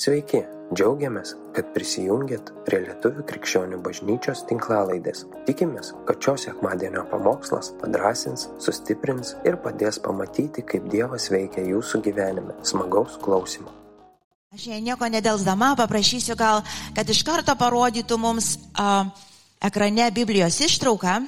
Sveiki, 0.00 0.38
džiaugiamės, 0.72 1.34
kad 1.52 1.74
prisijungiat 1.74 2.46
prie 2.64 2.78
Lietuvų 2.86 3.20
krikščionių 3.28 3.82
bažnyčios 3.84 4.46
tinklalaidės. 4.48 5.26
Tikimės, 5.44 5.90
kad 6.08 6.16
šios 6.24 6.46
sekmadienio 6.46 7.02
pamokslas 7.10 7.68
padrasins, 7.82 8.46
sustiprins 8.64 9.34
ir 9.44 9.58
padės 9.60 9.98
pamatyti, 10.00 10.64
kaip 10.64 10.86
Dievas 10.88 11.28
veikia 11.28 11.66
jūsų 11.66 12.00
gyvenime. 12.06 12.56
Smagaus 12.64 13.18
klausimų. 13.20 13.68
Aš 14.56 14.70
jei 14.70 14.80
nieko 14.80 15.04
nedelsdama 15.04 15.74
paprašysiu 15.82 16.38
gal, 16.40 16.64
kad 16.96 17.12
iš 17.12 17.20
karto 17.28 17.52
parodytų 17.60 18.16
mums 18.24 18.54
uh, 18.56 19.04
ekrane 19.60 20.08
Biblijos 20.16 20.62
ištrauką 20.64 21.18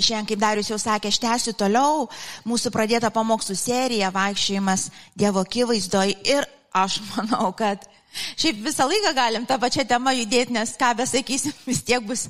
Šiandien, 0.00 0.32
kaip 0.32 0.40
Darius 0.40 0.72
jau 0.72 0.80
sakė, 0.80 1.12
aš 1.12 1.20
tęsiu 1.20 1.52
toliau 1.52 2.08
mūsų 2.48 2.72
pradėtą 2.72 3.12
pamokslų 3.12 3.60
seriją 3.60 4.08
vaikščiojimas 4.16 4.88
Dievo 5.20 5.44
akivaizdoj 5.44 6.16
ir 6.32 6.48
aš 6.72 7.02
manau, 7.12 7.52
kad 7.52 7.91
šiaip 8.36 8.62
visą 8.64 8.86
laiką 8.88 9.14
galim 9.16 9.46
tą 9.48 9.58
pačią 9.60 9.86
temą 9.88 10.14
judėti, 10.16 10.54
nes 10.54 10.74
ką 10.78 10.92
besakysim, 10.98 11.54
vis 11.66 11.82
tiek 11.86 12.04
bus 12.04 12.28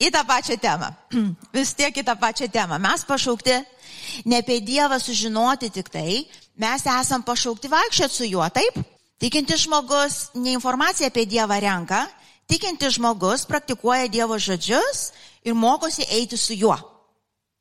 į 0.00 0.10
tą 0.14 0.24
pačią 0.26 0.58
temą. 0.60 0.90
vis 1.56 1.74
tiek 1.74 1.94
į 1.94 2.04
tą 2.06 2.16
pačią 2.18 2.48
temą. 2.52 2.78
Mes 2.82 3.04
pašaukti 3.08 3.58
ne 4.30 4.40
apie 4.42 4.60
Dievą 4.60 4.98
sužinoti 5.00 5.70
tik 5.74 5.90
tai, 5.92 6.24
mes 6.60 6.86
esam 6.86 7.22
pašaukti 7.22 7.70
vaikščioti 7.70 8.14
su 8.14 8.28
juo, 8.28 8.46
taip? 8.50 8.78
Tikinti 9.22 9.56
žmogus 9.56 10.34
ne 10.34 10.54
informaciją 10.56 11.08
apie 11.08 11.26
Dievą 11.26 11.60
renka, 11.62 12.04
tikinti 12.50 12.90
žmogus 12.90 13.46
praktikuoja 13.48 14.10
Dievo 14.10 14.38
žodžius 14.38 15.12
ir 15.44 15.54
mokosi 15.54 16.06
eiti 16.10 16.36
su 16.36 16.56
juo. 16.58 16.76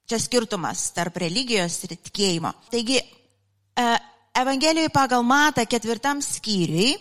Čia 0.10 0.20
skirtumas 0.20 0.90
tarp 0.92 1.16
religijos 1.22 1.78
ir 1.86 1.96
tikėjimo. 1.96 2.52
Taigi, 2.72 3.00
e, 3.00 3.86
Evangelijoje 4.34 4.90
pagal 4.90 5.24
Matą 5.24 5.64
ketvirtam 5.70 6.20
skyriui, 6.22 6.98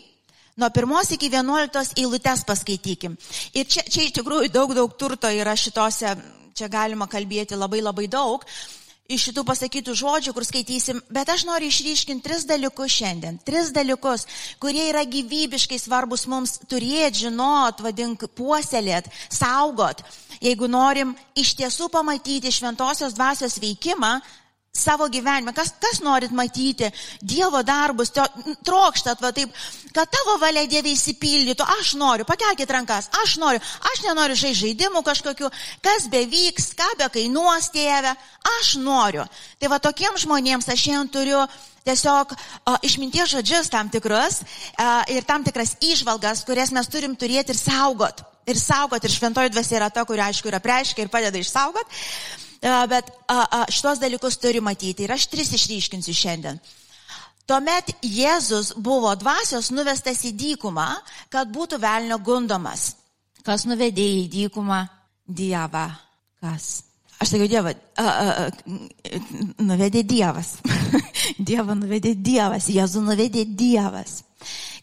nuo 0.57 0.69
pirmos 0.71 1.11
iki 1.17 1.31
vienuoliktos 1.33 1.95
eilutes 1.97 2.45
paskaitykim. 2.49 3.17
Ir 3.55 3.67
čia, 3.67 3.87
čia 3.89 4.07
iš 4.07 4.15
tikrųjų 4.21 4.53
daug, 4.53 4.75
daug 4.77 4.95
turto 4.99 5.31
yra 5.33 5.57
šitose, 5.57 6.15
čia 6.57 6.69
galima 6.73 7.09
kalbėti 7.11 7.59
labai 7.59 7.83
labai 7.85 8.09
daug 8.11 8.47
iš 9.13 9.29
šitų 9.29 9.45
pasakytų 9.47 9.95
žodžių, 9.99 10.33
kur 10.35 10.45
skaitysim, 10.47 11.01
bet 11.13 11.31
aš 11.33 11.45
noriu 11.49 11.69
išryškinti 11.69 12.25
tris 12.25 12.47
dalykus 12.49 12.95
šiandien. 12.95 13.39
Tris 13.45 13.73
dalykus, 13.75 14.27
kurie 14.63 14.85
yra 14.89 15.03
gyvybiškai 15.09 15.79
svarbus 15.81 16.27
mums 16.31 16.57
turėti, 16.71 17.27
žinot, 17.27 17.83
vadink, 17.85 18.25
puoselėt, 18.39 19.11
saugot. 19.29 20.05
Jeigu 20.43 20.69
norim 20.71 21.17
iš 21.39 21.55
tiesų 21.59 21.91
pamatyti 21.93 22.53
šventosios 22.55 23.17
dvasios 23.19 23.59
veikimą, 23.63 24.17
savo 24.73 25.05
gyvenime, 25.13 25.53
kas, 25.53 25.75
kas 25.81 26.01
norit 26.01 26.33
matyti? 26.33 26.89
Dievo 27.21 27.61
darbus, 27.63 28.09
to, 28.11 28.25
trokštat, 28.65 29.21
va 29.21 29.29
taip, 29.37 29.53
kad 29.93 30.09
tavo 30.09 30.39
valia 30.41 30.65
Dieve 30.65 30.89
įsipildytų, 30.95 31.67
aš 31.77 31.93
noriu, 32.01 32.25
pakelkite 32.25 32.73
rankas, 32.73 33.11
aš 33.21 33.37
noriu, 33.43 33.61
aš 33.93 34.01
nenoriu 34.07 34.39
žai 34.39 34.55
žaidimų 34.57 35.03
kažkokių, 35.05 35.51
kas 35.85 36.09
bevyks, 36.13 36.71
ką 36.79 36.89
be 37.03 37.11
kainuos 37.19 37.69
tėvę, 37.75 38.15
aš 38.57 38.75
noriu. 38.81 39.27
Tai 39.61 39.71
va 39.75 39.79
tokiems 39.85 40.25
žmonėms 40.25 40.71
aš 40.73 40.87
šiandien 40.87 41.13
turiu 41.13 41.43
tiesiog 41.85 42.33
o, 42.33 42.77
išminties 42.87 43.35
žodžius 43.35 43.69
tam 43.69 43.91
tikrus 43.93 44.41
a, 44.79 45.03
ir 45.13 45.27
tam 45.29 45.45
tikras 45.45 45.75
išvalgas, 45.85 46.47
kurias 46.49 46.73
mes 46.73 46.89
turim 46.89 47.13
turėti 47.19 47.53
ir 47.53 47.61
saugot. 47.61 48.25
Ir 48.49 48.57
saugot, 48.59 49.05
ir 49.05 49.13
šventoji 49.13 49.53
dvasia 49.53 49.77
yra 49.79 49.91
ta, 49.93 50.03
kuri 50.09 50.25
aišku 50.25 50.49
yra 50.51 50.59
preiškia 50.65 51.05
ir 51.05 51.13
padeda 51.13 51.39
išsaugot 51.39 52.01
bet 52.63 53.11
šitos 53.73 54.01
dalykus 54.03 54.39
turi 54.39 54.63
matyti. 54.63 55.07
Ir 55.07 55.15
aš 55.17 55.27
tris 55.33 55.53
išryškinsiu 55.59 56.15
šiandien. 56.15 56.61
Tuomet 57.47 57.91
Jėzus 58.07 58.71
buvo 58.79 59.11
dvasios 59.19 59.73
nuvestas 59.75 60.23
į 60.29 60.31
dykumą, 60.39 60.87
kad 61.33 61.51
būtų 61.51 61.81
velnio 61.83 62.21
gundomas. 62.23 62.93
Kas 63.43 63.67
nuvedė 63.67 64.07
į 64.23 64.29
dykumą? 64.31 64.85
Dievą. 65.27 65.89
Kas? 66.43 66.85
Aš 67.23 67.35
sakiau, 67.35 67.49
Dievą, 67.51 67.73
a, 67.99 68.07
a, 68.07 68.47
nuvedė 69.63 70.03
Dievas. 70.07 70.57
Dievą 71.51 71.77
nuvedė 71.79 72.15
Dievas, 72.19 72.67
Jėzų 72.71 73.03
nuvedė 73.07 73.45
Dievas. 73.47 74.21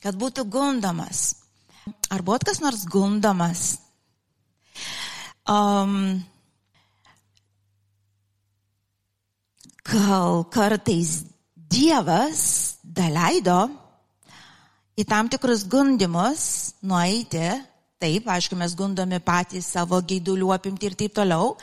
Kad 0.03 0.19
būtų 0.19 0.45
gundomas. 0.51 1.33
Ar 2.11 2.23
buvo 2.23 2.39
kas 2.47 2.61
nors 2.63 2.85
gundomas? 2.87 3.79
Um, 5.49 6.21
gal 9.89 10.43
kartais 10.53 11.23
Dievas 11.69 12.77
daleido 12.83 13.67
į 14.97 15.05
tam 15.07 15.29
tikrus 15.29 15.63
gundimus 15.69 16.73
nueiti, 16.81 17.45
taip, 18.01 18.25
aišku, 18.29 18.57
mes 18.57 18.73
gundomi 18.77 19.19
patys 19.23 19.69
savo 19.75 19.99
gaidulių 20.01 20.49
apimti 20.55 20.89
ir 20.89 20.97
taip 20.97 21.13
toliau, 21.17 21.53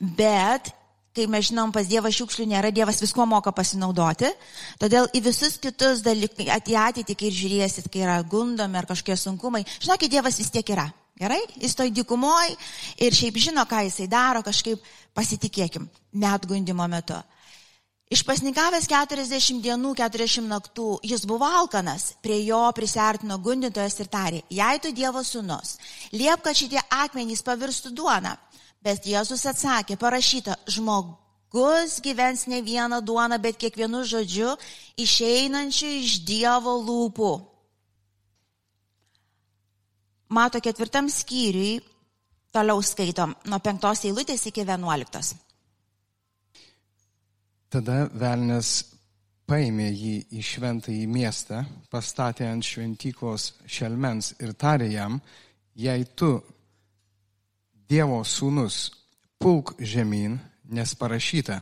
bet 0.00 0.70
kai 1.16 1.26
mes 1.26 1.48
žinom, 1.48 1.72
pas 1.74 1.88
Dievą 1.88 2.12
šiukšlių 2.14 2.46
nėra, 2.52 2.70
Dievas 2.72 3.00
visko 3.02 3.26
moka 3.26 3.52
pasinaudoti, 3.56 4.30
todėl 4.80 5.08
į 5.16 5.24
visus 5.24 5.56
kitus 5.60 6.04
dalykus, 6.06 6.44
į 6.46 6.76
ateitį, 6.84 7.16
kai 7.18 7.32
žiūrėsit, 7.34 7.90
kai 7.90 8.04
yra 8.04 8.20
gundomi 8.22 8.78
ar 8.78 8.88
kažkokie 8.88 9.18
sunkumai, 9.18 9.64
žinokit, 9.80 10.12
Dievas 10.12 10.38
vis 10.40 10.52
tiek 10.54 10.76
yra. 10.76 10.86
Gerai? 11.20 11.40
Jis 11.60 11.74
toj 11.76 11.90
dykumoj 11.92 12.54
ir 13.04 13.16
šiaip 13.16 13.36
žino, 13.36 13.66
ką 13.68 13.82
jisai 13.84 14.06
daro, 14.08 14.40
kažkaip 14.40 14.80
pasitikėkim, 15.16 15.84
net 16.16 16.46
gundimo 16.48 16.86
metu. 16.88 17.18
Išpasnikavęs 18.10 18.88
40 18.90 19.60
dienų, 19.62 19.92
40 19.94 20.48
naktų, 20.50 20.96
jis 21.06 21.22
buvo 21.30 21.46
alkanas, 21.46 22.08
prie 22.18 22.40
jo 22.42 22.58
prisartino 22.74 23.36
gundintojas 23.38 24.00
ir 24.02 24.08
tarė, 24.10 24.40
jei 24.50 24.80
tu 24.82 24.90
Dievo 24.90 25.20
sūnus, 25.22 25.76
liep, 26.10 26.40
kad 26.42 26.58
šitie 26.58 26.80
akmenys 26.90 27.44
pavirstų 27.46 27.92
duoną. 27.94 28.32
Bet 28.82 29.06
Jėzus 29.06 29.44
atsakė, 29.46 29.94
parašyta, 30.00 30.56
žmogus 30.66 32.00
gyvens 32.02 32.48
ne 32.50 32.58
vieną 32.66 32.98
duoną, 33.06 33.38
bet 33.38 33.60
kiekvienu 33.62 34.00
žodžiu 34.02 34.56
išeinančiu 34.98 35.90
iš 36.00 36.16
Dievo 36.26 36.74
lūpų. 36.82 37.30
Mato 40.34 40.58
ketvirtam 40.58 41.06
skyriui, 41.06 41.78
toliau 42.50 42.82
skaitom, 42.82 43.36
nuo 43.46 43.62
penktos 43.62 44.02
eilutės 44.10 44.48
iki 44.50 44.66
vienuoliktos. 44.66 45.30
Tada 47.70 48.08
velnės 48.18 48.70
paėmė 49.46 49.92
jį 49.94 50.14
į 50.34 50.40
šventąjį 50.42 51.04
miestą, 51.06 51.60
pastatė 51.90 52.48
ant 52.50 52.66
šventyklos 52.66 53.52
šelmens 53.70 54.32
ir 54.42 54.56
tarė 54.58 54.88
jam, 54.90 55.20
jei 55.78 56.06
tu, 56.18 56.40
Dievo 57.90 58.20
sūnus, 58.22 58.92
pulk 59.42 59.72
žemyn, 59.78 60.36
nes 60.70 60.92
parašyta, 60.94 61.56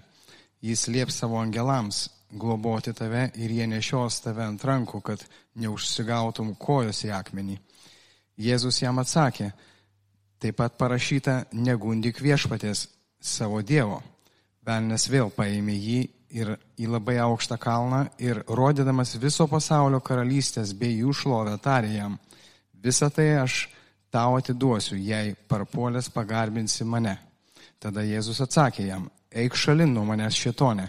jis 0.60 0.82
liep 0.92 1.12
savo 1.12 1.38
angelams 1.41 2.02
globoti 2.28 2.92
tave 2.92 3.30
ir 3.40 3.52
jie 3.56 3.69
nešios 3.69 4.20
tave 4.25 4.44
ant 4.44 4.64
rankų, 4.64 5.00
kad 5.00 5.25
neužsigautum 5.56 6.54
kojos 6.60 7.04
į 7.08 7.14
akmenį. 7.16 7.56
Jėzus 8.44 8.82
jam 8.82 9.00
atsakė, 9.00 9.54
taip 10.40 10.60
pat 10.60 10.76
parašyta, 10.80 11.46
negundik 11.52 12.20
viešpatės 12.20 12.90
savo 13.20 13.64
Dievo 13.64 14.02
Velnes 14.68 15.08
vėl 15.08 15.30
paėmė 15.32 15.74
jį 15.74 16.00
ir 16.36 16.52
į 16.76 16.90
labai 16.92 17.16
aukštą 17.24 17.56
kalną 17.60 18.02
ir 18.20 18.42
rodydamas 18.48 19.14
viso 19.16 19.46
pasaulio 19.48 20.00
karalystės 20.04 20.74
bei 20.76 20.98
jų 21.00 21.14
šlovę 21.16 21.56
tarė 21.64 21.94
jam, 21.94 22.18
visą 22.84 23.08
tai 23.10 23.30
aš 23.40 23.62
tau 24.12 24.36
atiduosiu, 24.36 24.96
jei 25.00 25.34
parpuolės 25.48 26.10
pagarbinsi 26.12 26.84
mane. 26.84 27.16
Tada 27.78 28.02
Jėzus 28.02 28.40
atsakė 28.44 28.88
jam, 28.88 29.08
eik 29.30 29.56
šalin 29.56 29.92
nuo 29.94 30.04
manęs 30.08 30.36
šitone, 30.36 30.88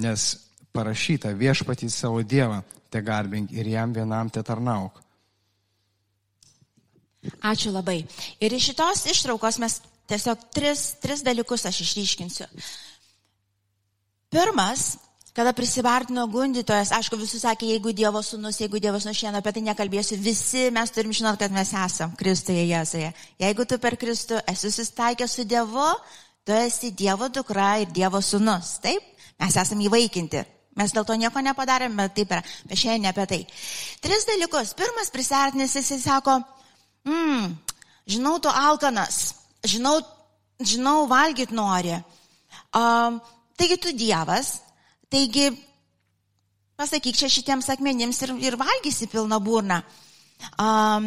nes 0.00 0.28
parašyta 0.72 1.34
viešpatį 1.36 1.90
savo 1.92 2.22
Dievą, 2.24 2.62
te 2.90 3.02
garbink 3.04 3.52
ir 3.52 3.68
jam 3.68 3.92
vienam 3.92 4.30
te 4.30 4.42
tarnauk. 4.42 4.98
Ačiū 7.46 7.70
labai. 7.70 8.00
Ir 8.42 8.54
iš 8.56 8.72
šitos 8.72 9.04
ištraukos 9.12 9.60
mes 9.62 9.78
tiesiog 10.10 10.48
tris, 10.54 10.94
tris 11.02 11.22
dalykus 11.22 11.68
aš 11.68 11.84
išryškinsiu. 11.84 12.48
Pirmas, 14.32 14.96
kada 15.36 15.52
prisivartino 15.52 16.24
gundytojas, 16.32 16.88
aišku, 16.96 17.18
visi 17.20 17.36
sakė, 17.36 17.66
jeigu 17.74 17.92
Dievo 17.92 18.22
sūnus, 18.24 18.62
jeigu 18.62 18.80
Dievo 18.80 18.96
sūnus 18.96 19.18
šiandien 19.18 19.42
apie 19.42 19.52
tai 19.52 19.62
nekalbėsiu, 19.66 20.16
visi 20.24 20.70
mes 20.72 20.92
turim 20.94 21.12
žinot, 21.12 21.36
kad 21.36 21.52
mes 21.52 21.68
esam 21.76 22.14
Kristuje 22.16 22.62
Jėzuje. 22.70 23.10
Jeigu 23.44 23.66
tu 23.68 23.76
per 23.82 23.98
Kristų 24.00 24.38
esi 24.48 24.70
susitaikęs 24.72 25.34
su 25.36 25.44
Dievu, 25.44 25.84
tu 26.48 26.56
esi 26.56 26.94
Dievo 26.96 27.28
dukra 27.28 27.74
ir 27.82 27.92
Dievo 27.92 28.22
sūnus. 28.24 28.78
Taip, 28.80 29.04
mes 29.36 29.58
esam 29.60 29.84
įvaikinti. 29.84 30.46
Mes 30.80 30.96
dėl 30.96 31.04
to 31.04 31.18
nieko 31.20 31.44
nepadarėm, 31.44 32.00
bet 32.00 32.16
taip 32.16 32.32
yra. 32.32 32.40
Bet 32.70 32.80
šiandien 32.80 33.10
apie 33.10 33.28
tai. 33.28 33.40
Tris 34.00 34.24
dalykus. 34.30 34.72
Pirmas 34.80 35.12
prisartinis, 35.12 35.76
jisai 35.76 36.00
sako, 36.00 36.38
mm, 37.04 37.52
žinau, 38.16 38.38
tu 38.40 38.48
alkanas, 38.48 39.20
žinau, 39.60 39.98
žinau, 40.56 41.04
valgyt 41.12 41.52
nori. 41.52 42.00
Um, 42.72 43.20
Taigi 43.62 43.76
tu 43.78 43.92
Dievas, 43.94 44.56
taigi 45.06 45.44
pasakyk 46.74 47.14
čia 47.14 47.28
šitiems 47.30 47.68
akmenims 47.70 48.18
ir, 48.26 48.32
ir 48.42 48.56
valgysi 48.58 49.06
pilną 49.06 49.38
burną. 49.38 49.76
Um, 50.58 51.06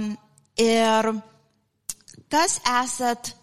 ir 0.55 1.09
kas 2.31 2.61
esat 2.63 3.33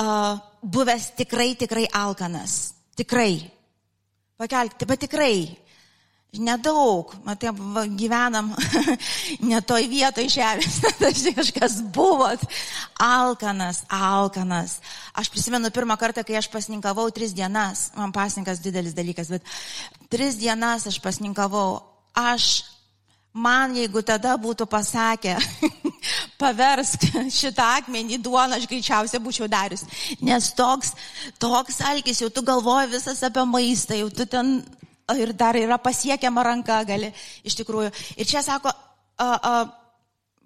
uh, 0.00 0.40
buvęs 0.64 1.10
tikrai, 1.20 1.50
tikrai 1.60 1.84
alkanas? 1.92 2.72
Tikrai. 2.96 3.44
Pakelkite, 4.40 4.88
bet 4.88 5.04
tikrai. 5.04 5.36
Nedaug, 6.38 7.12
matai, 7.22 7.52
gyvenam 7.94 8.50
ne 9.48 9.60
toj 9.62 9.86
vietoj 9.90 10.26
žemės, 10.32 10.80
tas 11.00 11.22
kažkas 11.36 11.78
buvot. 11.94 12.42
Alkanas, 13.02 13.84
alkanas. 13.92 14.80
Aš 15.14 15.30
prisimenu 15.30 15.70
pirmą 15.74 15.96
kartą, 16.00 16.24
kai 16.26 16.38
aš 16.40 16.50
pasninkavau 16.50 17.06
tris 17.14 17.34
dienas, 17.36 17.90
man 17.98 18.14
pasninkas 18.14 18.62
didelis 18.64 18.96
dalykas, 18.96 19.30
bet 19.30 19.46
tris 20.10 20.38
dienas 20.40 20.88
aš 20.90 20.98
pasninkavau, 21.04 21.82
aš, 22.18 22.64
man 23.30 23.76
jeigu 23.78 24.02
tada 24.02 24.34
būtų 24.40 24.66
pasakę, 24.70 25.36
paversk 26.42 27.06
šitą 27.30 27.66
akmenį 27.80 28.18
duoną, 28.24 28.58
aš 28.58 28.66
greičiausiai 28.70 29.22
būčiau 29.22 29.46
darius. 29.50 29.86
Nes 30.24 30.50
toks, 30.58 30.96
toks 31.38 31.78
alkis, 31.86 32.24
jau 32.24 32.30
tu 32.32 32.42
galvoji 32.42 32.96
visas 32.96 33.22
apie 33.22 33.46
maistą, 33.46 34.02
jau 34.02 34.10
tu 34.10 34.26
ten 34.26 34.58
ir 35.18 35.32
dar 35.36 35.56
yra 35.58 35.78
pasiekiama 35.78 36.44
ranka 36.46 36.80
gali 36.88 37.12
iš 37.44 37.58
tikrųjų. 37.60 37.92
Ir 38.16 38.28
čia 38.28 38.42
sako, 38.42 38.72
a, 39.18 39.28
a, 39.28 39.54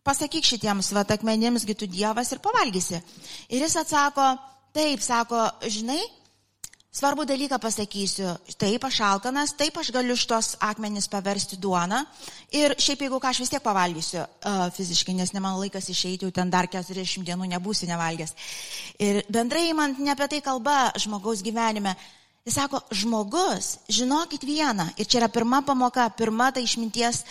pasakyk 0.07 0.47
šitiems 0.47 0.93
vat 0.97 1.11
akmenims, 1.15 1.67
tu 1.79 1.87
Dievas 1.87 2.33
ir 2.33 2.43
pavalgysi. 2.45 3.03
Ir 3.49 3.63
jis 3.63 3.77
atsako, 3.83 4.33
taip, 4.75 5.03
sako, 5.05 5.47
žinai, 5.69 6.01
Svarbu 6.99 7.23
dalyką 7.29 7.59
pasakysiu. 7.61 8.33
Taip, 8.59 8.83
aš 8.89 9.01
alkanas, 9.05 9.53
taip, 9.55 9.77
aš 9.77 9.93
galiu 9.95 10.17
šitos 10.17 10.57
akmenis 10.65 11.07
paversti 11.13 11.59
duoną. 11.61 12.01
Ir 12.51 12.75
šiaip 12.81 13.05
jeigu 13.05 13.21
ką, 13.21 13.29
aš 13.29 13.43
vis 13.45 13.53
tiek 13.53 13.63
pavalgysiu 13.63 14.23
uh, 14.25 14.65
fiziškai, 14.75 15.15
nes 15.15 15.31
ne 15.37 15.43
man 15.45 15.61
laikas 15.61 15.91
išeiti, 15.93 16.25
jau 16.25 16.35
ten 16.35 16.51
dar 16.51 16.67
40 16.67 17.23
dienų 17.29 17.51
nebūsi 17.53 17.87
nevalgęs. 17.93 18.33
Ir 19.05 19.21
bendrai 19.29 19.69
man 19.77 19.95
ne 20.01 20.15
apie 20.17 20.31
tai 20.33 20.41
kalba 20.43 20.89
žmogaus 20.97 21.45
gyvenime. 21.45 21.93
Jis 22.47 22.55
sako, 22.57 22.81
žmogus, 22.95 23.79
žinokit 23.93 24.45
vieną, 24.47 24.87
ir 24.97 25.07
čia 25.07 25.21
yra 25.21 25.29
pirma 25.33 25.61
pamoka, 25.67 26.07
pirma 26.17 26.49
tai 26.55 26.63
išminties, 26.65 27.25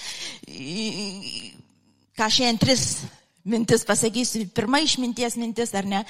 ką 2.17 2.27
šiandien 2.33 2.59
tris 2.61 2.83
mintis 3.47 3.85
pasakysiu, 3.87 4.45
pirma 4.53 4.81
išminties 4.83 5.39
mintis, 5.39 5.73
ar 5.73 5.87
ne? 5.87 6.03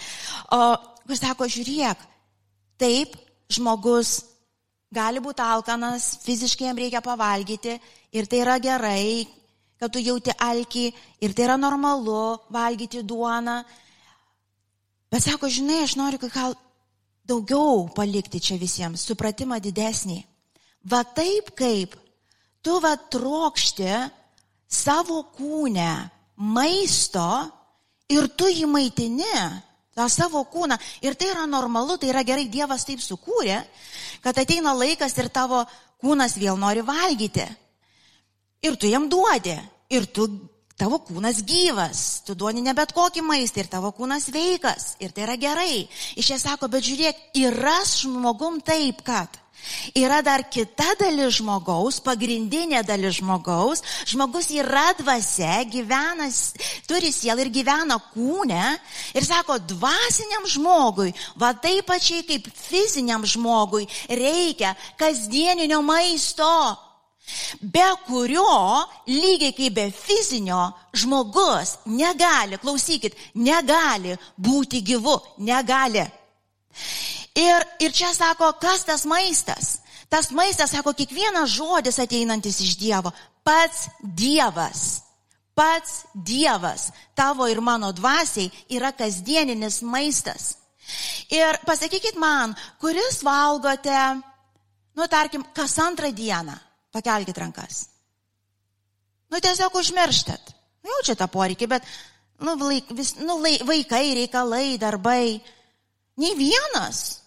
O 0.51 0.59
jis 1.07 1.23
sako, 1.23 1.47
žiūrėk, 1.47 2.01
taip, 2.81 3.15
žmogus 3.53 4.17
gali 4.93 5.21
būti 5.23 5.43
alkanas, 5.43 6.17
fiziškai 6.23 6.69
jam 6.69 6.79
reikia 6.79 7.01
pavalgyti 7.03 7.77
ir 8.15 8.27
tai 8.27 8.43
yra 8.43 8.57
gerai, 8.63 9.27
kad 9.77 9.93
tu 9.93 10.01
jauti 10.01 10.33
alkį 10.33 10.85
ir 11.21 11.35
tai 11.35 11.45
yra 11.47 11.57
normalu 11.59 12.37
valgyti 12.53 13.03
duoną. 13.05 13.61
Bet 15.11 15.23
sako, 15.23 15.49
žinai, 15.51 15.83
aš 15.85 15.95
noriu, 15.99 16.19
kad 16.19 16.33
gal 16.33 16.55
daugiau 17.27 17.87
palikti 17.95 18.39
čia 18.39 18.57
visiems, 18.59 19.03
supratimą 19.07 19.59
didesnį. 19.63 20.21
Va 20.87 21.03
taip 21.03 21.51
kaip 21.57 21.95
tu 22.63 22.79
va 22.83 22.95
trokšti 22.95 23.91
savo 24.67 25.23
kūnę 25.35 25.91
maisto 26.37 27.27
ir 28.11 28.29
tu 28.39 28.47
jį 28.47 28.67
maitini, 28.71 29.35
tą 29.97 30.07
savo 30.11 30.43
kūną. 30.47 30.77
Ir 31.03 31.17
tai 31.17 31.31
yra 31.33 31.47
normalu, 31.49 31.97
tai 31.97 32.11
yra 32.13 32.23
gerai, 32.23 32.47
Dievas 32.51 32.85
taip 32.87 33.01
sukūrė, 33.03 33.59
kad 34.23 34.37
ateina 34.37 34.75
laikas 34.77 35.17
ir 35.17 35.31
tavo 35.33 35.63
kūnas 36.03 36.37
vėl 36.37 36.59
nori 36.59 36.85
valgyti. 36.85 37.47
Ir 38.63 38.77
tu 38.77 38.89
jam 38.89 39.09
duodi. 39.09 39.57
Ir 39.89 40.05
tu 40.11 40.27
Tavo 40.77 40.99
kūnas 41.01 41.39
gyvas, 41.41 42.21
tu 42.21 42.35
duoni 42.37 42.61
ne 42.61 42.73
bet 42.77 42.91
kokį 42.93 43.23
maistą 43.25 43.63
ir 43.63 43.69
tavo 43.71 43.89
kūnas 43.97 44.27
veikas. 44.29 44.91
Ir 45.01 45.09
tai 45.09 45.25
yra 45.25 45.33
gerai. 45.41 45.87
Iš 46.13 46.29
jie 46.29 46.37
sako, 46.37 46.69
bet 46.69 46.85
žiūrėk, 46.85 47.23
yra 47.41 47.79
žmogum 47.81 48.59
taip, 48.61 49.01
kad 49.07 49.39
yra 49.97 50.21
dar 50.21 50.45
kita 50.53 50.93
dalis 50.99 51.39
žmogaus, 51.39 51.97
pagrindinė 52.05 52.83
dalis 52.85 53.17
žmogaus. 53.17 53.81
Žmogus 54.05 54.51
yra 54.53 54.91
dvasia, 55.01 55.63
gyvena, 55.65 56.29
turi 56.85 57.09
sielą 57.09 57.47
ir 57.47 57.53
gyvena 57.57 57.97
kūne. 58.13 58.63
Ir 59.17 59.25
sako, 59.25 59.57
dvasiniam 59.73 60.45
žmogui, 60.45 61.15
va 61.41 61.55
taip 61.57 61.89
pačiai 61.89 62.21
kaip 62.27 62.53
fiziniam 62.53 63.25
žmogui, 63.25 63.89
reikia 64.13 64.75
kasdieninio 65.01 65.81
maisto 65.81 66.77
be 67.61 67.85
kurio, 68.07 68.85
lygiai 69.07 69.53
kaip 69.55 69.73
be 69.75 69.87
fizinio, 69.91 70.71
žmogus 70.95 71.77
negali, 71.85 72.59
klausykit, 72.61 73.15
negali 73.35 74.15
būti 74.37 74.81
gyvu, 74.85 75.17
negali. 75.37 76.05
Ir, 77.37 77.65
ir 77.79 77.91
čia 77.93 78.13
sako, 78.13 78.53
kas 78.61 78.85
tas 78.87 79.05
maistas? 79.05 79.79
Tas 80.09 80.31
maistas, 80.31 80.71
sako, 80.71 80.93
kiekvienas 80.95 81.51
žodis 81.51 81.99
ateinantis 81.99 82.61
iš 82.63 82.77
Dievo, 82.79 83.11
pats 83.43 83.89
Dievas. 84.01 85.03
Pats 85.57 86.03
Dievas, 86.13 86.91
tavo 87.17 87.47
ir 87.49 87.59
mano 87.65 87.91
dvasiai 87.91 88.51
yra 88.77 88.91
kasdieninis 88.93 89.81
maistas. 89.81 90.55
Ir 91.33 91.57
pasakykit 91.65 92.15
man, 92.21 92.53
kuris 92.79 93.19
valgote, 93.25 94.21
nu 94.95 95.07
tarkim, 95.11 95.43
kas 95.53 95.75
antrą 95.81 96.13
dieną 96.15 96.55
Pakelkite 96.97 97.43
rankas. 97.43 97.85
Nu, 99.29 99.39
tiesiog 99.43 99.75
užmirštat. 99.75 100.53
Nu, 100.81 100.91
Jaučiate 100.95 101.19
tą 101.19 101.27
poreikį, 101.31 101.67
bet, 101.69 101.85
nu, 102.41 102.55
laik, 102.63 102.89
vis, 102.95 103.13
nu 103.19 103.37
lai, 103.43 103.57
vaikai, 103.67 104.15
reikalai, 104.21 104.77
darbai. 104.81 105.37
Nei 106.17 106.33
vienas. 106.37 107.19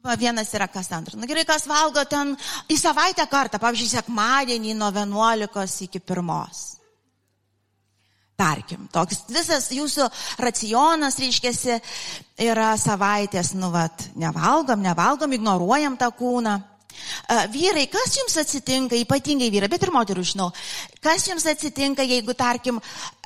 Va, 0.00 0.16
vienas 0.16 0.48
yra 0.56 0.66
kas 0.72 0.88
antras. 0.96 1.18
Na 1.18 1.26
nu, 1.26 1.28
gerai, 1.28 1.44
kas 1.44 1.68
valgo 1.68 2.02
ten 2.08 2.32
į 2.72 2.78
savaitę 2.80 3.26
kartą, 3.28 3.60
pavyzdžiui, 3.60 3.90
sekmadienį 3.92 4.74
nuo 4.78 4.88
11 4.96 5.84
iki 5.84 6.00
1. 6.00 6.32
Tarkim, 8.40 8.86
toks 8.88 9.26
visas 9.28 9.68
jūsų 9.76 10.06
racionas, 10.40 11.18
reiškia, 11.20 11.76
yra 12.40 12.72
savaitės, 12.80 13.52
nu, 13.52 13.68
vat, 13.74 14.06
nevalgom, 14.16 14.80
nevalgom, 14.80 15.36
ignoruojam 15.36 16.00
tą 16.00 16.08
kūną. 16.16 16.56
Vyrai, 17.52 17.86
kas 17.90 18.16
jums 18.18 18.36
atsitinka, 18.40 18.98
ypatingai 18.98 19.50
vyrai, 19.52 19.70
bet 19.70 19.82
ir 19.86 19.92
moterų 19.94 20.24
žinau, 20.32 20.50
kas 21.04 21.26
jums 21.28 21.46
atsitinka, 21.50 22.06
jeigu, 22.06 22.34
tarkim, 22.38 22.80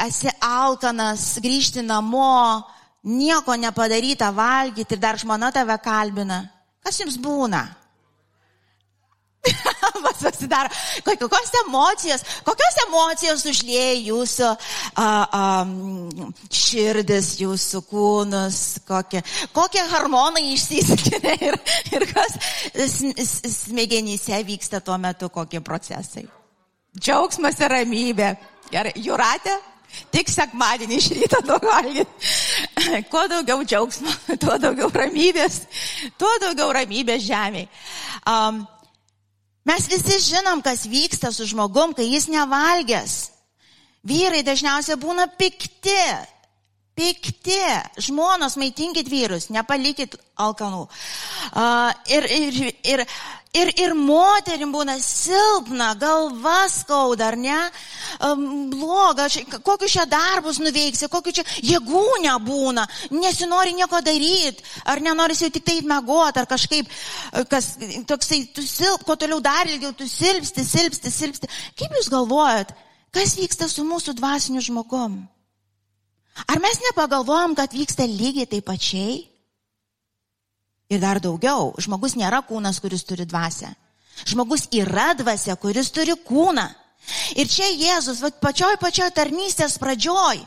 esi 0.07 0.33
alkanas, 0.45 1.35
grįžti 1.45 1.85
namo, 1.85 2.63
nieko 3.05 3.57
nepadaryta 3.61 4.31
valgyti 4.35 4.97
ir 4.97 5.01
dar 5.03 5.21
žmona 5.21 5.53
tave 5.53 5.77
kalbina? 5.85 6.45
Kas 6.85 7.01
jums 7.01 7.17
būna? 7.21 7.65
Vas 10.05 10.21
pasidaro. 10.23 10.71
Kokios 11.05 11.53
emocijos, 11.65 12.25
kokios 12.45 12.79
emocijos 12.87 13.45
užlėja 13.49 13.97
jūsų 14.11 14.51
a, 14.51 15.07
a, 15.07 15.43
širdis, 16.53 17.35
jūsų 17.41 17.83
kūnus, 17.89 18.61
kokie, 18.89 19.25
kokie 19.57 19.85
hormonai 19.93 20.47
išsiskiria 20.53 21.37
ir, 21.51 21.59
ir 21.95 22.09
kas 22.13 22.39
smegenyse 23.59 24.41
vyksta 24.47 24.83
tuo 24.85 24.99
metu, 25.01 25.31
kokie 25.33 25.63
procesai. 25.65 26.27
Džiaugsmas 26.95 27.59
ir 27.63 27.73
ramybė. 27.75 28.35
Gerai, 28.71 28.93
Juratė, 29.03 29.55
tik 30.15 30.31
sekmadienį 30.31 30.99
iš 30.99 31.09
ryto 31.19 31.41
daug 31.47 31.65
valgyti. 31.67 32.31
Kuo 33.13 33.25
daugiau 33.31 33.65
džiaugsmo, 33.67 34.13
tuo 34.43 34.59
daugiau 34.63 34.91
ramybės, 34.95 35.63
tuo 36.21 36.31
daugiau 36.43 36.73
ramybės 36.75 37.25
žemėje. 37.27 37.69
Um, 38.25 38.63
Mes 39.65 39.87
visi 39.89 40.19
žinom, 40.21 40.61
kas 40.61 40.85
vyksta 40.85 41.33
su 41.33 41.47
žmogum, 41.49 41.95
kai 41.97 42.11
jis 42.11 42.29
nevalgęs. 42.29 43.15
Vyrai 44.05 44.43
dažniausiai 44.45 45.01
būna 45.01 45.25
pikti. 45.41 45.97
Pikti. 46.95 47.59
Žmonos, 47.99 48.55
maitinkit 48.61 49.09
vyrus, 49.11 49.49
nepalikit 49.51 50.15
alkanų. 50.39 50.85
Uh, 51.51 51.91
ir, 52.11 52.27
ir, 52.31 52.61
ir, 52.87 53.03
ir, 53.55 53.73
ir 53.83 53.95
moterim 53.99 54.71
būna 54.75 54.95
silpna, 55.03 55.93
galva 55.99 56.69
skauda, 56.71 57.33
ar 57.33 57.39
ne? 57.39 57.59
Um, 58.23 58.45
bloga, 58.71 59.27
kokius 59.67 59.97
čia 59.97 60.07
darbus 60.11 60.63
nuveiksi, 60.63 61.11
kokiu 61.11 61.35
čia 61.41 61.47
jėgų 61.67 62.05
nebūna, 62.29 62.87
nesinori 63.15 63.75
nieko 63.75 63.99
daryti, 64.07 64.63
ar 64.87 65.03
nenori 65.03 65.35
jau 65.39 65.51
tik 65.51 65.67
taip 65.67 65.91
mėgoti, 65.91 66.45
ar 66.45 66.51
kažkaip, 66.51 66.97
kas, 67.51 67.75
toksai, 68.07 68.45
tu 68.55 68.63
silp, 68.63 69.03
kuo 69.03 69.19
toliau 69.19 69.43
dar 69.43 69.67
ilgiau, 69.67 69.95
tu 69.99 70.07
silpsti, 70.07 70.63
silpsti, 70.63 71.11
silpsti. 71.11 71.55
Kaip 71.75 71.99
jūs 71.99 72.11
galvojat, 72.15 72.75
kas 73.15 73.35
vyksta 73.39 73.67
su 73.71 73.83
mūsų 73.83 74.15
dvasiniu 74.23 74.63
žmogum? 74.63 75.25
Ar 76.43 76.59
mes 76.59 76.81
nepagalvojom, 76.91 77.55
kad 77.55 77.73
vyksta 77.73 78.07
lygiai 78.11 78.49
taip 78.51 78.67
pačiai? 78.67 79.23
Ir 80.91 81.01
dar 81.01 81.21
daugiau, 81.23 81.73
žmogus 81.81 82.17
nėra 82.19 82.43
kūnas, 82.45 82.81
kuris 82.83 83.07
turi 83.07 83.27
dvasę. 83.27 83.71
Žmogus 84.29 84.69
yra 84.75 85.13
dvasia, 85.19 85.57
kuris 85.59 85.91
turi 85.95 86.15
kūną. 86.27 86.67
Ir 87.37 87.49
čia 87.51 87.67
Jėzus, 87.69 88.23
va, 88.25 88.31
pačioj 88.41 88.79
pačioj 88.81 89.11
tarnystės 89.13 89.77
pradžioj, 89.81 90.41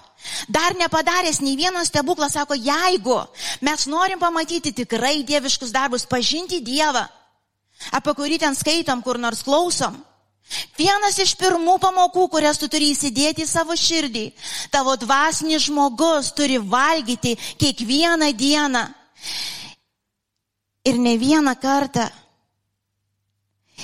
dar 0.50 0.74
nepadaręs 0.80 1.40
nei 1.46 1.58
vieną 1.60 1.84
stebuklą, 1.86 2.32
sako, 2.34 2.58
jeigu 2.58 3.20
mes 3.62 3.86
norim 3.86 4.20
pamatyti 4.20 4.74
tikrai 4.74 5.22
dieviškus 5.28 5.74
darbus, 5.76 6.08
pažinti 6.10 6.64
Dievą, 6.66 7.06
apie 7.94 8.16
kurį 8.18 8.40
ten 8.42 8.58
skaitom, 8.58 9.04
kur 9.06 9.22
nors 9.22 9.44
klausom, 9.46 10.00
Vienas 10.78 11.18
iš 11.20 11.34
pirmų 11.40 11.78
pamokų, 11.84 12.28
kurias 12.32 12.60
tu 12.62 12.70
turi 12.72 12.94
įsidėti 12.94 13.44
į 13.44 13.50
savo 13.50 13.76
širdį, 13.76 14.30
tavo 14.72 14.96
dvasinis 15.00 15.68
žmogus 15.68 16.32
turi 16.38 16.60
valgyti 16.62 17.36
kiekvieną 17.60 18.32
dieną. 18.38 18.86
Ir 20.88 21.02
ne 21.04 21.18
vieną 21.20 21.56
kartą 21.60 22.08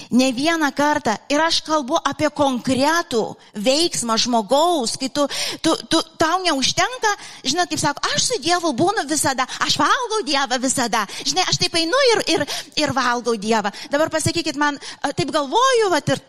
Ne 0.09 0.33
vieną 0.33 0.71
kartą. 0.73 1.13
Ir 1.29 1.41
aš 1.41 1.59
kalbu 1.65 1.99
apie 2.09 2.29
konkretų 2.33 3.21
veiksmą 3.53 4.17
žmogaus, 4.17 4.95
kai 4.97 5.09
tu, 5.13 5.27
tu, 5.61 5.75
tu, 5.89 5.99
tau 6.17 6.39
neužtenka, 6.41 7.11
žinai, 7.45 7.67
kaip 7.69 7.81
sako, 7.81 8.01
aš 8.15 8.25
su 8.31 8.39
Dievu 8.41 8.73
būnu 8.77 9.05
visada, 9.09 9.45
aš 9.61 9.77
valgau 9.77 10.23
Dievą 10.25 10.57
visada. 10.61 11.05
Žinai, 11.21 11.45
aš 11.45 11.61
taip 11.61 11.77
einu 11.77 12.01
ir, 12.11 12.23
ir, 12.35 12.45
ir 12.81 12.93
valgau 12.93 13.37
Dievą. 13.37 13.69
Dabar 13.93 14.09
pasakykit 14.13 14.57
man, 14.57 14.79
taip 15.13 15.29
galvoju, 15.33 15.91
vat, 15.93 16.09
ir, 16.09 16.23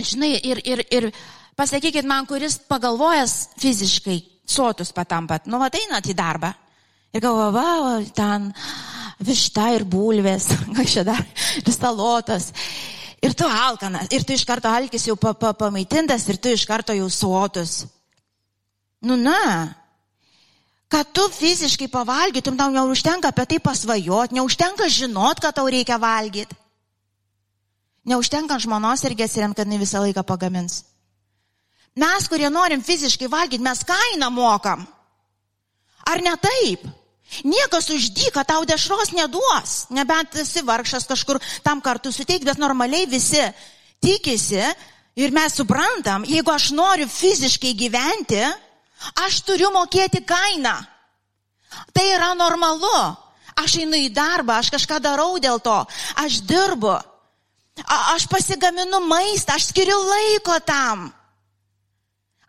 žinai, 0.00 0.34
ir, 0.42 0.60
ir, 0.64 0.82
ir 0.90 1.08
pasakykit 1.58 2.06
man, 2.08 2.26
kuris 2.26 2.58
pagalvojęs 2.68 3.34
fiziškai 3.60 4.18
sotus 4.46 4.92
patampat, 4.92 5.46
nu, 5.46 5.60
va, 5.62 5.70
einat 5.72 6.08
į 6.10 6.16
darbą. 6.16 6.52
Ir 7.14 7.22
galvoju, 7.22 7.52
va, 7.54 8.00
ten 8.14 8.50
višta 9.22 9.70
ir 9.76 9.84
bulvės, 9.86 10.50
čia 10.92 11.04
dar, 11.06 11.22
ir 11.62 11.72
salotas. 11.72 12.50
Ir 13.24 13.32
tu 13.32 13.46
alkanas, 13.48 14.10
ir 14.12 14.24
tu 14.26 14.34
iš 14.34 14.42
karto 14.44 14.68
alkis 14.68 15.06
jau 15.08 15.14
pa, 15.16 15.32
pa, 15.32 15.54
pamaitintas, 15.56 16.26
ir 16.28 16.36
tu 16.36 16.50
iš 16.52 16.66
karto 16.68 16.92
jau 16.92 17.06
suotus. 17.08 17.86
Nu, 19.04 19.16
na, 19.16 19.72
kad 20.92 21.08
tu 21.12 21.24
fiziškai 21.32 21.88
pavalgytum, 21.92 22.58
tau 22.58 22.72
neužtenka 22.74 23.30
apie 23.32 23.46
tai 23.48 23.60
pasvajot, 23.64 24.34
neužtenka 24.34 24.90
žinot, 24.92 25.40
kad 25.40 25.56
tau 25.56 25.70
reikia 25.70 25.96
valgyti. 26.00 26.56
Neužtenka 28.04 28.58
žmonos 28.60 29.04
ir 29.04 29.16
gesiriam, 29.16 29.54
kad 29.56 29.68
ne 29.68 29.78
visą 29.80 30.02
laiką 30.04 30.22
pagamins. 30.26 30.82
Mes, 31.96 32.26
kurie 32.28 32.50
norim 32.50 32.82
fiziškai 32.82 33.30
valgyti, 33.30 33.62
mes 33.62 33.84
kainą 33.86 34.28
mokam. 34.34 34.82
Ar 36.04 36.20
ne 36.22 36.34
taip? 36.42 36.82
Niekas 37.44 37.88
už 37.90 38.10
dyką 38.14 38.44
tau 38.44 38.64
dešros 38.68 39.14
neduos, 39.16 39.86
nebent 39.90 40.36
esi 40.36 40.62
vargšas 40.62 41.06
kažkur 41.08 41.40
tam 41.64 41.80
kartu 41.80 42.12
suteikti, 42.12 42.44
bet 42.44 42.60
normaliai 42.60 43.08
visi 43.08 43.40
tikisi 44.02 44.60
ir 45.16 45.32
mes 45.32 45.56
suprantam, 45.56 46.26
jeigu 46.28 46.52
aš 46.52 46.70
noriu 46.76 47.08
fiziškai 47.08 47.72
gyventi, 47.78 48.42
aš 49.24 49.40
turiu 49.46 49.72
mokėti 49.74 50.20
kainą. 50.26 50.76
Tai 51.94 52.04
yra 52.12 52.34
normalu. 52.38 53.24
Aš 53.54 53.78
einu 53.84 53.94
į 53.94 54.10
darbą, 54.10 54.58
aš 54.58 54.72
kažką 54.74 54.98
darau 54.98 55.38
dėl 55.38 55.60
to, 55.62 55.76
aš 56.18 56.40
dirbu, 56.42 56.96
A, 57.82 58.14
aš 58.14 58.28
pasigaminu 58.30 59.02
maistą, 59.08 59.58
aš 59.58 59.72
skiriu 59.72 59.98
laiko 59.98 60.60
tam. 60.62 61.08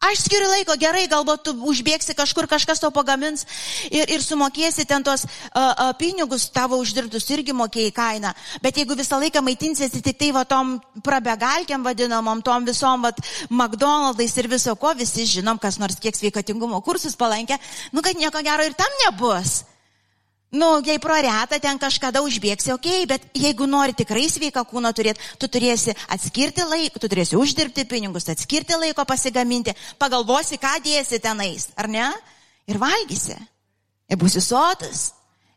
Aš 0.06 0.26
skiriu 0.28 0.46
laiko, 0.52 0.76
gerai, 0.78 1.08
galbūt 1.10 1.46
tu 1.48 1.54
užbėgsi 1.66 2.14
kažkur, 2.18 2.46
kažkas 2.52 2.82
to 2.84 2.92
pagamins 2.94 3.46
ir, 3.90 4.06
ir 4.12 4.22
sumokėsi 4.22 4.86
ten 4.86 5.02
tos 5.02 5.24
uh, 5.26 5.32
uh, 5.58 5.92
pinigus 5.98 6.46
tavo 6.54 6.78
uždirbtus 6.78 7.26
irgi 7.34 7.56
mokėjai 7.58 7.94
kainą. 7.96 8.34
Bet 8.62 8.78
jeigu 8.78 8.98
visą 9.00 9.18
laiką 9.24 9.42
maitinsiesi 9.42 10.04
tik 10.06 10.20
tai 10.20 10.30
va 10.36 10.46
tom 10.46 10.76
prabegalkiam 11.06 11.82
vadinamom, 11.86 12.44
tom 12.46 12.68
visom 12.68 13.08
va 13.08 13.16
McDonald's 13.50 14.38
ir 14.38 14.52
viso 14.52 14.76
ko, 14.78 14.94
visi 14.94 15.26
žinom, 15.38 15.58
kas 15.58 15.80
nors 15.82 15.98
kiek 15.98 16.14
sveikatingumo 16.14 16.84
kursus 16.86 17.18
palankė, 17.18 17.58
nu 17.96 18.06
kad 18.06 18.20
nieko 18.20 18.46
gero 18.46 18.68
ir 18.68 18.78
tam 18.78 19.02
nebus. 19.08 19.64
Nu, 20.52 20.80
jei 20.86 21.00
pro 21.00 21.16
retą 21.20 21.58
ten 21.60 21.80
kažkada 21.82 22.22
užbėgsi, 22.24 22.72
okei, 22.76 23.04
okay, 23.04 23.08
bet 23.10 23.24
jeigu 23.36 23.66
nori 23.68 23.96
tikrai 23.98 24.28
sveiką 24.30 24.62
kūną 24.70 24.92
turėti, 24.96 25.24
tu 25.42 25.50
turėsi 25.52 25.96
atskirti 26.08 26.64
laiko, 26.64 27.02
tu 27.02 27.10
turėsi 27.12 27.36
uždirbti 27.36 27.88
pinigus, 27.90 28.30
atskirti 28.32 28.78
laiko 28.78 29.04
pasigaminti, 29.10 29.74
pagalvosi, 30.00 30.60
ką 30.62 30.78
dėsi 30.86 31.20
tenais, 31.20 31.68
ar 31.76 31.90
ne? 31.92 32.08
Ir 32.72 32.80
valgysi. 32.82 33.36
Ir 34.08 34.22
būsi 34.22 34.42
sotus, 34.44 35.10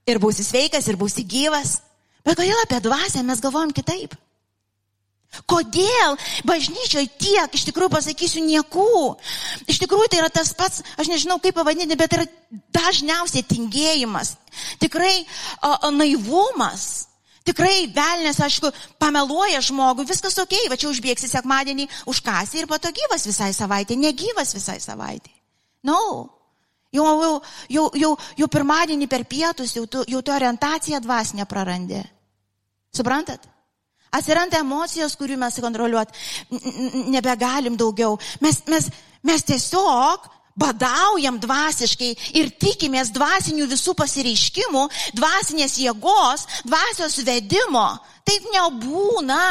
ir 0.09 0.18
būsi 0.18 0.47
sveikas, 0.47 0.88
ir 0.88 0.97
būsi 0.99 1.23
gyvas. 1.23 1.78
Bet 2.25 2.40
kodėl 2.40 2.59
apie 2.64 2.80
dvasę 2.83 3.23
mes 3.23 3.45
galvojam 3.45 3.71
kitaip? 3.76 4.16
Kodėl 5.49 6.16
bažnyčioje 6.49 7.06
tiek, 7.20 7.52
iš 7.52 7.66
tikrųjų 7.68 7.92
pasakysiu, 7.92 8.40
niekų. 8.42 9.16
Iš 9.68 9.80
tikrųjų 9.82 10.08
tai 10.11 10.23
yra 10.23 10.30
tas 10.32 10.54
pats, 10.56 10.80
aš 10.97 11.11
nežinau 11.12 11.37
kaip 11.42 11.54
pavadinti, 11.58 11.99
bet 12.00 12.16
yra 12.16 12.25
dažniausiai 12.75 13.44
tingėjimas. 13.47 14.35
Tikrai 14.80 15.20
o, 15.20 15.75
o, 15.75 15.90
naivumas. 15.92 17.08
Tikrai 17.49 17.87
velnės, 17.92 18.40
aišku, 18.44 18.73
pameluoja 19.00 19.61
žmogui, 19.64 20.08
viskas 20.08 20.37
ok, 20.40 20.66
va 20.68 20.76
čia 20.80 20.90
užbėgsi 20.90 21.30
sekmadienį, 21.30 21.87
užkasi 22.11 22.61
ir 22.61 22.68
pato 22.68 22.90
gyvas 22.92 23.25
visai 23.28 23.54
savaitė, 23.56 23.97
negyvas 24.00 24.52
visai 24.56 24.76
savaitė. 24.85 25.32
No. 25.88 26.00
Jau, 26.92 27.04
jau, 27.04 27.32
jau, 27.68 27.87
jau, 28.00 28.11
jau 28.37 28.49
pirmadienį 28.49 29.08
per 29.12 29.25
pietus, 29.28 29.76
jau 29.76 29.85
tu, 29.85 30.02
jau 30.08 30.25
tu 30.25 30.32
orientaciją 30.32 31.00
dvasinę 31.04 31.44
prarandi. 31.49 32.00
Suprantat? 32.97 33.44
Atsiranda 34.15 34.62
emocijos, 34.62 35.17
kurių 35.21 35.37
mes 35.41 35.59
kontroliuoti 35.61 37.11
nebegalim 37.12 37.77
daugiau. 37.77 38.17
Mes, 38.41 38.62
mes, 38.71 38.88
mes 39.27 39.45
tiesiog 39.45 40.29
badaujam 40.59 41.38
dvasiškai 41.38 42.11
ir 42.41 42.50
tikimės 42.59 43.12
dvasinių 43.15 43.69
visų 43.71 43.95
pasireiškimų, 43.99 44.87
dvasinės 45.19 45.77
jėgos, 45.83 46.47
dvasios 46.67 47.21
vedimo. 47.27 47.87
Taip 48.27 48.49
nebūna. 48.55 49.45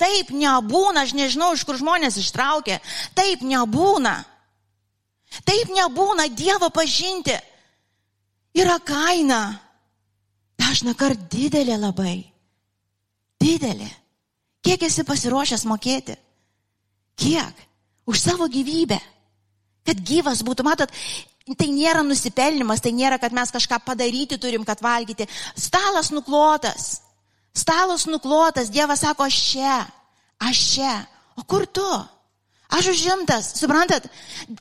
Taip 0.00 0.32
nebūna, 0.32 1.04
aš 1.04 1.14
nežinau, 1.16 1.52
iš 1.54 1.64
kur 1.68 1.76
žmonės 1.76 2.16
ištraukė. 2.20 2.78
Taip 3.16 3.44
nebūna. 3.44 4.16
Taip 5.46 5.72
nebūna 5.76 6.26
Dievo 6.34 6.70
pažinti. 6.74 7.36
Yra 8.56 8.80
kaina. 8.82 9.60
Dažna 10.60 10.96
kart 10.98 11.28
didelė 11.32 11.76
labai. 11.80 12.29
Didelė. 13.40 13.88
Kiek 14.60 14.82
esi 14.84 15.04
pasiruošęs 15.08 15.64
mokėti? 15.68 16.16
Kiek? 17.20 17.66
Už 18.08 18.20
savo 18.20 18.48
gyvybę. 18.52 18.98
Kad 19.86 20.00
gyvas 20.04 20.42
būtų, 20.44 20.64
matot, 20.66 20.92
tai 21.56 21.68
nėra 21.72 22.02
nusipelnimas, 22.04 22.82
tai 22.84 22.92
nėra, 22.92 23.16
kad 23.20 23.32
mes 23.32 23.52
kažką 23.52 23.80
padaryti 23.86 24.38
turim, 24.40 24.64
kad 24.68 24.82
valgyti. 24.84 25.28
Stalas 25.56 26.12
nuklotas. 26.12 27.00
Stalas 27.56 28.06
nuklotas. 28.06 28.70
Dievas 28.70 29.00
sako, 29.06 29.26
aš 29.30 29.40
čia. 29.52 29.78
Aš 30.40 30.64
čia. 30.74 30.94
O 31.40 31.44
kur 31.48 31.66
tu? 31.66 31.88
Aš 32.70 32.92
užimtas, 32.92 33.48
suprantat, 33.58 34.04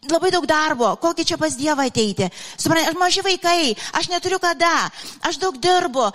labai 0.10 0.32
daug 0.34 0.48
darbo, 0.50 0.96
kokį 0.98 1.26
čia 1.30 1.38
pas 1.38 1.54
Dievą 1.54 1.86
ateiti. 1.86 2.26
Suprantat, 2.58 2.90
aš 2.90 2.98
maži 2.98 3.22
vaikai, 3.26 3.76
aš 4.00 4.10
neturiu 4.10 4.40
kada, 4.42 4.90
aš 5.30 5.38
daug 5.38 5.60
dirbu, 5.62 6.08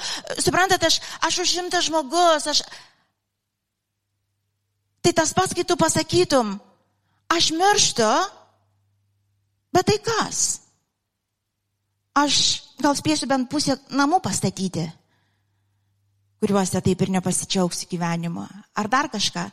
suprantat, 0.43 0.83
aš, 0.83 0.99
aš 1.23 1.39
užimtas 1.47 1.87
žmogus, 1.87 2.49
aš... 2.51 2.65
Tai 5.05 5.13
tas 5.15 5.35
pats, 5.37 5.55
kai 5.55 5.63
tu 5.69 5.77
pasakytum, 5.79 6.57
aš 7.31 7.53
mirštu, 7.55 8.11
bet 9.77 9.87
tai 9.87 9.99
kas? 10.03 10.45
Aš 12.19 12.37
gal 12.83 12.97
spėsiu 12.99 13.31
bent 13.31 13.47
pusę 13.53 13.77
namų 13.95 14.19
pastatyti, 14.25 14.89
kuriuose 16.43 16.83
taip 16.83 17.07
ir 17.07 17.15
nepasičiauksiu 17.21 17.87
gyvenimo, 17.93 18.49
ar 18.75 18.91
dar 18.91 19.13
kažką 19.13 19.47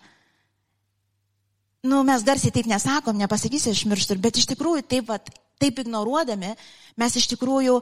nu, 1.81 2.03
mes 2.05 2.23
garsiai 2.23 2.53
taip 2.53 2.67
nesakom, 2.69 3.17
nepasakysiu 3.17 3.73
išmirštų, 3.73 4.17
bet 4.21 4.37
iš 4.37 4.49
tikrųjų 4.53 4.85
taip, 4.85 5.07
vat, 5.09 5.31
taip 5.61 5.79
ignoruodami, 5.81 6.53
mes 7.01 7.15
iš 7.17 7.31
tikrųjų 7.33 7.79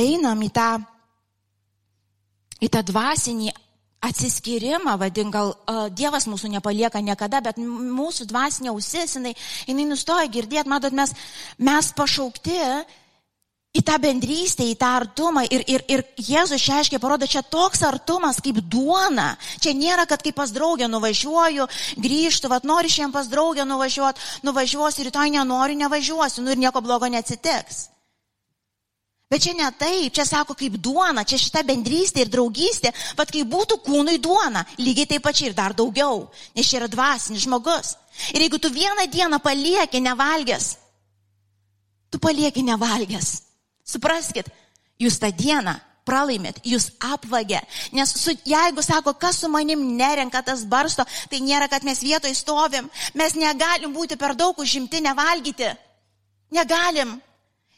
einam 0.00 0.40
į 0.40 0.48
tą, 0.56 0.70
į 2.64 2.70
tą 2.72 2.84
dvasinį 2.88 3.52
atsiskyrimą, 4.00 4.94
vadin, 4.96 5.28
gal 5.28 5.52
Dievas 5.92 6.24
mūsų 6.30 6.48
nepalieka 6.54 7.02
niekada, 7.04 7.42
bet 7.44 7.60
mūsų 7.60 8.24
dvasinė 8.30 8.72
ausis, 8.72 9.18
jinai, 9.18 9.34
jinai 9.68 9.84
nustoja 9.90 10.24
girdėti, 10.32 10.72
matot, 10.72 10.96
mes, 10.96 11.12
mes 11.60 11.92
pašaukti 11.96 12.56
į 13.70 13.82
tą 13.86 13.96
bendrystę, 14.02 14.64
į 14.66 14.74
tą 14.78 14.88
artumą. 14.98 15.44
Ir, 15.46 15.62
ir, 15.70 15.84
ir 15.88 16.02
Jėzus 16.18 16.62
čia 16.62 16.80
aiškiai 16.80 17.00
parodo, 17.02 17.28
čia 17.30 17.42
toks 17.46 17.84
artumas 17.86 18.40
kaip 18.42 18.58
duona. 18.66 19.36
Čia 19.62 19.74
nėra, 19.78 20.06
kad 20.10 20.22
kaip 20.24 20.34
pas 20.38 20.50
draugę 20.54 20.88
nuvažiuoju, 20.90 21.68
grįžtu, 22.02 22.50
vad 22.50 22.66
nori 22.66 22.90
šiandien 22.90 23.14
pas 23.14 23.30
draugę 23.30 23.66
nuvažiuoti, 23.68 24.26
nuvažiuosiu, 24.46 25.06
rytoj 25.06 25.30
nenoriu, 25.36 25.78
nevažiuosiu, 25.78 26.42
nu 26.42 26.54
ir 26.54 26.58
nieko 26.58 26.82
blogo 26.82 27.06
neatsitiks. 27.06 27.86
Bet 29.30 29.44
čia 29.44 29.52
ne 29.54 29.68
taip, 29.78 30.10
čia 30.10 30.24
sako 30.26 30.56
kaip 30.58 30.74
duona, 30.82 31.22
čia 31.22 31.38
šita 31.38 31.62
bendrystė 31.62 32.24
ir 32.24 32.32
draugystė, 32.32 32.90
bet 33.14 33.30
kaip 33.30 33.46
būtų 33.52 33.76
kūnui 33.84 34.16
duona, 34.18 34.64
lygiai 34.82 35.06
taip 35.12 35.22
pačiai 35.22 35.52
ir 35.52 35.54
dar 35.54 35.76
daugiau, 35.78 36.24
nes 36.58 36.66
čia 36.66 36.80
yra 36.80 36.88
dvasinis 36.90 37.44
žmogus. 37.46 37.92
Ir 38.34 38.42
jeigu 38.42 38.58
tu 38.58 38.72
vieną 38.74 39.06
dieną 39.06 39.38
palieki 39.38 40.02
nevalgęs, 40.02 40.66
tu 42.10 42.18
palieki 42.18 42.66
nevalgęs. 42.66 43.30
Supraskit, 43.90 44.50
jūs 45.02 45.18
tą 45.18 45.30
dieną 45.34 45.74
pralaimėt, 46.06 46.60
jūs 46.66 46.90
apvagė. 47.02 47.60
Nes 47.94 48.12
su, 48.18 48.34
jeigu 48.48 48.82
sako, 48.84 49.14
kas 49.18 49.40
su 49.42 49.50
manim 49.52 49.82
nerenka 49.98 50.42
tas 50.46 50.64
barsto, 50.68 51.06
tai 51.30 51.42
nėra, 51.44 51.68
kad 51.70 51.86
mes 51.86 52.02
vietoj 52.02 52.34
stovim. 52.36 52.90
Mes 53.14 53.36
negalim 53.38 53.94
būti 53.94 54.18
per 54.20 54.34
daug 54.38 54.58
užimti 54.58 55.02
nevalgyti. 55.04 55.72
Negalim. 56.54 57.18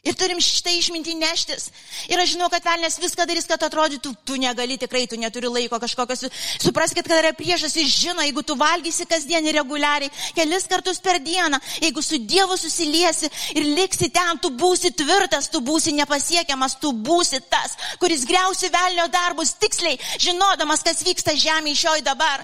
Ir 0.03 0.17
turim 0.19 0.39
šitą 0.43 0.67
išmintį 0.75 1.13
neštis. 1.15 1.69
Ir 2.11 2.19
aš 2.19 2.33
žinau, 2.33 2.49
kad 2.51 2.65
velnės 2.67 2.97
viską 2.99 3.23
darys, 3.23 3.45
kad 3.47 3.61
atrodytų, 3.63 4.09
tu 4.27 4.35
negali 4.35 4.75
tikrai, 4.75 5.05
tu 5.07 5.15
neturi 5.15 5.47
laiko 5.47 5.77
kažkokios. 5.79 6.25
Supraskite, 6.59 7.05
kad 7.07 7.21
yra 7.21 7.29
priešas, 7.37 7.77
jis 7.79 7.93
žino, 8.01 8.19
jeigu 8.27 8.43
tu 8.43 8.57
valgysi 8.59 9.07
kasdien 9.07 9.47
ir 9.47 9.55
reguliariai, 9.61 10.11
kelis 10.35 10.67
kartus 10.67 10.99
per 10.99 11.21
dieną, 11.23 11.55
jeigu 11.85 12.03
su 12.03 12.19
Dievu 12.19 12.57
susiliesi 12.59 13.29
ir 13.55 13.69
liksi 13.77 14.09
ten, 14.11 14.41
tu 14.43 14.51
būsi 14.51 14.91
tvirtas, 14.91 15.47
tu 15.53 15.61
būsi 15.63 15.95
nepasiekiamas, 15.95 16.75
tu 16.83 16.91
būsi 16.91 17.39
tas, 17.47 17.77
kuris 18.03 18.27
greusi 18.27 18.67
velnio 18.75 19.07
darbus 19.07 19.55
tiksliai, 19.55 19.95
žinodamas, 20.19 20.83
kas 20.83 20.99
vyksta 21.07 21.37
žemėje 21.45 21.79
šioj 21.85 22.03
dabar. 22.03 22.43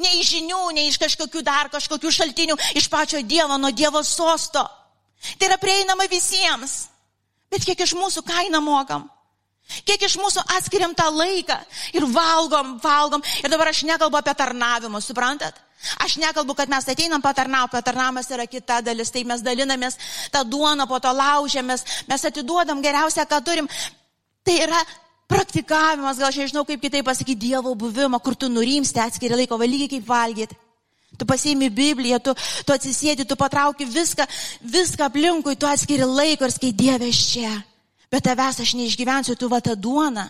Ne 0.00 0.16
iš 0.22 0.32
žinių, 0.38 0.62
ne 0.72 0.88
iš 0.88 0.96
kažkokių 1.04 1.44
dar 1.44 1.68
kažkokių 1.68 2.16
šaltinių, 2.16 2.58
iš 2.80 2.88
pačio 2.88 3.20
Dievo, 3.20 3.60
nuo 3.60 3.74
Dievo 3.76 4.00
sosto. 4.00 4.64
Tai 5.36 5.52
yra 5.52 5.60
prieinama 5.60 6.08
visiems. 6.08 6.93
Bet 7.54 7.66
kiek 7.66 7.84
iš 7.86 7.94
mūsų 7.94 8.24
kainą 8.26 8.58
mokam? 8.64 9.06
Kiek 9.86 10.02
iš 10.04 10.18
mūsų 10.20 10.42
atskiriam 10.58 10.92
tą 10.96 11.06
laiką 11.08 11.56
ir 11.96 12.04
valgom, 12.10 12.74
valgom. 12.82 13.22
Ir 13.40 13.52
dabar 13.52 13.70
aš 13.70 13.84
nekalbu 13.88 14.18
apie 14.18 14.34
tarnavimą, 14.36 15.00
suprantat? 15.00 15.56
Aš 16.00 16.16
nekalbu, 16.20 16.56
kad 16.56 16.68
mes 16.72 16.86
ateinam 16.88 17.22
patarnau, 17.22 17.68
patarnavimas 17.72 18.28
yra 18.32 18.46
kita 18.48 18.80
dalis, 18.84 19.12
tai 19.12 19.24
mes 19.28 19.44
dalinamės 19.44 19.98
tą 20.32 20.42
duoną, 20.48 20.88
po 20.88 20.98
to 21.00 21.12
laužiamės, 21.12 21.84
mes 22.08 22.24
atiduodam 22.24 22.82
geriausią, 22.84 23.26
ką 23.28 23.40
turim. 23.44 23.68
Tai 24.44 24.56
yra 24.66 24.80
praktikavimas, 25.28 26.20
gal 26.20 26.30
aš 26.30 26.40
nežinau 26.42 26.64
kaip 26.68 26.80
kitaip 26.80 27.06
pasakyti, 27.06 27.48
Dievo 27.48 27.74
buvimą, 27.76 28.20
kur 28.24 28.36
tu 28.36 28.48
nurimsti 28.52 29.00
atskiri 29.00 29.44
laiko, 29.44 29.60
valygiai 29.60 29.92
kaip 29.96 30.08
valgyti. 30.08 30.63
Tu 31.18 31.26
pasiimi 31.26 31.70
Bibliją, 31.70 32.18
tu, 32.18 32.34
tu 32.66 32.74
atsisėdi, 32.74 33.26
tu 33.26 33.36
patrauki 33.38 33.86
viską, 33.86 34.26
viską 34.60 35.06
aplinkui, 35.06 35.56
tu 35.56 35.66
atskiri 35.66 36.06
laiko 36.08 36.48
ir 36.48 36.54
skai 36.54 36.72
Dieve 36.74 37.10
čia. 37.14 37.52
Bet 38.10 38.26
tavęs 38.26 38.60
aš 38.62 38.74
neišgyvensiu, 38.78 39.36
tu 39.38 39.48
va 39.50 39.60
tą 39.62 39.76
duoną. 39.78 40.26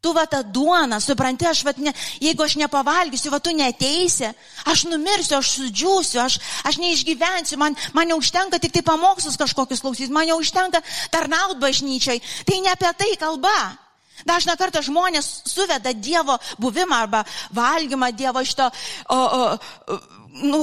Tu 0.00 0.12
va 0.14 0.28
tą 0.30 0.44
duoną, 0.46 1.00
supranti, 1.02 1.46
aš 1.46 1.64
va, 1.66 1.72
ne, 1.82 1.90
jeigu 2.22 2.44
aš 2.44 2.54
nepavalgysiu, 2.60 3.32
va 3.34 3.40
tu 3.42 3.50
neteisi, 3.50 4.28
aš 4.70 4.84
numirsiu, 4.86 5.40
aš 5.40 5.50
sudžiūsiu, 5.56 6.20
aš, 6.22 6.36
aš 6.70 6.78
neišgyvensiu, 6.78 7.58
man, 7.58 7.74
man 7.98 8.06
neužtenka 8.06 8.60
tik 8.62 8.76
tai 8.76 8.84
pamokslus 8.86 9.34
kažkokius 9.40 9.82
klausyti, 9.82 10.14
man 10.14 10.30
neužtenka 10.30 10.78
tarnaut 11.10 11.58
bažnyčiai. 11.58 12.22
Tai 12.46 12.60
ne 12.62 12.70
apie 12.70 12.94
tai 12.94 13.10
kalba. 13.18 13.58
Dažna 14.26 14.56
kartą 14.58 14.82
žmonės 14.82 15.28
suveda 15.46 15.92
Dievo 15.92 16.38
buvimą 16.58 17.04
arba 17.04 17.24
valgymą 17.54 18.12
Dievo 18.16 18.42
iš 18.42 18.54
to, 18.58 18.70
o, 19.14 19.18
o, 19.18 19.98
nu, 20.42 20.62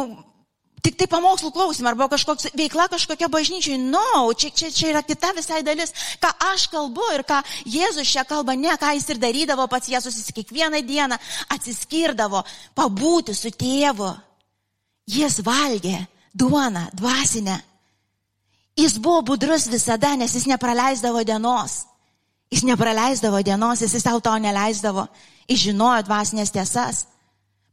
tik 0.86 0.98
tai 1.00 1.08
pamokslų 1.10 1.50
klausimą 1.56 1.92
arba 1.92 2.08
kažkoks 2.12 2.52
veikla 2.58 2.88
kažkokia 2.92 3.30
bažnyčiai. 3.32 3.78
No, 3.82 4.30
čia, 4.38 4.52
čia, 4.54 4.70
čia 4.74 4.92
yra 4.94 5.02
kita 5.06 5.32
visai 5.38 5.62
dalis, 5.66 5.94
ką 6.22 6.30
aš 6.52 6.68
kalbu 6.74 7.08
ir 7.16 7.26
ką 7.28 7.42
Jėzus 7.66 8.12
čia 8.12 8.26
kalba, 8.28 8.58
ne 8.60 8.76
ką 8.78 8.94
jis 8.98 9.10
ir 9.14 9.22
darydavo 9.22 9.68
pats 9.72 9.90
Jėzus, 9.90 10.20
jis 10.20 10.36
kiekvieną 10.36 10.84
dieną 10.86 11.18
atsiskirdavo 11.56 12.44
pabūti 12.78 13.34
su 13.38 13.54
tėvu. 13.54 14.12
Jis 15.10 15.40
valgė 15.46 16.00
duoną, 16.34 16.88
dvasinę. 16.94 17.60
Jis 18.76 18.98
buvo 19.00 19.22
budrus 19.22 19.70
visada, 19.72 20.16
nes 20.20 20.34
jis 20.36 20.50
nepraleisdavo 20.52 21.24
dienos. 21.24 21.86
Jis 22.54 22.64
nepraleisdavo 22.68 23.42
dienos, 23.44 23.82
jis 23.82 23.98
savo 24.04 24.22
to 24.22 24.36
neleisdavo. 24.40 25.08
Jis 25.50 25.68
žinojo 25.68 26.06
dvasinės 26.06 26.54
tiesas. 26.54 27.06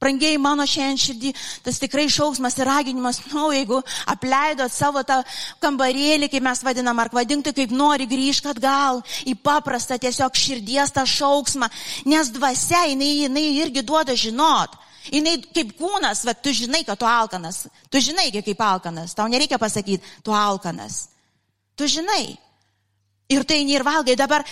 Prangiai 0.02 0.34
mano 0.42 0.64
šiandien 0.66 0.98
širdį, 0.98 1.30
tas 1.62 1.76
tikrai 1.78 2.08
šauksmas 2.10 2.56
ir 2.58 2.66
raginimas, 2.66 3.20
na, 3.28 3.36
nu, 3.36 3.44
jeigu 3.54 3.78
apleidot 4.10 4.72
savo 4.74 5.04
tą 5.06 5.20
kambarėlį, 5.62 6.26
kaip 6.32 6.42
mes 6.42 6.62
vadinam, 6.66 6.98
ar 6.98 7.10
vadinti 7.14 7.52
kaip 7.54 7.70
nori, 7.70 8.08
grįžk 8.10 8.48
atgal 8.50 8.98
į 9.30 9.36
paprastą 9.46 10.00
tiesiog 10.02 10.34
širdies 10.34 10.90
tą 10.96 11.06
šauksmą, 11.06 11.70
nes 12.10 12.32
dvasia, 12.34 12.82
jinai, 12.90 13.12
jinai 13.28 13.46
irgi 13.62 13.86
duoda 13.86 14.18
žinot. 14.18 14.74
Jinai 15.06 15.36
kaip 15.54 15.70
kūnas, 15.78 16.24
va, 16.26 16.34
tu 16.34 16.50
žinai, 16.54 16.82
kad 16.86 16.98
tu 16.98 17.06
alkanas. 17.06 17.68
Tu 17.90 18.02
žinai, 18.02 18.28
kaip 18.34 18.60
alkanas. 18.62 19.14
Tau 19.18 19.30
nereikia 19.30 19.58
pasakyti, 19.58 20.02
tu 20.26 20.34
alkanas. 20.34 21.08
Tu 21.78 21.86
žinai. 21.90 22.38
Ir 23.32 23.46
tai 23.48 23.62
ir 23.64 23.84
valgai. 23.86 24.16
Dabar, 24.18 24.44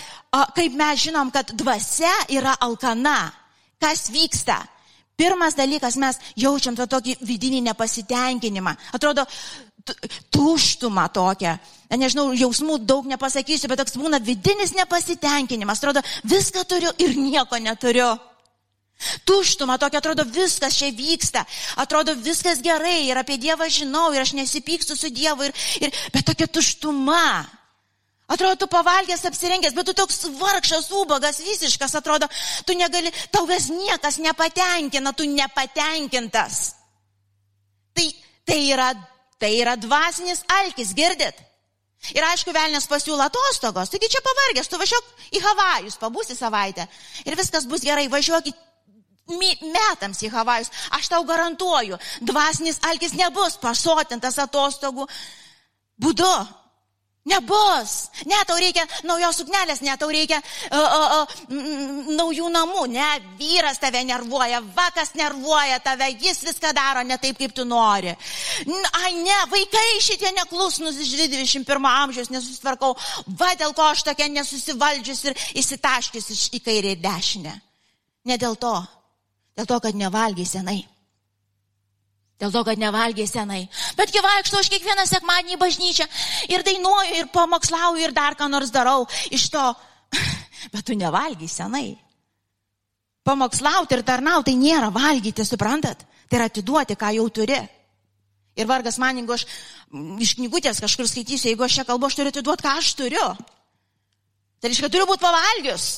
kaip 0.56 0.76
mes 0.78 1.06
žinom, 1.06 1.30
kad 1.34 1.52
dvasia 1.56 2.12
yra 2.32 2.56
alkana. 2.60 3.32
Kas 3.80 4.08
vyksta? 4.12 4.60
Pirmas 5.20 5.52
dalykas, 5.56 5.98
mes 6.00 6.16
jaučiam 6.36 6.76
tą 6.76 6.86
tokį 6.88 7.18
vidinį 7.28 7.60
nepasitenkinimą. 7.66 8.72
Atrodo, 8.96 9.26
tuštumą 10.32 11.04
tokią. 11.12 11.58
Nežinau, 12.00 12.30
jausmų 12.36 12.78
daug 12.86 13.08
nepasakysiu, 13.10 13.68
bet 13.68 13.82
toks 13.82 13.98
būna 14.00 14.20
vidinis 14.22 14.72
nepasitenkinimas. 14.76 15.80
Atrodo, 15.80 16.02
viską 16.24 16.64
turiu 16.68 16.92
ir 16.98 17.16
nieko 17.18 17.58
neturiu. 17.58 18.14
Tuštuma, 19.24 19.78
tokia 19.80 20.00
atrodo 20.02 20.26
viskas 20.28 20.76
čia 20.76 20.90
vyksta, 20.92 21.46
atrodo 21.80 22.12
viskas 22.20 22.60
gerai 22.60 23.06
ir 23.08 23.16
apie 23.16 23.38
Dievą 23.40 23.64
žinau 23.72 24.10
ir 24.12 24.20
aš 24.20 24.34
nesipykstu 24.36 24.96
su 24.96 25.08
Dievu, 25.08 25.48
ir, 25.48 25.54
ir, 25.80 25.94
bet 26.12 26.26
tokia 26.28 26.46
tuštuma. 26.46 27.46
Atrodo, 28.30 28.56
tu 28.62 28.66
pavalgęs, 28.70 29.24
apsirengęs, 29.26 29.74
bet 29.74 29.88
tu 29.90 29.94
toks 29.98 30.28
vargšas, 30.38 30.86
ubagas, 30.94 31.40
visiškas, 31.42 31.96
atrodo, 31.98 32.28
tu 32.66 32.76
negali, 32.78 33.10
tavęs 33.34 33.70
niekas 33.74 34.20
nepatenkina, 34.22 35.12
tu 35.12 35.26
nepatenkintas. 35.26 36.60
Tai, 37.90 38.06
tai, 38.46 38.60
yra, 38.70 38.92
tai 39.42 39.50
yra 39.58 39.74
dvasinis 39.74 40.44
alkis, 40.60 40.94
girdit? 40.94 41.42
Ir 42.14 42.24
aišku, 42.24 42.54
velnės 42.54 42.86
pasiūlo 42.88 43.26
atostogos, 43.26 43.90
taigi 43.92 44.08
čia 44.14 44.22
pavargęs, 44.24 44.70
tu 44.70 44.78
važiuok 44.80 45.10
į 45.36 45.42
Havajus, 45.44 45.98
pabūsi 46.00 46.38
savaitę 46.38 46.86
ir 47.26 47.36
viskas 47.36 47.66
bus 47.68 47.82
gerai, 47.84 48.06
važiuok 48.08 48.46
į 48.48 48.54
metams 49.74 50.22
į 50.22 50.30
Havajus. 50.32 50.70
Aš 50.96 51.10
tau 51.10 51.26
garantuoju, 51.26 51.98
dvasinis 52.22 52.80
alkis 52.88 53.12
nebus 53.18 53.58
pasotintas 53.58 54.38
atostogų 54.38 55.10
būdu. 56.00 56.32
Nebus. 57.30 57.94
Ne, 58.28 58.38
tau 58.48 58.58
reikia 58.60 58.84
naujos 59.08 59.40
suknelės, 59.40 59.82
ne, 59.84 59.94
tau 60.00 60.10
reikia 60.12 60.40
uh, 60.40 60.76
uh, 60.76 61.14
uh, 61.20 62.10
naujų 62.18 62.50
namų. 62.52 62.86
Ne, 62.92 63.08
vyras 63.38 63.80
tave 63.82 64.02
nervuoja, 64.08 64.60
vakas 64.76 65.14
nervuoja 65.18 65.80
tave, 65.84 66.10
jis 66.20 66.42
viską 66.48 66.74
daro 66.76 67.04
ne 67.06 67.18
taip, 67.22 67.38
kaip 67.40 67.54
tu 67.56 67.66
nori. 67.68 68.12
Ai, 69.00 69.12
ne, 69.16 69.38
vaikai 69.52 70.00
šitie 70.02 70.34
neklusnus 70.36 71.00
iš 71.00 71.14
21 71.16 71.90
amžiaus 71.94 72.32
nesusitvarkau. 72.34 72.94
Va, 73.38 73.54
dėl 73.58 73.74
ko 73.76 73.90
aš 73.90 74.04
tokia 74.10 74.30
nesusivaldžius 74.32 75.26
ir 75.30 75.42
įsitaškius 75.62 76.30
į 76.56 76.64
kairę 76.64 76.96
ir 76.96 77.04
dešinę. 77.04 77.58
Ne 78.28 78.36
dėl 78.40 78.58
to. 78.60 78.74
Dėl 79.56 79.68
to, 79.68 79.80
kad 79.82 79.96
nevalgiai 79.96 80.48
senai. 80.48 80.80
Dėl 82.40 82.52
to, 82.54 82.62
kad 82.64 82.80
nevalgė 82.80 83.26
senai. 83.28 83.66
Betgi 83.98 84.22
vaikšto 84.24 84.62
aš 84.62 84.70
kiekvieną 84.72 85.04
sekmadienį 85.08 85.58
į 85.58 85.60
bažnyčią 85.60 86.06
ir 86.48 86.64
dainuoju, 86.64 87.18
ir 87.18 87.28
pamokslauju, 87.34 88.00
ir 88.00 88.14
dar 88.16 88.36
ką 88.38 88.48
nors 88.48 88.72
darau 88.72 89.04
iš 89.28 89.50
to. 89.52 89.64
Bet 90.72 90.86
tu 90.88 90.96
nevalgy 90.96 91.48
senai. 91.48 91.98
Pamokslauti 93.28 93.98
ir 93.98 94.06
tarnauti 94.08 94.54
tai 94.54 94.56
nėra 94.56 94.88
valgyti, 94.94 95.44
suprantat? 95.44 96.06
Tai 96.30 96.38
yra 96.38 96.48
atiduoti, 96.48 96.96
ką 96.96 97.12
jau 97.18 97.28
turi. 97.28 97.60
Ir 98.56 98.66
vargas 98.66 98.96
man, 98.98 99.20
jeigu 99.20 99.36
aš 99.36 99.44
iš 100.24 100.34
knygutės 100.38 100.80
kažkur 100.80 101.08
skaitysiu, 101.10 101.52
jeigu 101.52 101.64
aš 101.66 101.80
čia 101.80 101.84
kalbu, 101.88 102.08
aš 102.08 102.16
turiu 102.18 102.32
atiduoti, 102.32 102.64
ką 102.64 102.76
aš 102.80 102.94
turiu. 102.98 103.26
Tai 104.60 104.70
reiškia, 104.70 104.88
turiu 104.88 105.08
būti 105.08 105.24
pavalgius. 105.24 105.90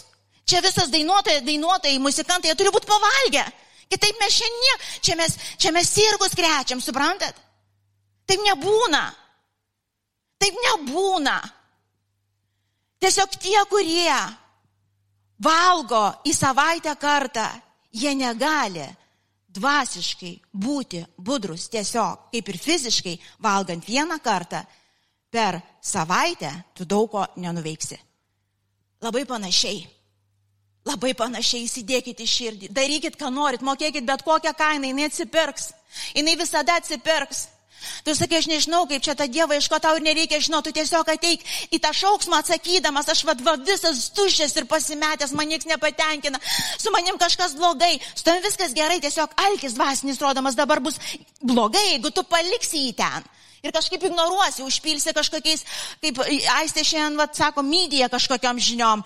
Čia 0.49 0.61
visas 0.65 0.91
dainuotojai, 0.91 1.45
dainuotojai, 1.47 2.03
muzikantai, 2.03 2.51
jie 2.51 2.59
turi 2.59 2.75
būti 2.75 2.91
pavalgę. 2.91 3.47
Kitaip 3.93 4.21
mes 4.21 4.37
šiandien, 4.39 4.85
čia 5.05 5.17
mes, 5.21 5.35
čia 5.61 5.73
mes 5.75 5.89
sirgus 5.93 6.37
krečiam, 6.37 6.81
suprantat? 6.81 7.37
Taip 8.25 8.41
nebūna. 8.47 9.03
Taip 10.41 10.57
nebūna. 10.67 11.37
Tiesiog 13.03 13.37
tie, 13.43 13.59
kurie 13.69 14.17
valgo 15.43 16.05
į 16.25 16.33
savaitę 16.37 16.95
kartą, 16.97 17.45
jie 17.93 18.15
negali 18.17 18.87
dvasiškai 19.53 20.33
būti 20.57 21.03
budrus 21.19 21.69
tiesiog, 21.73 22.31
kaip 22.33 22.49
ir 22.49 22.59
fiziškai, 22.59 23.17
valgant 23.45 23.85
vieną 23.85 24.17
kartą 24.25 24.63
per 25.33 25.61
savaitę, 25.83 26.53
tu 26.75 26.87
daug 26.89 27.11
ko 27.11 27.27
nenuveiksi. 27.37 27.99
Labai 29.03 29.27
panašiai. 29.29 29.83
Labai 30.89 31.13
panašiai 31.15 31.69
įsidėkite 31.69 32.25
į 32.25 32.31
širdį. 32.31 32.69
Darykit, 32.75 33.17
ką 33.21 33.31
norit, 33.31 33.63
mokėkit 33.63 34.07
bet 34.07 34.25
kokią 34.27 34.51
kainą, 34.59 34.91
jinai 34.91 35.07
atsipirks. 35.07 35.71
Jinai 36.17 36.35
visada 36.41 36.79
atsipirks. 36.81 37.47
Tu 38.05 38.15
sakai, 38.15 38.39
aš 38.39 38.47
nežinau, 38.51 38.85
kaip 38.91 39.03
čia 39.03 39.15
tą 39.19 39.27
Dievą 39.31 39.57
iš 39.59 39.69
ko 39.71 39.79
tau 39.83 39.97
ir 39.99 40.05
nereikia 40.07 40.41
žinoti, 40.43 40.71
tu 40.71 40.79
tiesiog 40.79 41.09
ateik 41.15 41.43
į 41.75 41.81
tą 41.83 41.91
šauksmą 41.99 42.39
atsakydamas, 42.43 43.11
aš 43.11 43.25
vad 43.27 43.43
va, 43.47 43.57
visas 43.59 44.05
tuščias 44.17 44.55
ir 44.59 44.69
pasimetęs, 44.71 45.35
man 45.35 45.51
niekas 45.51 45.67
nepatenkina, 45.71 46.39
su 46.79 46.95
manim 46.95 47.19
kažkas 47.19 47.57
blogai, 47.59 47.97
su 48.15 48.27
tavim 48.27 48.47
viskas 48.47 48.75
gerai, 48.77 49.01
tiesiog 49.03 49.35
alkis 49.49 49.75
dvasinis 49.79 50.23
rodomas 50.23 50.59
dabar 50.59 50.83
bus 50.85 50.99
blogai, 51.43 51.85
jeigu 51.95 52.15
tu 52.15 52.27
paliksi 52.27 52.87
jį 52.87 52.95
ten. 53.03 53.31
Ir 53.63 53.71
kažkaip 53.71 54.03
ignoruosi, 54.09 54.65
užpilsi 54.67 55.13
kažkokiais, 55.15 55.61
kaip 56.03 56.17
aistė 56.57 56.83
šiandien, 56.83 57.15
vat, 57.21 57.37
sako, 57.39 57.63
mydija 57.63 58.09
kažkokiam 58.11 58.59
žiniom, 58.59 59.05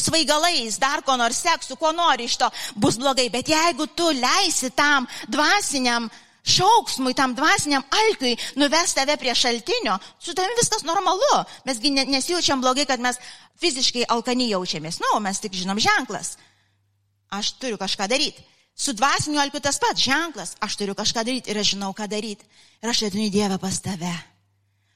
svaigalais, 0.00 0.78
dar 0.80 1.02
ko 1.04 1.18
nors 1.20 1.42
seksu, 1.44 1.76
ko 1.76 1.90
nori 1.92 2.24
iš 2.24 2.38
to, 2.40 2.48
bus 2.80 2.96
blogai. 2.96 3.26
Bet 3.28 3.50
jeigu 3.52 3.84
tu 3.92 4.06
leisi 4.16 4.70
tam 4.72 5.04
dvasiniam 5.28 6.08
šauksmui, 6.40 7.12
tam 7.12 7.36
dvasiniam 7.36 7.84
alkiui 7.98 8.32
nuves 8.62 8.96
tave 8.96 9.18
prie 9.20 9.36
šaltinio, 9.36 9.98
su 10.16 10.32
tavimi 10.32 10.56
viskas 10.62 10.88
normalu. 10.88 11.44
Mesgi 11.68 11.92
nesijaučiam 11.92 12.64
blogai, 12.64 12.88
kad 12.88 13.04
mes 13.04 13.20
fiziškai 13.60 14.08
alkani 14.08 14.48
jaučiamės. 14.54 15.02
Na, 15.04 15.12
nu, 15.12 15.20
mes 15.28 15.44
tik 15.44 15.52
žinom 15.60 15.76
ženklas. 15.76 16.38
Aš 17.28 17.58
turiu 17.60 17.76
kažką 17.76 18.08
daryti. 18.08 18.40
Su 18.72 18.96
dvasiniu 18.96 19.44
alkiu 19.44 19.60
tas 19.60 19.76
pats 19.76 20.00
ženklas. 20.00 20.56
Aš 20.64 20.80
turiu 20.80 20.96
kažką 20.96 21.28
daryti 21.28 21.52
ir 21.52 21.60
aš 21.60 21.76
žinau, 21.76 21.92
ką 21.92 22.08
daryti. 22.08 22.48
Ir 22.82 22.90
aš 22.90 23.06
atinu 23.08 23.30
Dievą 23.30 23.58
pas 23.62 23.78
tave. 23.80 24.12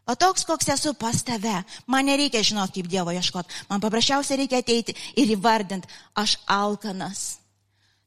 O 0.07 0.15
toks, 0.15 0.45
koks 0.47 0.69
esu 0.75 0.95
pas 0.95 1.19
tave, 1.27 1.65
man 1.87 2.07
nereikia 2.07 2.43
žinoti, 2.43 2.83
kaip 2.83 2.91
Dievo 2.91 3.15
ieškoti. 3.15 3.67
Man 3.71 3.83
paprasčiausiai 3.83 4.43
reikia 4.43 4.63
ateiti 4.63 4.95
ir 5.19 5.35
įvardinti, 5.35 5.91
aš 6.15 6.39
alkanas. 6.47 7.39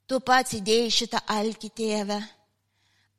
Tu 0.08 0.20
pats 0.24 0.56
įdėjai 0.58 0.92
šitą 0.96 1.24
alkį 1.28 1.72
tėvę 1.76 2.20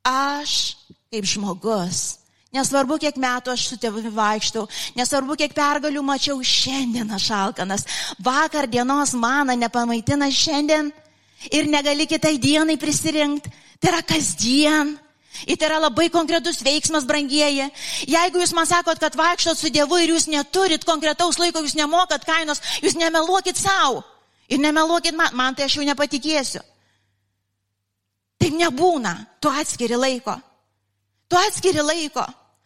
aš 0.03 0.77
kaip 1.11 1.25
žmogus. 1.27 2.17
Nesvarbu, 2.51 2.97
kiek 2.99 3.15
metų 3.15 3.53
aš 3.53 3.63
su 3.69 3.77
tėvumi 3.79 4.09
vaikštau, 4.11 4.65
nesvarbu, 4.99 5.37
kiek 5.39 5.53
pergalių 5.55 6.01
mačiau, 6.03 6.41
šiandien 6.43 7.13
aš 7.15 7.29
alkanas. 7.31 7.85
Vakar 8.19 8.67
dienos 8.67 9.13
maną 9.15 9.55
nepamaitina 9.55 10.27
šiandien 10.27 10.89
ir 11.47 11.69
negali 11.71 12.09
kitai 12.11 12.35
dienai 12.41 12.75
prisirinkti. 12.81 13.53
Tai 13.79 13.93
yra 13.93 14.01
kasdien. 14.03 14.97
Ir 15.47 15.57
tai 15.57 15.69
yra 15.69 15.79
labai 15.81 16.09
konkretus 16.13 16.59
veiksmas, 16.65 17.05
brangieji. 17.07 17.69
Jeigu 18.09 18.41
jūs 18.41 18.53
man 18.53 18.67
sakot, 18.69 18.99
kad 18.99 19.15
vaikštot 19.17 19.57
su 19.57 19.71
Dievu 19.73 19.97
ir 20.01 20.13
jūs 20.13 20.27
neturit 20.29 20.85
konkretaus 20.85 21.39
laiko, 21.41 21.63
jūs 21.63 21.77
nemokat 21.79 22.25
kainos, 22.27 22.61
jūs 22.83 22.97
nemeluokit 22.99 23.57
savo. 23.57 24.03
Ir 24.51 24.59
nemeluokit 24.59 25.15
man, 25.15 25.31
man 25.33 25.55
tai 25.55 25.69
aš 25.69 25.79
jau 25.79 25.87
nepatikėsiu. 25.87 26.61
Taip 28.41 28.57
nebūna. 28.57 29.15
Tu 29.39 29.49
atskiri 29.61 29.97
laiko. 29.97 30.35
Tu 31.29 31.39
atskiri 31.39 31.83
laiko. 31.85 32.25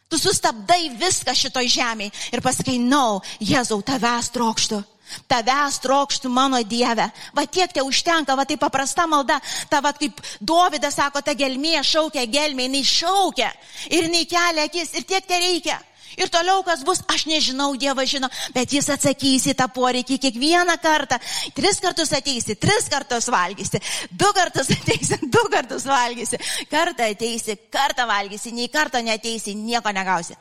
Tu 0.09 0.17
sustabdai 0.21 0.89
viską 0.97 1.33
šitoj 1.35 1.69
žemėje 1.69 2.13
ir 2.33 2.41
pasakai, 2.45 2.77
no, 2.81 3.21
Jėzau, 3.41 3.81
tavęs 3.85 4.29
trokštų. 4.33 4.81
Tavęs 5.27 5.79
trokštų 5.83 6.29
mano 6.31 6.61
Dieve. 6.63 7.09
Va 7.35 7.45
tiek 7.47 7.71
te 7.73 7.83
užtenka, 7.85 8.35
va 8.35 8.45
tai 8.45 8.57
paprasta 8.61 9.07
malda. 9.07 9.39
Ta 9.69 9.81
va 9.81 9.93
kaip 9.95 10.21
Dovydas 10.39 10.97
sako, 10.99 11.21
ta 11.21 11.35
gelmė 11.37 11.81
šaukia 11.83 12.25
gelmė, 12.29 12.69
jinai 12.69 12.85
šaukia 12.85 13.51
ir 13.89 14.07
jinai 14.07 14.25
kelia 14.29 14.69
akis 14.69 14.95
ir 14.95 15.05
tiek 15.07 15.27
te 15.27 15.39
reikia. 15.41 15.79
Ir 16.15 16.29
toliau 16.31 16.63
kas 16.63 16.83
bus, 16.87 17.01
aš 17.11 17.25
nežinau, 17.27 17.73
Dievas 17.79 18.07
žino, 18.07 18.29
bet 18.55 18.71
jis 18.71 18.87
atsakys 18.93 19.49
į 19.51 19.55
tą 19.59 19.67
poreikį 19.75 20.17
kiekvieną 20.23 20.77
kartą. 20.83 21.19
Tris 21.57 21.81
kartus 21.83 22.13
ateisi, 22.15 22.55
tris 22.55 22.87
kartus 22.91 23.27
valgysi, 23.31 23.81
du 24.11 24.31
kartus 24.37 24.71
ateisi, 24.77 25.19
du 25.27 25.43
kartus 25.51 25.87
valgysi, 25.89 26.39
kartą 26.71 27.09
ateisi, 27.11 27.57
kartą 27.73 28.07
valgysi, 28.07 28.55
nei 28.55 28.71
karto 28.71 29.01
neteisi, 29.03 29.57
nieko 29.59 29.91
negausi. 29.95 30.39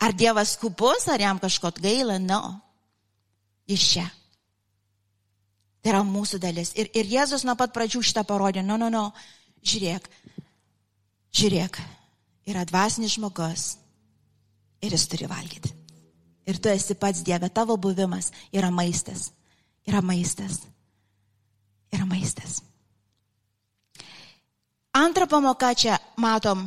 Ar 0.00 0.14
Dievas 0.16 0.56
kupus, 0.56 1.06
ar 1.12 1.20
jam 1.20 1.38
kažko 1.38 1.72
gaila, 1.76 2.18
no. 2.18 2.40
Jis 3.68 3.84
čia. 3.92 4.06
Tai 5.80 5.92
yra 5.92 6.00
mūsų 6.04 6.40
dalis. 6.40 6.72
Ir, 6.76 6.90
ir 6.96 7.08
Jėzus 7.08 7.44
nuo 7.44 7.56
pat 7.56 7.72
pradžių 7.72 8.02
šitą 8.04 8.24
parodė, 8.28 8.64
no, 8.64 8.76
no, 8.80 8.88
no, 8.92 9.10
žiūrėk, 9.64 10.08
žiūrėk 11.36 11.78
yra 12.50 12.64
dvasinis 12.68 13.14
žmogus 13.16 13.74
ir 14.84 14.96
jis 14.96 15.06
turi 15.08 15.28
valgyti. 15.30 15.72
Ir 16.48 16.58
tu 16.58 16.72
esi 16.72 16.96
pats 16.98 17.22
Dieve, 17.24 17.48
tavo 17.52 17.76
buvimas 17.76 18.32
yra 18.52 18.72
maistas. 18.72 19.30
Yra 19.86 20.00
maistas. 20.02 20.62
Yra 21.92 22.08
maistas. 22.08 22.60
Antra 24.96 25.28
pamoka 25.30 25.70
čia 25.74 26.00
matom, 26.18 26.64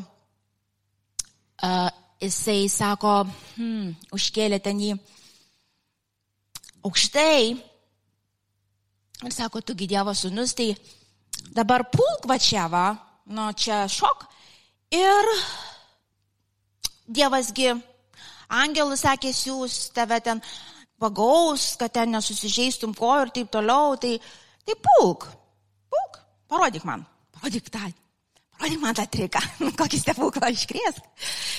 uh, 1.63 1.89
jisai 2.23 2.67
sako, 2.71 3.23
hmm, 3.57 3.93
užkėlė 4.15 4.59
ten 4.63 4.79
jį 4.79 4.95
aukštai. 6.83 7.53
Ir 9.23 9.31
sako, 9.31 9.61
tugi 9.63 9.87
Dievo 9.87 10.13
sunus, 10.15 10.55
tai 10.57 10.73
dabar 11.55 11.85
pulk 11.91 12.27
va 12.27 12.37
čia 12.39 12.67
va, 12.71 12.87
nu 13.31 13.47
čia 13.55 13.85
šok. 13.87 14.27
Ir 14.93 15.31
Dievasgi, 17.13 17.71
angelus 18.47 19.03
sakė, 19.03 19.31
siūs 19.35 19.89
tave 19.95 20.19
ten 20.23 20.39
pagaus, 20.99 21.73
kad 21.79 21.91
ten 21.91 22.13
nesusižeistum 22.15 22.93
ko 22.95 23.11
ir 23.23 23.31
taip 23.35 23.51
toliau, 23.51 23.97
tai, 23.99 24.15
tai 24.63 24.75
pulk, 24.87 25.27
pulk, 25.91 26.21
parodyk 26.51 26.87
man, 26.87 27.03
parodyk 27.35 27.67
tą, 27.73 27.91
parodyk 28.63 28.79
man 28.79 28.95
tą 28.95 29.03
triką, 29.11 29.41
kokį 29.79 29.99
stebuklą 29.99 30.49
iškrės 30.53 31.01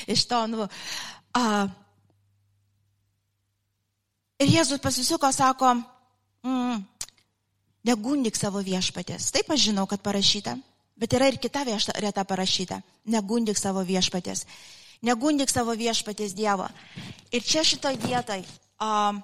iš 0.09 0.25
to, 0.31 0.41
nu. 0.49 0.69
Uh, 1.37 1.67
ir 4.41 4.49
Jėzus 4.49 4.81
pasisuko, 4.81 5.29
sako, 5.33 5.75
mm, 6.47 6.85
negundik 7.85 8.37
savo 8.37 8.63
viešpatės. 8.65 9.33
Taip 9.35 9.51
aš 9.53 9.69
žinau, 9.69 9.85
kad 9.91 10.01
parašyta, 10.01 10.57
bet 10.97 11.13
yra 11.13 11.29
ir 11.29 11.37
kita 11.43 11.65
vieta 11.67 12.25
parašyta, 12.25 12.81
negundik 13.05 13.61
savo 13.61 13.85
viešpatės. 13.85 14.47
Negundik 15.05 15.51
savo 15.53 15.75
viešpatės 15.77 16.33
Dievo. 16.33 16.65
Ir 17.35 17.45
čia 17.45 17.61
šitoj 17.67 17.99
vietoj 18.01 18.41
um, 18.81 19.19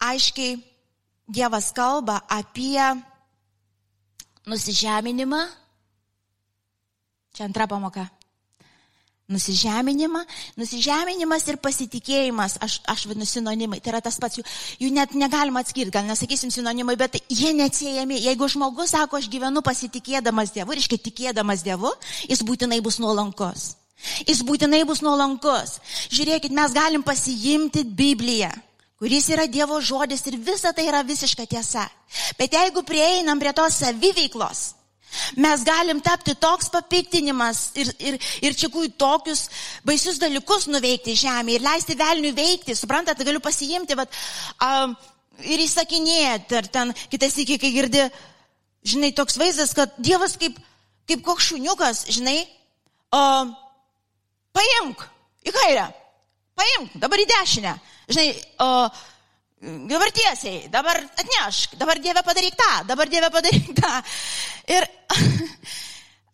aiškiai 0.00 0.56
Dievas 1.28 1.72
kalba 1.76 2.22
apie 2.28 2.80
nusižeminimą. 4.48 5.63
Čia 7.34 7.48
antra 7.48 7.66
pamoka. 7.66 8.06
Nusižeminimą, 9.24 10.20
nusižeminimas 10.60 11.46
ir 11.48 11.56
pasitikėjimas, 11.64 12.58
aš, 12.62 12.74
aš 12.92 13.06
vadinu 13.08 13.24
sinonimai, 13.24 13.78
tai 13.80 13.94
yra 13.94 14.02
tas 14.04 14.18
pats, 14.20 14.36
jų, 14.36 14.44
jų 14.84 14.90
net 14.92 15.14
negalima 15.16 15.62
atskirti, 15.64 15.94
gal 15.94 16.04
nesakysim 16.04 16.52
sinonimai, 16.52 16.94
bet 17.00 17.16
jie 17.32 17.54
neatsiejami. 17.56 18.20
Jeigu 18.26 18.50
žmogus 18.52 18.92
sako, 18.92 19.16
aš 19.18 19.30
gyvenu 19.32 19.64
pasitikėdamas 19.64 20.52
Dievu, 20.52 20.76
reiškia 20.76 21.00
tikėdamas 21.08 21.64
Dievu, 21.64 21.94
jis 22.28 22.44
būtinai 22.44 22.82
bus 22.84 23.00
nuolankus. 23.00 23.72
Jis 24.28 24.44
būtinai 24.44 24.84
bus 24.84 25.00
nuolankus. 25.00 25.78
Žiūrėkit, 26.12 26.52
mes 26.52 26.76
galim 26.76 27.02
pasiimti 27.02 27.86
Bibliją, 27.88 28.52
kuris 29.00 29.32
yra 29.32 29.48
Dievo 29.48 29.80
žodis 29.80 30.22
ir 30.28 30.36
visa 30.36 30.76
tai 30.76 30.84
yra 30.92 31.00
visiška 31.00 31.48
tiesa. 31.48 31.88
Bet 32.36 32.52
jeigu 32.60 32.84
prieinam 32.84 33.40
prie 33.40 33.56
tos 33.56 33.80
saviveiklos, 33.80 34.74
Mes 35.40 35.64
galim 35.66 36.00
tapti 36.04 36.34
toks 36.40 36.70
papiktinimas 36.72 37.70
ir, 37.80 37.90
ir, 37.98 38.18
ir 38.44 38.56
čia 38.58 38.70
kui 38.72 38.90
tokius 38.90 39.46
baisius 39.86 40.20
dalykus 40.22 40.68
nuveikti 40.70 41.16
žemėje 41.18 41.60
ir 41.60 41.66
leisti 41.66 41.98
velniui 41.98 42.34
veikti. 42.36 42.76
Suprantate, 42.78 43.26
galiu 43.26 43.42
pasiimti 43.44 43.96
vat, 43.98 44.12
um, 44.64 44.94
ir 45.42 45.64
įsakinėti, 45.64 46.58
ar 46.58 46.70
ten 46.70 46.94
kitas 47.12 47.38
iki, 47.42 47.58
kai 47.62 47.72
girdi, 47.74 48.04
žinai, 48.86 49.14
toks 49.16 49.38
vaizdas, 49.40 49.74
kad 49.76 49.94
Dievas 49.98 50.36
kaip, 50.40 50.58
kaip 51.08 51.24
koks 51.26 51.50
šuniukas, 51.52 52.04
žinai, 52.14 52.38
um, 53.14 53.54
paimk 54.54 55.08
į 55.44 55.54
kairę, 55.54 55.88
paimk, 56.58 56.94
dabar 57.02 57.22
į 57.22 57.28
dešinę. 57.32 57.74
Žinai, 58.08 58.28
o, 58.60 58.70
dabar 59.88 60.10
tiesiai, 60.12 60.68
dabar 60.68 61.00
atnešk, 61.16 61.78
dabar 61.80 61.98
Dieve 61.98 62.22
padaryk 62.26 62.56
tą, 62.58 62.72
dabar 62.88 63.08
Dieve 63.08 63.30
padaryk 63.32 63.70
tą. 63.78 63.92
Ir 64.68 64.86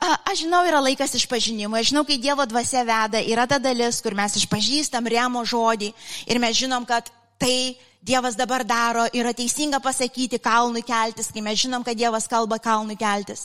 aš 0.00 0.42
žinau, 0.42 0.64
yra 0.66 0.80
laikas 0.82 1.14
išpažinimo, 1.18 1.76
aš 1.76 1.92
žinau, 1.92 2.04
kai 2.08 2.18
Dievo 2.18 2.46
dvasia 2.48 2.82
veda, 2.88 3.20
yra 3.20 3.46
ta 3.46 3.60
dalis, 3.62 4.00
kur 4.02 4.16
mes 4.18 4.34
išpažįstam 4.40 5.06
remo 5.06 5.44
žodį 5.44 5.92
ir 6.26 6.42
mes 6.42 6.56
žinom, 6.58 6.86
kad 6.88 7.10
tai 7.40 7.76
Dievas 8.00 8.32
dabar 8.32 8.64
daro, 8.64 9.04
yra 9.12 9.34
teisinga 9.36 9.76
pasakyti 9.84 10.38
kalnui 10.40 10.80
keltis, 10.82 11.28
kai 11.28 11.42
mes 11.44 11.58
žinom, 11.60 11.84
kad 11.84 11.98
Dievas 12.00 12.24
kalba 12.30 12.56
kalnui 12.58 12.96
keltis. 12.96 13.44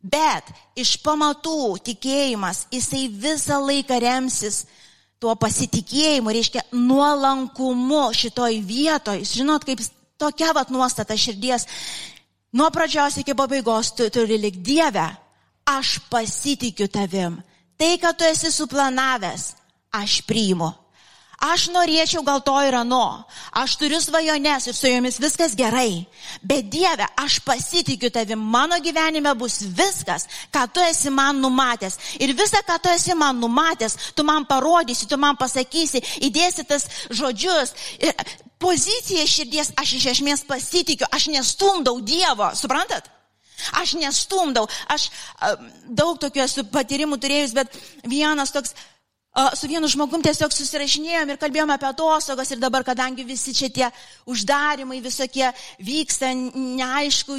Bet 0.00 0.46
iš 0.78 0.94
pamatų 1.02 1.74
tikėjimas, 1.90 2.68
jisai 2.72 3.08
visą 3.10 3.58
laiką 3.60 3.98
remsis 4.00 4.62
tuo 5.20 5.34
pasitikėjimu, 5.36 6.32
reiškia 6.32 6.64
nuolankumu 6.72 8.06
šitoj 8.16 8.60
vietoj. 8.64 9.20
Žinot, 9.28 9.66
kaip 9.68 9.82
tokia 10.20 10.54
vat 10.56 10.72
nuostata 10.72 11.16
širdies. 11.16 11.66
Nuo 12.56 12.70
pradžios 12.74 13.20
iki 13.20 13.36
pabaigos 13.36 13.92
tu 13.94 14.08
turi 14.10 14.40
lik 14.40 14.58
Dievę. 14.64 15.06
Aš 15.70 16.00
pasitikiu 16.10 16.88
tavim. 16.90 17.36
Tai, 17.78 17.92
ką 18.00 18.10
tu 18.16 18.26
esi 18.26 18.50
suplanavęs, 18.52 19.52
aš 19.94 20.20
priimu. 20.26 20.72
Aš 21.40 21.70
norėčiau 21.72 22.20
gal 22.20 22.42
to 22.44 22.52
ir 22.68 22.74
ano. 22.76 23.24
Aš 23.56 23.78
turiu 23.80 23.96
svajones 24.04 24.66
ir 24.68 24.74
su 24.76 24.90
jomis 24.90 25.16
viskas 25.22 25.54
gerai. 25.56 26.04
Bet 26.44 26.68
Dieve, 26.68 27.06
aš 27.16 27.38
pasitikiu 27.46 28.10
tavim. 28.12 28.38
Mano 28.38 28.76
gyvenime 28.84 29.32
bus 29.40 29.62
viskas, 29.64 30.26
ką 30.52 30.66
tu 30.68 30.84
esi 30.84 31.08
man 31.08 31.40
numatęs. 31.40 31.96
Ir 32.20 32.34
visą, 32.36 32.60
ką 32.60 32.76
tu 32.84 32.92
esi 32.92 33.16
man 33.16 33.40
numatęs, 33.40 33.96
tu 34.14 34.24
man 34.24 34.44
parodysi, 34.44 35.08
tu 35.08 35.16
man 35.16 35.38
pasakysi, 35.40 36.04
įdėsi 36.28 36.66
tas 36.68 36.84
žodžius. 37.08 37.72
Ir 38.04 38.12
pozicija 38.60 39.24
širdies, 39.24 39.72
aš 39.80 39.96
iš 39.96 40.10
esmės 40.12 40.44
pasitikiu, 40.44 41.08
aš 41.08 41.30
nestumdau 41.32 42.02
Dievo. 42.04 42.52
Suprantat? 42.52 43.08
Aš 43.80 43.96
nestumdau, 44.00 44.68
aš 44.92 45.08
daug 45.88 46.20
tokių 46.20 46.44
esu 46.44 46.68
patyrimų 46.68 47.16
turėjus, 47.20 47.56
bet 47.56 47.76
vienas 48.08 48.52
toks, 48.52 48.76
su 49.54 49.68
vienu 49.70 49.88
žmogum 49.88 50.22
tiesiog 50.24 50.52
susirašinėjom 50.52 51.30
ir 51.30 51.38
kalbėjom 51.38 51.70
apie 51.70 51.86
atostogas 51.86 52.50
ir 52.50 52.58
dabar, 52.58 52.82
kadangi 52.84 53.24
visi 53.24 53.54
čia 53.54 53.70
tie 53.70 53.90
uždarimai 54.26 54.98
visokie 55.04 55.52
vyksta, 55.78 56.32
neaišku, 56.34 57.38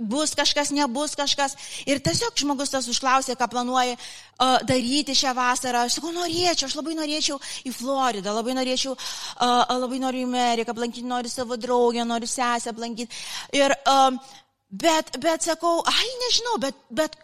bus 0.00 0.32
kažkas, 0.34 0.70
nebus 0.72 1.14
kažkas. 1.14 1.56
Ir 1.86 2.00
tiesiog 2.00 2.36
žmogus 2.40 2.72
tas 2.72 2.88
užklausė, 2.88 3.36
ką 3.36 3.48
planuoja 3.52 3.96
uh, 3.96 4.58
daryti 4.66 5.14
šią 5.16 5.34
vasarą. 5.36 5.84
Aš 5.84 5.98
sakau, 5.98 6.12
norėčiau, 6.16 6.70
aš 6.70 6.78
labai 6.78 6.96
norėčiau 6.98 7.36
į 7.68 7.74
Floridą, 7.76 8.32
labai 8.34 8.56
norėčiau, 8.56 8.96
uh, 8.96 9.76
labai 9.76 10.00
noriu 10.00 10.24
į 10.24 10.30
Ameriką 10.30 10.74
aplankyti, 10.74 11.06
noriu 11.06 11.32
savo 11.32 11.60
draugę, 11.60 12.04
noriu 12.08 12.30
sesę 12.30 12.72
aplankyti. 12.72 13.12
Ir, 13.60 13.76
uh, 13.84 14.16
bet, 14.70 15.12
bet 15.20 15.44
sakau, 15.44 15.80
ai 15.84 16.10
nežinau, 16.24 16.56
bet, 16.64 16.82
bet 16.88 17.20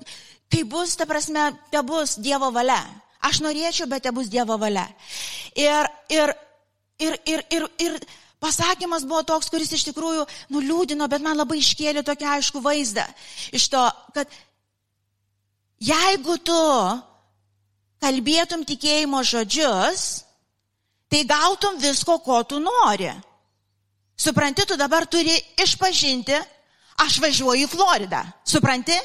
kai 0.53 0.63
bus, 0.69 0.95
ta 1.01 1.09
prasme, 1.09 1.51
te 1.73 1.83
bus 1.87 2.19
Dievo 2.21 2.53
valia. 2.55 2.85
Aš 3.27 3.41
norėčiau, 3.45 3.89
bet 3.91 4.05
te 4.07 4.13
bus 4.15 4.31
Dievo 4.33 4.59
valia. 4.61 4.87
Ir, 5.57 5.89
ir, 6.13 6.33
ir, 7.03 7.19
ir, 7.27 7.43
ir, 7.51 7.69
ir 7.83 7.99
pasakymas 8.43 9.07
buvo 9.09 9.23
toks, 9.27 9.51
kuris 9.51 9.73
iš 9.73 9.87
tikrųjų 9.89 10.27
nuliūdino, 10.55 11.09
bet 11.11 11.25
man 11.25 11.39
labai 11.39 11.59
iškėlė 11.63 12.05
tokį 12.07 12.29
aišku 12.37 12.63
vaizdą. 12.65 13.07
Iš 13.57 13.69
to, 13.73 13.85
kad 14.15 14.31
jeigu 15.83 16.39
tu 16.45 16.61
kalbėtum 18.03 18.65
tikėjimo 18.69 19.23
žodžius, 19.25 20.05
tai 21.11 21.25
gautum 21.29 21.81
visko, 21.81 22.19
ko 22.21 22.43
tu 22.45 22.61
nori. 22.61 23.11
Supranti, 24.17 24.65
tu 24.65 24.77
dabar 24.81 25.07
turi 25.09 25.35
išpažinti, 25.61 26.37
aš 27.05 27.19
važiuoju 27.21 27.67
į 27.67 27.71
Floridą. 27.73 28.23
Supranti? 28.49 28.97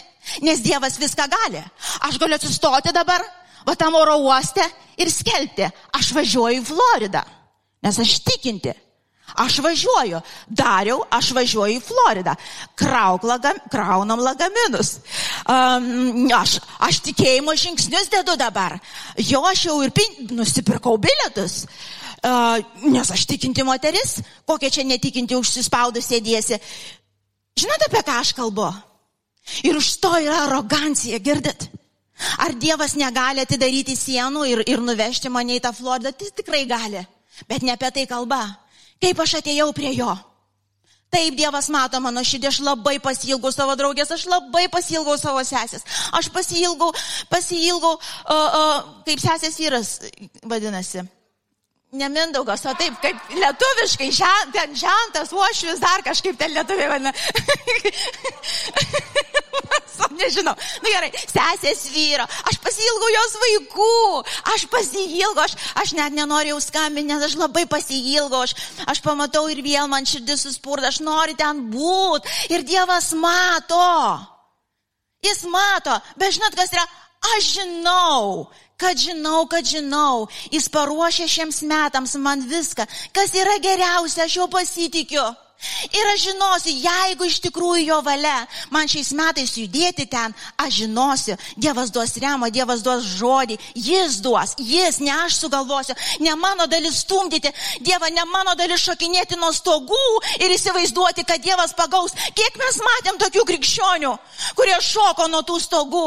Nes 0.45 0.61
Dievas 0.61 0.99
viską 1.01 1.25
gali. 1.27 1.61
Aš 2.07 2.19
galiu 2.21 2.37
atsistoti 2.37 2.93
dabar 2.93 3.23
va 3.67 3.75
tam 3.75 3.95
oro 3.99 4.17
uoste 4.27 4.63
ir 5.01 5.11
skelbti, 5.11 5.67
aš 5.97 6.13
važiuoju 6.17 6.61
į 6.61 6.65
Floridą, 6.67 7.25
nes 7.85 7.99
aš 8.01 8.19
tikinti. 8.25 8.73
Aš 9.39 9.61
važiuoju, 9.63 10.19
dariau, 10.47 10.97
aš 11.07 11.31
važiuoju 11.35 11.77
į 11.77 11.83
Floridą. 11.85 12.33
Krauk 12.75 13.23
lagam, 13.23 13.59
kraunam 13.71 14.19
lagaminus. 14.19 14.97
Um, 15.47 16.27
aš, 16.35 16.57
aš 16.83 16.99
tikėjimo 17.07 17.55
žingsnius 17.55 18.11
dedu 18.11 18.35
dabar. 18.39 18.75
Jo, 19.15 19.43
aš 19.47 19.65
jau 19.69 19.77
ir 19.85 19.93
pin, 19.95 20.33
nusipirkau 20.35 20.97
bilietus. 20.99 21.63
Uh, 22.21 22.59
nes 22.91 23.07
aš 23.09 23.23
tikinti 23.25 23.63
moteris, 23.65 24.19
kokia 24.45 24.69
čia 24.69 24.85
netikinti 24.85 25.37
užsispaudus 25.39 26.11
sėdėsi. 26.11 26.59
Žinote, 27.57 27.87
apie 27.87 28.03
ką 28.05 28.19
aš 28.19 28.35
kalbu? 28.37 28.67
Ir 29.65 29.79
už 29.79 29.95
to 30.03 30.11
yra 30.19 30.43
arogancija, 30.45 31.17
girdit? 31.23 31.65
Ar 32.41 32.55
Dievas 32.57 32.95
negali 32.99 33.43
atidaryti 33.43 33.95
sienų 33.97 34.45
ir, 34.49 34.63
ir 34.69 34.83
nuvežti 34.83 35.29
mane 35.29 35.57
į 35.57 35.63
tą 35.63 35.73
Floridą? 35.75 36.13
Tai 36.13 36.33
tikrai 36.41 36.65
gali. 36.69 37.05
Bet 37.49 37.65
ne 37.65 37.73
apie 37.73 37.89
tai 37.93 38.05
kalba. 38.09 38.43
Kaip 39.01 39.21
aš 39.23 39.39
atėjau 39.41 39.71
prie 39.73 39.93
jo? 39.95 40.11
Taip 41.11 41.35
Dievas 41.35 41.67
mato 41.67 41.99
mano 41.99 42.21
širdį, 42.23 42.47
aš 42.47 42.61
labai 42.63 42.95
pasilgau 43.03 43.51
savo 43.51 43.73
draugės, 43.75 44.13
aš 44.15 44.29
labai 44.31 44.69
pasilgau 44.71 45.17
savo 45.19 45.43
sesės. 45.43 45.83
Aš 46.15 46.29
pasilgau, 46.31 46.87
pasilgau, 47.27 47.97
uh, 47.97 48.31
uh, 48.31 48.77
kaip 49.07 49.19
sesės 49.19 49.59
vyras 49.59 49.89
vadinasi. 50.47 51.03
Nemindaugas, 51.99 52.63
o 52.63 52.71
taip, 52.79 52.95
kaip 53.03 53.33
lietuviškai, 53.35 54.07
žen, 54.15 54.53
ten 54.55 54.71
žentas, 54.79 55.33
uošvis, 55.35 55.83
dar 55.83 55.99
kažkaip 56.05 56.37
ten 56.39 56.53
lietuviai 56.55 56.87
vadina. 56.93 57.11
Nežinau. 60.21 60.53
Na 60.55 60.83
nu, 60.83 60.91
gerai, 60.91 61.09
sesės 61.29 61.85
vyro, 61.93 62.25
aš 62.49 62.57
pasilgau 62.63 63.09
jos 63.13 63.35
vaikų, 63.43 63.91
aš 64.53 64.65
pasilgau, 64.71 65.45
aš, 65.45 65.55
aš 65.81 65.93
net 65.97 66.15
nenorėjau 66.17 66.59
skambinti, 66.63 67.09
nes 67.11 67.25
aš 67.27 67.37
labai 67.39 67.65
pasilgau, 67.69 68.43
aš, 68.45 68.55
aš 68.91 69.01
pamatau 69.05 69.45
ir 69.51 69.63
vėl 69.65 69.89
man 69.91 70.07
širdis 70.07 70.45
suspurda, 70.47 70.91
aš 70.91 71.01
noriu 71.05 71.37
ten 71.39 71.65
būti. 71.71 72.31
Ir 72.53 72.65
Dievas 72.67 73.11
mato. 73.17 73.87
Jis 75.21 75.45
mato, 75.45 75.99
bet 76.17 76.33
žinot, 76.33 76.57
kas 76.57 76.73
yra, 76.73 76.83
aš 77.35 77.51
žinau, 77.59 78.49
kad 78.81 78.97
žinau, 78.97 79.45
kad 79.45 79.67
žinau, 79.67 80.25
jis 80.49 80.65
paruošė 80.73 81.27
šiems 81.29 81.61
metams 81.69 82.17
man 82.17 82.41
viską, 82.49 82.87
kas 83.13 83.35
yra 83.37 83.59
geriausia, 83.61 84.25
aš 84.25 84.39
jau 84.39 84.49
pasitikiu. 84.49 85.21
Ir 85.93 86.07
aš 86.13 86.23
žinosiu, 86.25 86.73
jeigu 86.73 87.27
iš 87.29 87.37
tikrųjų 87.43 87.83
jo 87.85 87.97
valia 88.05 88.47
man 88.73 88.89
šiais 88.89 89.11
metais 89.17 89.53
judėti 89.57 90.07
ten, 90.09 90.33
aš 90.57 90.81
žinosiu, 90.81 91.35
Dievas 91.53 91.91
duos 91.93 92.15
remą, 92.21 92.49
Dievas 92.53 92.81
duos 92.81 93.05
žodį, 93.19 93.59
Jis 93.75 94.17
duos, 94.25 94.55
Jis, 94.57 94.97
ne 95.05 95.13
aš 95.13 95.37
sugalvosiu, 95.43 95.93
ne 96.25 96.33
mano 96.39 96.65
dalis 96.71 97.03
stumdyti, 97.05 97.51
Dievą, 97.85 98.09
ne 98.09 98.25
mano 98.31 98.55
dalis 98.57 98.81
šokinėti 98.87 99.37
nuo 99.37 99.51
stogų 99.53 100.01
ir 100.41 100.55
įsivaizduoti, 100.55 101.25
kad 101.29 101.43
Dievas 101.45 101.75
pagaus. 101.77 102.15
Kiek 102.37 102.57
mes 102.61 102.79
matėm 102.87 103.21
tokių 103.21 103.45
krikščionių, 103.51 104.13
kurie 104.57 104.77
šoko 104.81 105.27
nuo 105.29 105.43
tų 105.45 105.59
stogų, 105.61 106.05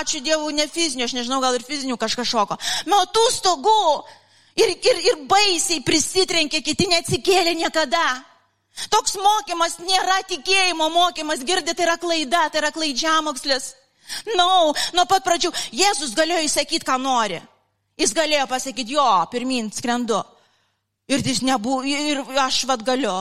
ačiū 0.00 0.22
Dievui, 0.26 0.56
ne 0.58 0.66
fizinių, 0.66 1.06
aš 1.06 1.14
nežinau, 1.20 1.42
gal 1.44 1.58
ir 1.58 1.66
fizinių 1.66 1.98
kažkas 2.00 2.32
šoko, 2.32 2.58
nuo 2.90 3.04
tų 3.14 3.28
stogų 3.36 3.84
ir, 4.58 4.74
ir, 4.74 5.04
ir 5.12 5.22
baisiai 5.30 5.84
prisitrenkė, 5.86 6.64
kiti 6.66 6.90
neatsikėlė 6.90 7.54
niekada. 7.62 8.06
Toks 8.92 9.16
mokymas 9.18 9.78
nėra 9.82 10.20
tikėjimo 10.30 10.86
mokymas, 10.94 11.42
girdite, 11.46 11.74
tai 11.74 11.88
yra 11.88 11.96
klaida, 11.98 12.46
tai 12.52 12.62
yra 12.62 12.70
klaidžiamokslis. 12.74 13.72
Na, 14.32 14.44
no, 14.44 14.72
nuo 14.96 15.04
pat 15.10 15.24
pradžių 15.26 15.50
Jėzus 15.76 16.14
galėjo 16.16 16.46
įsakyti, 16.46 16.86
ką 16.86 16.96
nori. 17.02 17.42
Jis 17.98 18.14
galėjo 18.14 18.46
pasakyti, 18.48 18.94
jo, 18.94 19.08
pirmin 19.32 19.72
skrendu. 19.74 20.22
Ir 21.10 21.24
nebuvo, 21.42 21.82
ir 21.82 22.22
aš 22.38 22.62
vad 22.68 22.84
galiu. 22.86 23.16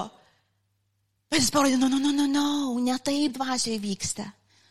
Bet 1.31 1.41
jis 1.41 1.51
parodė, 1.51 1.79
no, 1.79 1.89
no, 1.89 1.99
no, 1.99 2.11
no, 2.13 2.27
no, 2.27 2.79
ne 2.79 2.95
taip 3.03 3.35
dvasioje 3.35 3.79
vyksta. 3.83 4.27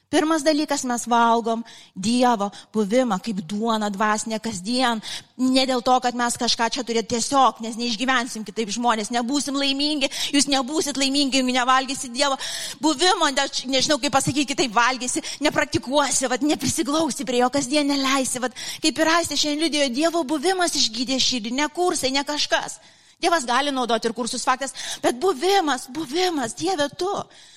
Pirmas 0.07 0.45
dalykas, 0.47 0.85
mes 0.87 1.03
valgom 1.11 1.65
Dievo 1.91 2.47
buvimą 2.71 3.17
kaip 3.19 3.41
duona 3.43 3.89
dvasinė 3.91 4.39
kasdien. 4.39 5.01
Ne 5.35 5.65
dėl 5.67 5.83
to, 5.83 5.97
kad 6.05 6.15
mes 6.15 6.37
kažką 6.39 6.69
čia 6.71 6.85
turėtume 6.87 7.11
tiesiog, 7.11 7.59
nes 7.65 7.75
neišgyvensim 7.75 8.45
kitaip 8.47 8.71
žmonės, 8.77 9.11
nebūsim 9.11 9.59
laimingi, 9.59 10.07
jūs 10.31 10.47
nebūsit 10.53 10.95
laimingi, 11.03 11.41
jeigu 11.41 11.57
nevalgysi 11.59 12.13
Dievo 12.15 12.39
buvimo, 12.79 13.33
aš 13.43 13.65
nežinau 13.67 13.99
kaip 13.99 14.15
pasakyti, 14.15 14.47
kitaip 14.55 14.79
valgysi, 14.79 15.25
nepraktikuosi, 15.43 16.31
vat, 16.31 16.47
neprisiglausi 16.47 17.27
prie 17.27 17.43
jo 17.43 17.51
kasdien, 17.51 17.91
neleisi. 17.91 18.39
Vat, 18.47 18.55
kaip 18.87 19.03
ir 19.03 19.11
aistė 19.19 19.41
šiandien 19.43 19.67
liudėjo, 19.67 19.95
Dievo 19.99 20.23
buvimas 20.23 20.79
išgydė 20.79 21.19
širdį, 21.19 21.57
ne 21.59 21.67
kursai, 21.75 22.15
ne 22.15 22.23
kažkas. 22.23 22.79
Dievas 23.21 23.47
gali 23.49 23.73
naudoti 23.73 24.11
ir 24.11 24.13
kursus 24.13 24.45
faktas, 24.45 24.75
bet 25.01 25.17
buvimas, 25.21 25.87
buvimas, 25.89 26.53
Dieve 26.55 26.89
tu. 27.01 27.13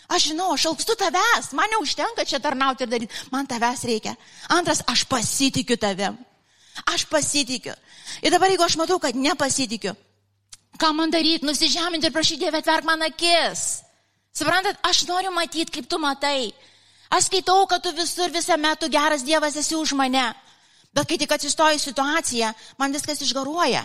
Aš 0.08 0.30
žinau, 0.32 0.54
aš 0.56 0.70
aukstu 0.72 0.96
tavęs, 0.96 1.52
man 1.54 1.70
neužtenka 1.76 2.24
čia 2.26 2.40
tarnauti 2.40 2.86
ir 2.86 2.90
daryti, 2.90 3.26
man 3.32 3.48
tavęs 3.48 3.84
reikia. 3.86 4.16
Antras, 4.48 4.82
aš 4.88 5.04
pasitikiu 5.06 5.78
tavim. 5.78 6.16
Aš 6.88 7.04
pasitikiu. 7.12 7.76
Ir 8.24 8.32
dabar, 8.32 8.50
jeigu 8.50 8.64
aš 8.64 8.80
matau, 8.80 8.98
kad 9.04 9.16
nepasitikiu, 9.16 9.94
ką 10.80 10.94
man 10.96 11.12
daryti, 11.12 11.46
nusižeminti 11.46 12.08
ir 12.08 12.16
prašyti 12.16 12.46
Dievę 12.46 12.64
atverk 12.64 12.88
man 12.88 13.04
akis. 13.04 13.84
Suprantat, 14.34 14.80
aš 14.88 15.04
noriu 15.12 15.36
matyti, 15.36 15.74
kaip 15.76 15.92
tu 15.92 16.00
matai. 16.00 16.54
Aš 17.12 17.28
skaitau, 17.28 17.66
kad 17.68 17.84
tu 17.84 17.92
visur 17.98 18.32
visą 18.32 18.56
metų 18.56 18.88
geras 18.94 19.28
Dievas 19.28 19.60
esi 19.60 19.76
už 19.76 19.92
mane. 19.98 20.30
Bet 20.96 21.10
kai 21.10 21.20
tik 21.20 21.32
atsistoji 21.36 21.82
situacija, 21.82 22.54
man 22.80 22.96
viskas 22.96 23.22
išgaruoja. 23.22 23.84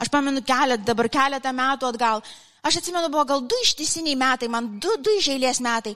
Aš 0.00 0.08
pamenu 0.08 0.40
keletą, 0.46 0.84
dabar 0.86 1.10
keletą 1.12 1.52
metų 1.52 1.90
atgal. 1.90 2.24
Aš 2.64 2.80
atsimenu, 2.80 3.08
buvo 3.12 3.24
gal 3.28 3.44
du 3.44 3.56
ištisiniai 3.64 4.16
metai, 4.16 4.48
man 4.52 4.68
du, 4.80 4.92
du 5.00 5.12
išėlės 5.18 5.60
metai. 5.64 5.94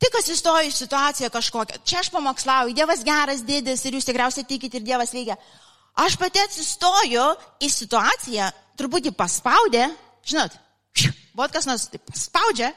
Tik 0.00 0.16
atsistoju 0.16 0.70
į 0.70 0.74
situaciją 0.74 1.28
kažkokią. 1.34 1.82
Čia 1.84 2.00
aš 2.00 2.10
pamokslauju, 2.14 2.74
Dievas 2.74 3.02
geras 3.04 3.42
didis 3.46 3.84
ir 3.84 3.98
jūs 3.98 4.08
tikriausiai 4.08 4.46
tikit 4.48 4.78
ir 4.78 4.86
Dievas 4.86 5.12
veikia. 5.14 5.36
Aš 6.00 6.16
pati 6.16 6.40
atsistoju 6.40 7.26
į 7.60 7.70
situaciją, 7.74 8.48
truputį 8.80 9.12
paspaudė, 9.18 9.90
žinot, 10.24 10.56
buvo 11.34 11.50
kas 11.52 11.68
nors 11.68 11.90
taip 11.92 12.14
spaudžia 12.16 12.70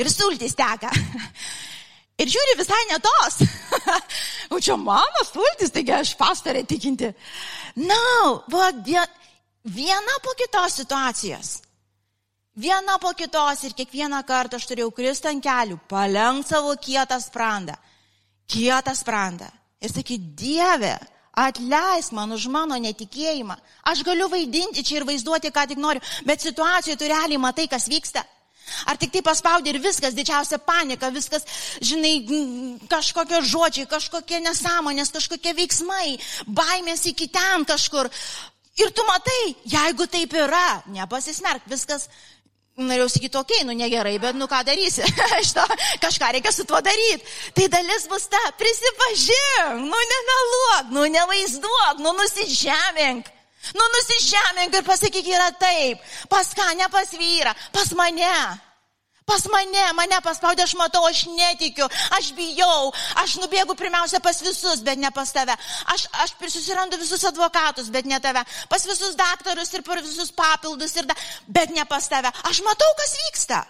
ir 0.00 0.10
sultys 0.10 0.56
teka. 0.58 0.90
Ir 2.20 2.28
žiūri 2.28 2.56
visai 2.58 2.80
ne 2.90 2.98
tos. 3.00 3.38
o 4.52 4.58
čia 4.60 4.74
mano 4.76 5.22
sultis, 5.24 5.70
taigi 5.72 5.94
aš 5.96 6.10
pastarė 6.20 6.66
tikinti. 6.68 7.08
Na, 7.80 7.96
no, 7.96 8.34
va, 8.52 8.66
viena 9.64 10.16
po 10.22 10.34
kitos 10.38 10.80
situacijos. 10.80 11.58
Viena 12.56 12.98
po 12.98 13.12
kitos 13.14 13.62
ir 13.64 13.76
kiekvieną 13.78 14.24
kartą 14.26 14.58
aš 14.58 14.66
turėjau 14.68 14.90
kristi 14.92 15.30
ant 15.30 15.44
kelių, 15.44 15.78
palenk 15.88 16.46
savo 16.46 16.74
kietą 16.76 17.20
sprandą. 17.22 17.76
Kietą 18.50 18.94
sprandą. 18.98 19.46
Ir 19.80 19.92
sakyti, 19.92 20.34
Dieve, 20.36 20.98
atleis 21.32 22.10
man 22.12 22.34
už 22.34 22.48
mano 22.52 22.76
netikėjimą. 22.76 23.56
Aš 23.86 24.02
galiu 24.04 24.28
vaidinti 24.28 24.84
čia 24.84 24.98
ir 24.98 25.06
vaizduoti, 25.08 25.52
ką 25.54 25.68
tik 25.70 25.80
noriu, 25.80 26.02
bet 26.26 26.42
situacijoje 26.42 26.98
tu 26.98 27.08
realiai 27.08 27.40
matai, 27.40 27.68
kas 27.70 27.88
vyksta. 27.88 28.26
Ar 28.86 28.98
tik 29.00 29.10
tai 29.14 29.22
paspaudė 29.24 29.72
ir 29.72 29.80
viskas, 29.82 30.14
didžiausia 30.14 30.60
panika, 30.62 31.10
viskas, 31.10 31.46
žinai, 31.82 32.20
kažkokie 32.90 33.40
žodžiai, 33.50 33.88
kažkokie 33.90 34.40
nesąmonės, 34.44 35.10
kažkokie 35.14 35.54
veiksmai, 35.58 36.18
baimės 36.46 37.06
iki 37.10 37.30
ten 37.32 37.66
kažkur. 37.66 38.10
Ir 38.80 38.92
tu 38.96 39.04
matai, 39.04 39.54
jeigu 39.68 40.06
taip 40.08 40.34
yra, 40.40 40.82
nepasismerk, 40.94 41.66
viskas, 41.68 42.06
norėjau 42.80 43.08
sakyti, 43.12 43.36
okei, 43.36 43.58
okay, 43.60 43.66
nu 43.68 43.74
negerai, 43.76 44.14
bet 44.22 44.38
nu 44.38 44.48
ką 44.48 44.62
darysi, 44.64 45.04
Šitą, 45.48 45.66
kažką 46.00 46.30
reikia 46.36 46.52
su 46.54 46.64
tuo 46.68 46.80
daryti. 46.84 47.26
Tai 47.56 47.66
dalis 47.74 48.06
bus 48.08 48.24
ta, 48.32 48.40
prisipažink, 48.60 49.84
nu 49.84 50.00
nemeluok, 50.14 50.94
nu 50.96 51.04
nevaizduok, 51.18 52.00
nu 52.00 52.14
nusižemink. 52.22 53.28
Nu 53.76 53.84
nusižemink 53.92 54.78
ir 54.78 54.88
pasakyk, 54.88 55.28
yra 55.28 55.50
taip. 55.60 56.00
Pas 56.32 56.48
ką, 56.56 56.72
ne 56.78 56.88
pas 56.88 57.12
vyrą, 57.20 57.52
pas 57.74 57.92
mane. 57.98 58.34
Pas 59.28 59.44
mane, 59.52 59.82
mane 59.94 60.18
paspaudė, 60.24 60.64
aš 60.64 60.74
matau, 60.78 61.04
aš 61.06 61.26
netikiu, 61.30 61.86
aš 62.16 62.30
bijau, 62.34 62.90
aš 63.22 63.36
nubėgu 63.42 63.76
pirmiausia 63.78 64.18
pas 64.24 64.40
visus, 64.42 64.82
bet 64.86 64.98
ne 64.98 65.10
pas 65.14 65.30
tave. 65.32 65.54
Aš, 65.94 66.06
aš 66.24 66.34
susirandu 66.50 66.98
visus 66.98 67.22
advokatus, 67.28 67.92
bet 67.94 68.08
ne 68.10 68.18
tave. 68.20 68.42
Pas 68.72 68.86
visus 68.86 69.14
daktarus 69.18 69.70
ir 69.76 69.84
per 69.86 70.02
visus 70.02 70.32
papildus, 70.34 70.96
da, 71.06 71.14
bet 71.46 71.70
ne 71.70 71.84
pas 71.86 72.08
tave. 72.10 72.32
Aš 72.50 72.62
matau, 72.66 72.90
kas 72.98 73.14
vyksta. 73.26 73.62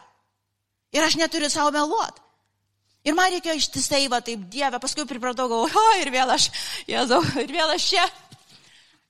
Ir 0.96 1.04
aš 1.06 1.18
neturiu 1.20 1.50
savo 1.50 1.74
meluoti. 1.74 2.22
Ir 3.04 3.16
man 3.16 3.30
reikėjo 3.32 3.56
ištisai, 3.56 4.06
va 4.12 4.20
taip, 4.24 4.42
Dieve, 4.52 4.80
paskui 4.80 5.06
pripratau, 5.08 5.48
galvoju, 5.48 6.00
ir 6.02 6.10
vėl 6.12 6.32
aš, 6.34 6.50
Jėzau, 6.88 7.22
ir 7.40 7.52
vėl 7.54 7.72
aš 7.76 7.86
čia. 7.94 8.08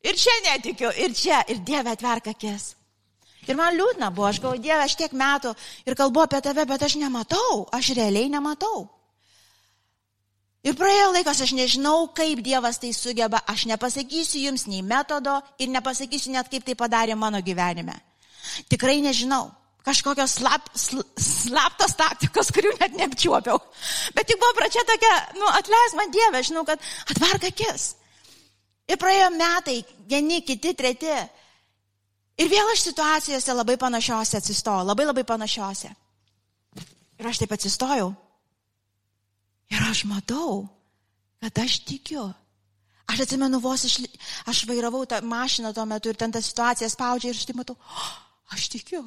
Ir 0.07 0.19
čia 0.19 0.37
netikiu, 0.47 0.93
ir 0.95 1.15
čia, 1.15 1.43
ir 1.51 1.59
Dieve 1.67 1.91
atverk 1.95 2.31
akis. 2.31 2.75
Ir 3.51 3.59
man 3.59 3.75
liūdna 3.75 4.13
buvo, 4.15 4.29
aš 4.31 4.39
galvoju, 4.39 4.63
Dieve, 4.63 4.79
aš 4.85 4.95
tiek 5.01 5.15
metų 5.17 5.51
ir 5.89 5.99
kalbu 5.99 6.23
apie 6.23 6.39
tave, 6.45 6.63
bet 6.71 6.87
aš 6.87 6.95
nematau, 7.01 7.65
aš 7.75 7.93
realiai 7.99 8.31
nematau. 8.31 8.85
Ir 10.61 10.77
praėjo 10.77 11.09
laikas, 11.15 11.41
aš 11.41 11.55
nežinau, 11.57 12.11
kaip 12.15 12.43
Dievas 12.45 12.79
tai 12.79 12.93
sugeba, 12.93 13.41
aš 13.49 13.65
nepasakysiu 13.71 14.45
jums 14.45 14.67
nei 14.69 14.85
metodo 14.85 15.39
ir 15.59 15.73
nepasakysiu 15.73 16.35
net, 16.35 16.51
kaip 16.53 16.67
tai 16.67 16.77
padarė 16.79 17.17
mano 17.17 17.41
gyvenime. 17.43 17.97
Tikrai 18.69 19.01
nežinau. 19.03 19.49
Kažkokios 19.81 20.35
slap, 20.37 20.67
sl, 20.77 21.01
slaptos 21.17 21.95
taktikos, 21.97 22.51
kurių 22.53 22.75
net 22.77 22.99
neapčiuopiau. 22.99 23.57
Bet 24.13 24.29
tik 24.29 24.37
buvo 24.37 24.53
pradžia 24.59 24.85
tokia, 24.85 25.15
nu, 25.41 25.49
atleis 25.57 25.97
man 25.97 26.13
Dieve, 26.13 26.43
žinau, 26.45 26.67
kad 26.69 26.85
atvark 27.09 27.49
akis. 27.49 27.95
Ir 28.93 29.01
praėjo 29.01 29.31
metai, 29.39 29.79
vieni, 30.11 30.43
kiti, 30.45 30.75
treti. 30.77 31.17
Ir 32.41 32.49
vėl 32.49 32.73
aš 32.73 32.87
situacijose 32.89 33.55
labai 33.55 33.77
panašiose 33.81 34.39
atsistojau, 34.41 34.87
labai 34.89 35.07
labai 35.09 35.25
panašiose. 35.29 35.91
Ir 37.21 37.29
aš 37.29 37.43
taip 37.43 37.53
atsistojau. 37.53 38.15
Ir 39.71 39.83
aš 39.91 40.07
matau, 40.09 40.65
kad 41.43 41.61
aš 41.63 41.83
tikiu. 41.85 42.31
Aš 43.11 43.25
atsimenu, 43.27 43.59
vos 43.61 43.85
iš, 43.85 43.99
aš 44.49 44.65
vairavau 44.71 45.03
tą 45.09 45.19
mašiną 45.27 45.75
tuo 45.75 45.85
metu 45.89 46.13
ir 46.13 46.19
ten 46.19 46.33
tą 46.33 46.41
situaciją 46.43 46.89
spaudžia 46.93 47.33
ir 47.33 47.39
aš 47.39 47.47
taip 47.49 47.59
matau, 47.59 47.77
oh, 47.77 48.11
aš 48.55 48.69
tikiu, 48.73 49.03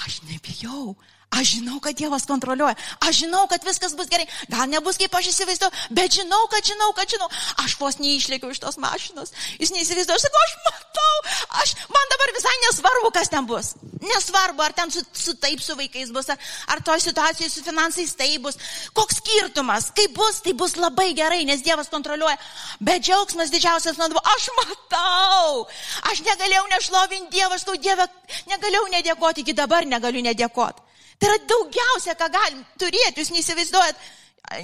aš 0.00 0.22
nebijau, 0.26 0.96
Aš 1.32 1.56
žinau, 1.56 1.78
kad 1.80 1.96
Dievas 1.96 2.26
kontroliuoja. 2.28 2.76
Aš 3.00 3.22
žinau, 3.24 3.46
kad 3.48 3.64
viskas 3.64 3.94
bus 3.96 4.10
gerai. 4.12 4.26
Gal 4.52 4.68
nebus 4.68 4.98
kaip 5.00 5.14
aš 5.16 5.30
įsivaizduoju, 5.30 5.72
bet 5.96 6.18
žinau, 6.18 6.42
kad 6.52 6.66
žinau, 6.68 6.90
kad 6.92 7.08
žinau. 7.08 7.28
Aš 7.64 7.78
vos 7.80 7.96
neišlėkiau 8.02 8.52
iš 8.52 8.60
tos 8.60 8.76
mašinos. 8.82 9.32
Jis 9.56 9.72
neįsivaizduoja. 9.72 10.20
Aš 10.20 10.26
sakau, 10.26 10.42
aš 10.44 10.58
matau. 10.66 11.14
Aš, 11.62 11.72
man 11.94 12.12
dabar 12.12 12.34
visai 12.36 12.52
nesvarbu, 12.66 13.12
kas 13.16 13.32
ten 13.32 13.48
bus. 13.48 13.72
Nesvarbu, 14.02 14.60
ar 14.66 14.76
ten 14.76 14.92
su, 14.92 15.00
su 15.16 15.34
taip 15.40 15.64
su 15.64 15.78
vaikais 15.78 16.12
bus, 16.12 16.28
ar, 16.28 16.52
ar 16.74 16.84
toj 16.84 17.00
situacijoje 17.06 17.50
su 17.54 17.64
finansais 17.64 18.12
tai 18.18 18.36
bus. 18.42 18.60
Koks 18.92 19.22
skirtumas. 19.22 19.88
Kaip 19.96 20.12
bus, 20.18 20.44
tai 20.44 20.52
bus 20.52 20.76
labai 20.76 21.14
gerai, 21.16 21.46
nes 21.48 21.64
Dievas 21.64 21.88
kontroliuoja. 21.88 22.36
Bet 22.84 23.08
džiaugsmas 23.08 23.54
didžiausias 23.54 23.96
man 23.96 24.12
buvo. 24.12 24.24
Aš 24.36 24.52
matau. 24.60 25.66
Aš 26.12 26.24
negalėjau 26.28 26.68
nešlovinti 26.76 27.38
Dievą. 27.38 27.56
Aš 27.56 27.68
tau 27.70 27.80
Dievą 27.80 28.10
negalėjau 28.52 28.88
nedėkoti. 28.98 29.46
Iki 29.46 29.60
dabar 29.64 29.88
negaliu 29.88 30.28
nedėkoti. 30.28 30.91
Tai 31.22 31.30
yra 31.30 31.38
daugiausia, 31.46 32.16
ką 32.18 32.26
galim 32.34 32.66
turėti, 32.82 33.22
jūs 33.22 33.30
neįsivaizduojat. 33.36 34.10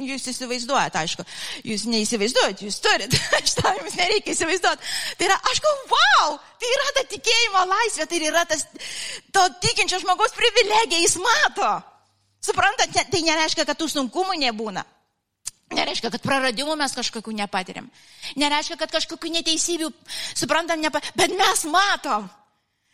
Jūs 0.02 0.24
įsivaizduojat, 0.32 0.96
aišku, 1.00 1.22
jūs 1.64 1.84
neįsivaizduojat, 1.88 2.64
jūs 2.66 2.80
turit, 2.82 3.14
šitą 3.48 3.70
jums 3.76 3.94
nereikia 3.96 4.34
įsivaizduoti. 4.34 4.90
Tai 5.16 5.28
yra, 5.28 5.36
aš 5.48 5.62
galvoju, 5.64 5.86
wow, 5.94 6.34
tai 6.60 6.72
yra 6.74 6.88
ta 6.96 7.04
tikėjimo 7.14 7.62
laisvė, 7.70 8.08
tai 8.10 8.20
yra 8.26 8.42
tas 8.50 8.66
to 9.32 9.44
tikinčio 9.62 10.02
žmogaus 10.02 10.34
privilegija, 10.36 10.98
jis 11.06 11.14
mato. 11.22 11.70
Suprantat, 12.44 12.90
tai 12.92 13.22
nereiškia, 13.30 13.64
kad 13.70 13.78
tų 13.78 13.88
sunkumų 13.94 14.36
nebūna. 14.42 14.82
Nereiškia, 15.78 16.10
kad 16.10 16.26
praradimų 16.26 16.74
mes 16.80 16.94
kažkokių 16.96 17.34
nepatiriam. 17.38 17.88
Nereiškia, 18.40 18.78
kad 18.80 18.92
kažkokių 18.92 19.30
neteisybių 19.38 19.92
suprantam, 20.34 20.82
nepa... 20.82 21.02
bet 21.16 21.32
mes 21.38 21.64
matom. 21.70 22.26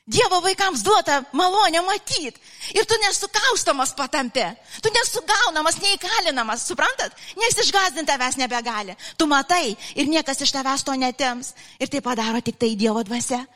Dievo 0.04 0.36
vaikams 0.44 0.82
duota 0.84 1.22
malonė 1.32 1.80
matyti. 1.86 2.36
Ir 2.76 2.84
tu 2.84 2.96
nesukaustomas 3.00 3.94
patampė. 3.96 4.50
Tu 4.84 4.92
nesugaunamas, 4.92 5.78
neįkalinamas, 5.80 6.66
suprantat? 6.68 7.16
Nes 7.40 7.56
išgazdinti 7.62 8.10
tavęs 8.10 8.36
nebegali. 8.36 8.98
Tu 9.16 9.24
matai 9.26 9.72
ir 9.96 10.10
niekas 10.12 10.44
iš 10.44 10.52
tavęs 10.52 10.84
to 10.84 10.92
netims. 11.00 11.54
Ir 11.80 11.88
tai 11.88 12.04
padaro 12.04 12.42
tik 12.44 12.60
tai 12.60 12.74
Dievo 12.76 13.00
dvasia. 13.00 13.46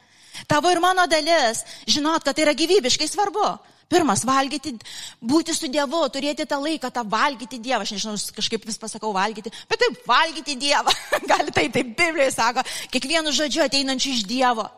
Tavo 0.49 0.73
ir 0.73 0.81
mano 0.81 1.05
dalis, 1.11 1.67
žinot, 1.85 2.25
kad 2.25 2.33
tai 2.33 2.47
yra 2.47 2.57
gyvybiškai 2.57 3.11
svarbu. 3.13 3.51
Pirmas, 3.89 4.25
valgyti, 4.25 4.73
būti 5.21 5.53
su 5.57 5.69
Dievu, 5.69 6.01
turėti 6.13 6.49
tą 6.49 6.57
laiką, 6.65 6.89
tą 6.93 7.05
valgyti 7.09 7.61
Dievą. 7.61 7.85
Aš 7.85 7.97
nežinau, 7.99 8.17
kažkaip 8.41 8.65
vis 8.65 8.81
pasakau 8.81 9.13
valgyti, 9.13 9.53
bet 9.69 9.85
taip, 9.85 10.01
valgyti 10.09 10.57
Dievą. 10.61 10.97
Gali 11.31 11.53
tai, 11.53 11.69
taip 11.69 11.93
Biblijoje 11.93 12.33
sako, 12.33 12.65
kiekvienu 12.93 13.37
žodžiu 13.37 13.69
ateinančiu 13.69 14.17
iš 14.17 14.25
Dievo. 14.29 14.69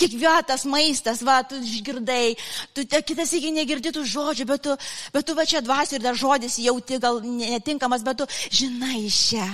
Kiekvienas 0.00 0.64
maistas, 0.64 1.20
va, 1.26 1.40
tu 1.44 1.58
išgirdai, 1.60 2.34
tu 2.74 2.86
kitas 2.88 3.34
iki 3.36 3.52
negirdytų 3.52 4.04
žodžių, 4.08 4.46
bet 4.48 4.64
tu, 4.64 4.76
bet 5.12 5.26
tu 5.28 5.36
va 5.36 5.44
čia 5.48 5.60
dvasi 5.64 5.98
ir 5.98 6.04
dar 6.04 6.16
žodis 6.16 6.56
jauti, 6.62 7.00
gal 7.02 7.20
netinkamas, 7.20 8.04
bet 8.06 8.22
tu 8.22 8.28
žinai 8.48 9.04
čia. 9.12 9.46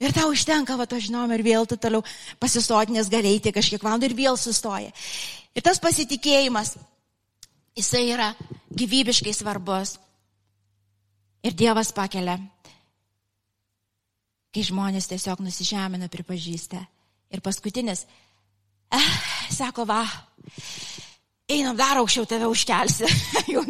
Ir 0.00 0.14
tau 0.16 0.30
užtenka, 0.32 0.78
va, 0.80 0.88
to 0.88 0.96
žinom, 0.96 1.30
ir 1.36 1.44
vėl 1.44 1.66
tu 1.68 1.76
toliau 1.76 2.00
pasisotinės 2.40 3.10
galėjai 3.12 3.52
kažkiek 3.52 3.82
valandų 3.84 4.08
ir 4.08 4.16
vėl 4.16 4.38
sustoja. 4.40 4.94
Ir 5.54 5.64
tas 5.66 5.80
pasitikėjimas, 5.82 6.76
jisai 7.76 8.06
yra 8.14 8.30
gyvybiškai 8.72 9.34
svarbus. 9.36 9.98
Ir 11.44 11.54
Dievas 11.56 11.92
pakelia, 11.96 12.36
kai 14.52 14.64
žmonės 14.66 15.08
tiesiog 15.08 15.40
nusižemina, 15.44 16.10
pripažįsta. 16.12 16.80
Ir 17.30 17.40
paskutinis, 17.44 18.04
eh, 18.90 19.10
sako, 19.60 19.84
va, 19.88 20.02
einam 21.50 21.76
dar 21.76 21.98
aukščiau 22.00 22.26
tave 22.28 22.48
užkelsi, 22.50 23.08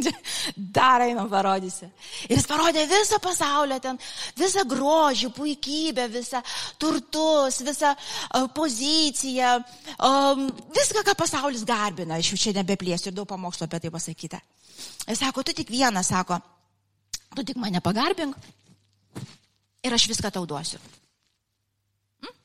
dar 0.77 1.05
einam 1.05 1.29
parodysi. 1.31 1.89
Ir 2.29 2.37
jis 2.37 2.47
parodė 2.49 2.85
visą 2.91 3.21
pasaulį 3.23 3.79
ten, 3.83 3.99
visą 4.39 4.65
grožį, 4.69 5.31
puikybę, 5.37 6.07
visą 6.13 6.43
turtus, 6.81 7.61
visą 7.67 7.93
uh, 7.95 8.47
poziciją, 8.57 9.57
um, 10.07 10.47
viską, 10.77 11.05
ką 11.09 11.17
pasaulis 11.19 11.65
garbina, 11.69 12.21
aš 12.21 12.35
jau 12.35 12.41
čia 12.45 12.57
nebeplėsiu 12.61 13.11
ir 13.11 13.19
daug 13.19 13.29
pamokslo 13.31 13.69
apie 13.69 13.83
tai 13.83 13.93
pasakyta. 13.95 14.43
Jis 15.09 15.21
sako, 15.21 15.45
tu 15.45 15.57
tik 15.57 15.73
vieną, 15.73 16.05
sako, 16.07 16.41
tu 17.37 17.47
tik 17.47 17.59
mane 17.61 17.83
pagarbink 17.85 18.37
ir 19.85 19.97
aš 19.97 20.09
viską 20.13 20.33
tau 20.35 20.47
duosiu. 20.49 20.81
Hm? 22.21 22.37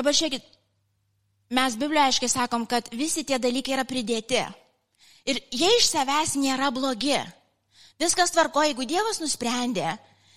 Dabar 0.00 0.16
žiūrėkit, 0.16 0.50
mes 1.50 1.76
Biblijoje 1.76 2.06
aiškiai 2.08 2.32
sakom, 2.32 2.66
kad 2.66 2.88
visi 2.92 3.24
tie 3.24 3.38
dalykai 3.38 3.76
yra 3.76 3.84
pridėti. 3.88 4.42
Ir 5.24 5.40
jie 5.52 5.70
iš 5.78 5.88
savęs 5.88 6.36
nėra 6.40 6.70
blogi. 6.74 7.16
Viskas 8.00 8.32
tvarko, 8.34 8.64
jeigu 8.66 8.86
Dievas 8.88 9.20
nusprendė 9.22 9.94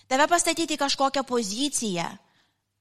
tave 0.08 0.24
pastatyti 0.30 0.78
kažkokią 0.80 1.24
poziciją, 1.28 2.06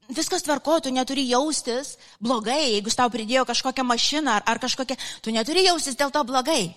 viskas 0.07 0.45
tvarko, 0.45 0.79
tu 0.79 0.91
neturi 0.95 1.25
jaustis 1.27 1.97
blogai, 2.23 2.77
jeigu 2.77 2.93
tau 2.95 3.09
pridėjo 3.11 3.43
kažkokią 3.49 3.83
mašiną 3.83 4.37
ar, 4.37 4.45
ar 4.47 4.61
kažkokią, 4.63 4.95
tu 5.21 5.33
neturi 5.35 5.65
jaustis 5.67 5.97
dėl 5.99 6.13
to 6.13 6.23
blogai. 6.23 6.71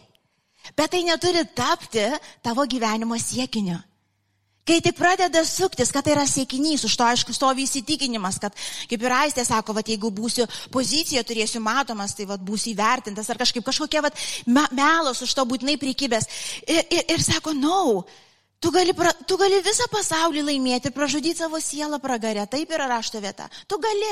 Bet 0.76 0.90
tai 0.92 1.04
neturi 1.06 1.44
tapti 1.54 2.08
tavo 2.42 2.66
gyvenimo 2.66 3.16
siekiniu. 3.18 3.78
Kai 4.68 4.78
tik 4.84 4.94
pradeda 4.98 5.40
suktis, 5.48 5.90
kad 5.90 6.04
tai 6.04 6.12
yra 6.14 6.26
siekinys, 6.28 6.84
už 6.84 6.94
to 6.98 7.04
aišku 7.06 7.34
stovi 7.34 7.64
įsitikinimas, 7.64 8.38
kad 8.42 8.54
kaip 8.90 9.02
ir 9.06 9.14
aistė 9.16 9.44
sako, 9.48 9.74
va, 9.74 9.82
jeigu 9.86 10.12
būsiu 10.14 10.46
poziciją, 10.70 11.24
turėsiu 11.26 11.62
matomas, 11.64 12.14
tai 12.14 12.28
va, 12.28 12.36
būsiu 12.36 12.74
įvertintas 12.74 13.30
ar 13.32 13.40
kažkaip 13.40 13.64
kažkokie 13.66 14.02
va, 14.04 14.12
me, 14.46 14.66
melos 14.76 15.22
už 15.24 15.32
to 15.34 15.46
būtinai 15.48 15.78
prikibęs. 15.80 16.28
Ir, 16.68 16.84
ir, 16.92 17.06
ir 17.16 17.24
sako, 17.24 17.56
no, 17.56 18.04
Tu 18.60 18.68
gali, 18.68 18.92
pra, 18.92 19.08
tu 19.24 19.38
gali 19.40 19.56
visą 19.64 19.86
pasaulį 19.88 20.42
laimėti 20.44 20.90
ir 20.90 20.92
pražudyti 20.92 21.40
savo 21.40 21.56
sielą 21.64 21.96
pragarę. 21.96 22.42
Taip 22.44 22.68
yra 22.76 22.90
rašto 22.90 23.16
vieta. 23.16 23.46
Tu 23.64 23.78
gali. 23.80 24.10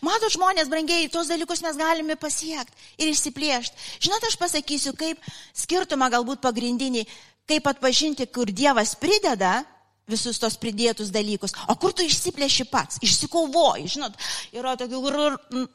Matot, 0.00 0.32
žmonės, 0.32 0.70
brangiai, 0.72 1.10
tos 1.12 1.28
dalykus 1.28 1.60
mes 1.60 1.76
galime 1.76 2.16
pasiekti 2.16 2.72
ir 2.96 3.10
išsiplėšti. 3.12 3.76
Žinote, 4.00 4.30
aš 4.32 4.38
pasakysiu, 4.40 4.94
kaip 4.96 5.20
skirtumą 5.52 6.08
galbūt 6.08 6.40
pagrindinį, 6.40 7.04
kaip 7.52 7.68
atpažinti, 7.68 8.24
kur 8.32 8.48
Dievas 8.48 8.94
prideda 8.96 9.58
visus 10.12 10.40
tos 10.40 10.58
pridėtus 10.60 11.10
dalykus. 11.14 11.56
O 11.72 11.76
kur 11.80 11.94
tu 11.96 12.04
išsiplėši 12.06 12.68
pats, 12.70 13.00
išsikovoji, 13.04 13.88
žinot, 13.96 14.18
yra 14.54 14.76
tokių, 14.80 15.00
kur 15.06 15.66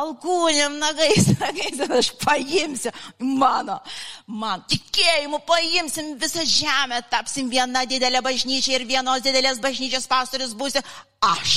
alkūnėm 0.00 0.78
nagais, 0.80 1.28
nagais, 1.42 1.80
aš 1.98 2.10
paimsiu, 2.22 2.92
mano, 3.20 3.78
man, 4.26 4.64
tikėjimu 4.70 5.40
paimsim 5.48 6.14
visą 6.20 6.44
žemę, 6.48 7.02
tapsim 7.12 7.50
viena 7.52 7.84
didelė 7.88 8.22
bažnyčia 8.24 8.78
ir 8.78 8.86
vienos 8.88 9.24
didelės 9.24 9.62
bažnyčios 9.64 10.08
pastorius 10.10 10.56
būsiu 10.58 10.82
aš. 11.24 11.54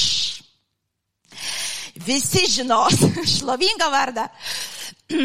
Visi 2.08 2.46
žinos, 2.52 3.02
šlovingą 3.38 3.90
vardą. 3.94 4.28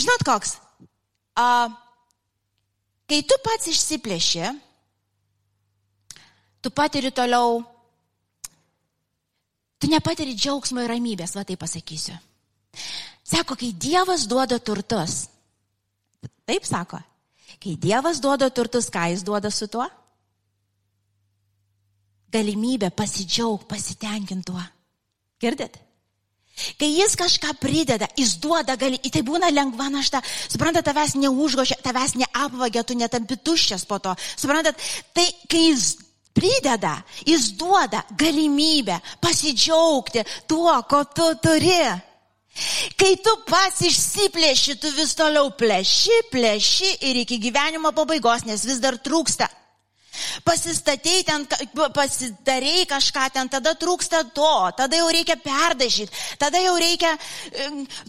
Žinot 0.00 0.24
koks? 0.24 0.56
A, 1.36 1.68
kai 3.10 3.20
tu 3.26 3.36
pats 3.44 3.68
išsiplėši, 3.72 4.46
tu 6.60 6.70
patiri 6.70 7.10
toliau, 7.10 7.60
tu 9.80 9.88
nepatiri 9.88 10.34
džiaugsmo 10.36 10.84
ir 10.84 10.92
ramybės, 10.92 11.34
va 11.36 11.44
tai 11.48 11.56
pasakysiu. 11.60 12.16
Sako, 13.24 13.56
kai 13.56 13.72
Dievas 13.72 14.26
duoda 14.28 14.58
turtus, 14.58 15.24
taip 16.48 16.66
sako, 16.66 17.00
kai 17.62 17.76
Dievas 17.80 18.20
duoda 18.20 18.50
turtus, 18.50 18.90
ką 18.92 19.08
jis 19.12 19.24
duoda 19.26 19.50
su 19.50 19.68
tuo? 19.70 19.86
Galimybę 22.30 22.90
pasidžiaug, 22.94 23.64
pasitenkintuo. 23.66 24.62
Girdit? 25.40 25.78
Kai 26.76 26.90
jis 26.92 27.16
kažką 27.16 27.54
prideda, 27.60 28.06
jis 28.18 28.36
duoda, 28.42 28.76
gali, 28.76 28.98
tai 29.00 29.22
būna 29.24 29.48
lengva 29.54 29.88
našta. 29.90 30.20
Suprantat, 30.50 30.84
tavęs 30.84 31.16
neužgošia, 31.16 31.78
tavęs 31.82 32.18
neapvagia, 32.20 32.84
tu 32.84 32.94
netampi 32.98 33.38
tuščias 33.40 33.86
po 33.88 33.98
to. 34.02 34.12
Suprantat, 34.36 34.78
tai 35.16 35.24
kai 35.48 35.70
jis 35.70 35.94
prideda, 36.34 36.96
jis 37.26 37.52
duoda 37.58 38.04
galimybę 38.18 39.00
pasidžiaugti 39.20 40.24
tuo, 40.46 40.74
ko 40.88 41.04
tu 41.04 41.34
turi. 41.42 41.82
Kai 42.98 43.14
tu 43.22 43.32
pats 43.46 43.84
išsiplėši, 43.86 44.76
tu 44.82 44.90
vis 44.96 45.14
toliau 45.16 45.52
plėši, 45.56 46.18
plėši 46.32 46.90
ir 47.08 47.22
iki 47.22 47.38
gyvenimo 47.40 47.94
pabaigos, 47.96 48.44
nes 48.44 48.64
vis 48.66 48.82
dar 48.82 48.98
trūksta 48.98 49.48
Pasistatei 50.44 51.22
ten, 51.26 51.46
pasidarei 51.94 52.86
kažką 52.88 53.28
ten, 53.34 53.48
tada 53.52 53.74
trūksta 53.78 54.22
to, 54.34 54.52
tada 54.76 54.98
jau 54.98 55.08
reikia 55.12 55.36
perdažyti, 55.40 56.12
tada 56.40 56.60
jau 56.62 56.74
reikia, 56.80 57.12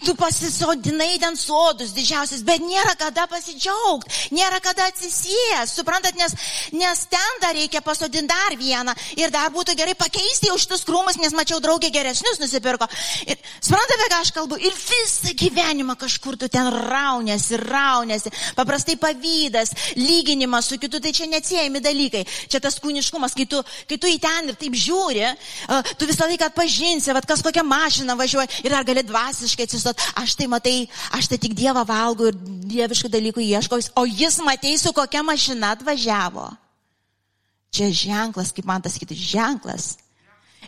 tu 0.05 0.15
pasisodinai 0.19 1.17
ten 1.21 1.37
sodus 1.39 1.93
didžiausias, 1.95 2.43
bet 2.47 2.63
nėra 2.63 2.95
kada 2.99 3.27
pasidžiaugti, 3.31 4.33
nėra 4.35 4.61
kada 4.63 4.87
atsisijęs, 4.91 5.75
suprantat, 5.77 6.17
nes, 6.19 6.35
nes 6.75 7.05
ten 7.11 7.41
dar 7.43 7.55
reikia 7.57 7.83
pasodinti 7.85 8.31
dar 8.31 8.55
vieną 8.57 8.95
ir 9.19 9.31
dar 9.33 9.51
būtų 9.53 9.75
gerai 9.77 9.95
pakeisti 9.97 10.49
jau 10.51 10.57
šitus 10.61 10.85
krūmus, 10.87 11.19
nes 11.21 11.35
mačiau 11.35 11.59
draugė 11.63 11.91
geresnius 11.93 12.39
nusipirko. 12.41 12.87
Ir, 13.27 13.39
suprantate, 13.59 13.97
apie 13.99 14.09
ką 14.11 14.21
aš 14.25 14.33
kalbu? 14.35 14.59
Ir 14.61 14.75
visą 14.75 15.33
gyvenimą 15.37 15.97
kažkur 15.99 16.37
tu 16.39 16.49
ten 16.51 16.69
raunėsi, 16.71 17.59
raunėsi, 17.61 18.31
paprastai 18.57 18.97
pavydas, 19.01 19.73
lyginimas 19.99 20.69
su 20.71 20.79
kitu, 20.81 21.01
tai 21.03 21.13
čia 21.15 21.29
neatsiejami 21.31 21.79
dalykai 21.83 22.00
dalykai. 22.01 22.25
Čia 22.49 22.59
tas 22.61 22.79
kūniškumas, 22.81 23.35
kai 23.35 23.45
tu, 23.45 23.61
kai 23.87 23.97
tu 23.97 24.09
į 24.09 24.17
ten 24.21 24.49
ir 24.49 24.57
taip 24.59 24.73
žiūri, 24.73 25.25
tu 25.97 26.07
visą 26.09 26.27
laiką 26.29 26.49
atpažinsi, 26.49 27.13
vad 27.13 27.25
kas 27.25 27.43
kokią 27.45 27.63
mašiną 27.63 28.15
važiuoja 28.17 28.47
ir 28.65 28.73
ar 28.73 28.85
gali 28.87 29.03
dvasiškai 29.03 29.67
atsistot. 29.67 29.97
Aš 30.21 30.35
tai 30.35 30.47
matai, 30.47 30.87
aš 31.13 31.31
tai 31.31 31.39
tik 31.41 31.55
Dievą 31.57 31.85
valgau 31.85 32.31
ir 32.31 32.37
dieviškų 32.71 33.11
dalykų 33.11 33.45
ieškau, 33.45 33.79
o 33.95 34.05
jis 34.05 34.39
matei 34.45 34.77
su 34.77 34.93
kokia 34.93 35.23
mašina 35.23 35.75
atvažiavo. 35.75 36.49
Čia 37.71 37.91
ženklas, 37.95 38.51
kaip 38.51 38.67
man 38.67 38.81
tas 38.83 38.97
kitas 38.99 39.17
ženklas. 39.17 39.95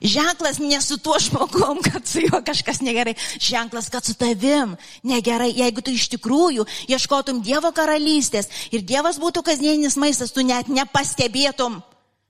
Ženklas 0.03 0.59
ne 0.59 0.81
su 0.81 0.97
tuo 0.97 1.19
žmogum, 1.19 1.79
kad 1.81 2.07
su 2.07 2.19
juo 2.19 2.41
kažkas 2.45 2.81
negerai. 2.81 3.15
Ženklas, 3.39 3.89
kad 3.89 4.05
su 4.05 4.13
tavim 4.13 4.75
negerai. 5.03 5.53
Jeigu 5.55 5.81
tu 5.81 5.93
iš 5.95 6.09
tikrųjų 6.11 6.65
ieškotum 6.91 7.39
Dievo 7.41 7.71
karalystės 7.71 8.49
ir 8.75 8.83
Dievas 8.83 9.15
būtų 9.15 9.45
kasdieninis 9.47 9.95
maistas, 9.95 10.35
tu 10.35 10.43
net 10.43 10.67
nepastebėtum. 10.67 11.79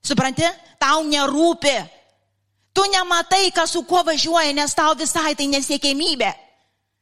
Supranti? 0.05 0.45
Tau 0.77 1.01
nerūpi. 1.07 1.73
Tu 2.73 2.85
nematai, 2.93 3.49
kas 3.55 3.73
su 3.73 3.81
kuo 3.89 4.03
važiuoja, 4.05 4.53
nes 4.53 4.77
tau 4.77 4.93
visai 4.97 5.33
tai 5.33 5.49
nesiekėmybė. 5.49 6.29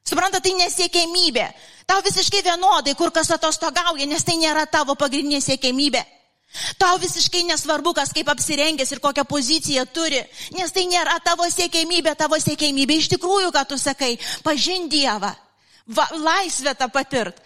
Supranta, 0.07 0.39
tai 0.39 0.55
nesiekėmybė. 0.55 1.45
Tau 1.87 1.99
visiškai 2.03 2.43
vienodai, 2.47 2.95
kur 2.95 3.11
kas 3.11 3.31
atostogauja, 3.35 4.07
nes 4.07 4.23
tai 4.23 4.39
nėra 4.39 4.65
tavo 4.71 4.95
pagrindinė 4.95 5.43
siekėmybė. 5.43 6.03
Tau 6.77 6.97
visiškai 6.99 7.45
nesvarbu, 7.47 7.93
kas 7.95 8.11
kaip 8.11 8.27
apsirengęs 8.31 8.91
ir 8.91 8.99
kokią 8.99 9.23
poziciją 9.27 9.85
turi, 9.95 10.19
nes 10.57 10.73
tai 10.75 10.83
nėra 10.89 11.15
tavo 11.23 11.47
siekėmybė, 11.47 12.15
tavo 12.19 12.39
siekėmybė. 12.43 12.97
Iš 12.99 13.07
tikrųjų, 13.13 13.53
ką 13.55 13.63
tu 13.69 13.77
sakai, 13.79 14.17
pažin 14.43 14.89
Dievą, 14.91 15.31
va, 15.87 16.07
laisvę 16.11 16.75
tą 16.75 16.89
patirt. 16.91 17.39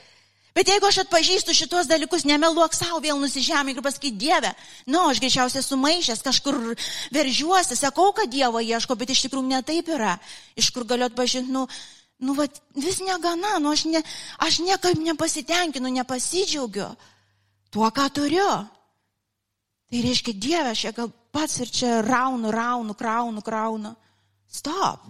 Bet 0.56 0.70
jeigu 0.72 0.88
aš 0.88 1.02
atpažįstu 1.04 1.54
šitos 1.54 1.90
dalykus, 1.90 2.24
nemeluok 2.24 2.74
savo 2.74 3.02
vėl 3.04 3.20
nusižemė 3.20 3.74
ir 3.76 3.82
pasakyti 3.84 4.16
Dievę, 4.24 4.54
nu, 4.88 5.02
aš 5.12 5.20
greičiausiai 5.20 5.66
sumaišęs, 5.66 6.24
kažkur 6.24 6.58
veržiuosi, 7.14 7.76
sakau, 7.76 8.14
kad 8.16 8.32
Dievo 8.32 8.64
ieško, 8.64 8.96
bet 8.96 9.12
iš 9.12 9.26
tikrųjų 9.28 9.52
netaip 9.52 9.92
yra. 9.92 10.16
Iš 10.56 10.72
kur 10.72 10.88
galiu 10.88 11.10
atpažinti, 11.10 11.52
nu, 11.52 11.68
nu, 12.24 12.38
va, 12.40 12.48
vis 12.74 13.02
negana, 13.04 13.60
nu, 13.60 13.76
aš, 13.76 13.84
ne, 13.92 14.02
aš 14.40 14.62
niekaip 14.64 15.04
nepasitenkinu, 15.04 15.92
nepasidžiaugiu 16.00 16.88
tuo, 17.76 17.92
ką 17.92 18.08
turiu. 18.16 18.48
Tai 19.92 20.02
reiškia, 20.02 20.34
Dieve, 20.34 20.72
aš 20.74 20.88
gal 20.98 21.12
pats 21.32 21.60
ir 21.62 21.70
čia 21.72 22.00
raunu, 22.02 22.52
raunu, 22.52 22.96
kraunu, 22.98 23.42
kraunu. 23.46 23.94
Stop. 24.50 25.06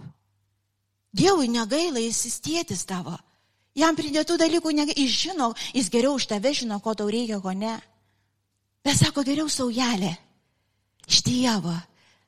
Dievui 1.16 1.48
negaila, 1.48 2.02
jis 2.02 2.26
įstėtis 2.28 2.84
tavo. 2.88 3.16
Jam 3.76 3.96
pridėtų 3.96 4.36
dalykų, 4.40 4.72
ne, 4.72 4.86
jis 4.96 5.12
žino, 5.12 5.50
jis 5.76 5.88
geriau 5.92 6.16
už 6.16 6.28
tave 6.28 6.52
žino, 6.56 6.78
ko 6.80 6.94
tau 6.96 7.08
reikia, 7.12 7.40
ko 7.40 7.52
ne. 7.52 7.76
Bet 8.84 8.96
sako, 9.00 9.24
geriau 9.24 9.48
saujelė. 9.52 10.14
Iš 11.06 11.22
Dievo, 11.26 11.74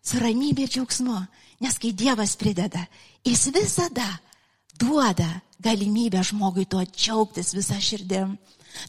su 0.05 0.21
ramybė 0.21 0.67
ir 0.67 0.73
džiaugsmu. 0.73 1.19
Nes 1.65 1.79
kai 1.83 1.91
Dievas 1.97 2.37
prideda, 2.39 2.85
jis 3.27 3.49
visada 3.55 4.07
duoda 4.79 5.41
galimybę 5.59 6.23
žmogui 6.23 6.69
tuo 6.71 6.85
džiaugtis 6.87 7.51
visą 7.57 7.81
širdim. 7.83 8.37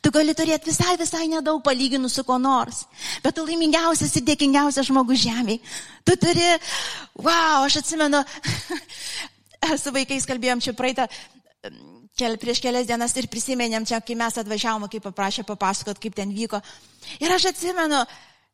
Tu 0.03 0.11
gali 0.13 0.35
turėti 0.37 0.69
visai, 0.69 0.95
visai 0.99 1.25
nedaug 1.31 1.61
palyginus 1.65 2.15
su 2.19 2.23
kuo 2.27 2.37
nors, 2.41 2.83
bet 3.23 3.35
tu 3.35 3.43
laimingiausias 3.47 4.13
ir 4.19 4.25
dėkingiausias 4.27 4.87
žmogus 4.87 5.21
žemėje. 5.23 5.59
Tu 6.07 6.15
turi, 6.21 6.47
wow, 7.19 7.65
aš 7.65 7.79
atsimenu, 7.81 8.21
su 9.81 9.93
vaikais 9.95 10.27
kalbėjom 10.29 10.63
čia 10.63 10.75
praeitą, 10.77 11.07
kel, 12.19 12.37
prieš 12.41 12.61
kelias 12.63 12.87
dienas 12.89 13.15
ir 13.17 13.29
prisimenėm 13.31 13.87
čia, 13.89 14.01
kai 14.05 14.17
mes 14.19 14.39
atvažiavom, 14.41 14.87
kai 14.91 15.01
paprašė 15.03 15.45
papasakot, 15.47 15.99
kaip 16.01 16.17
ten 16.17 16.33
vyko. 16.35 16.61
Ir 17.23 17.33
aš 17.35 17.49
atsimenu, 17.53 18.03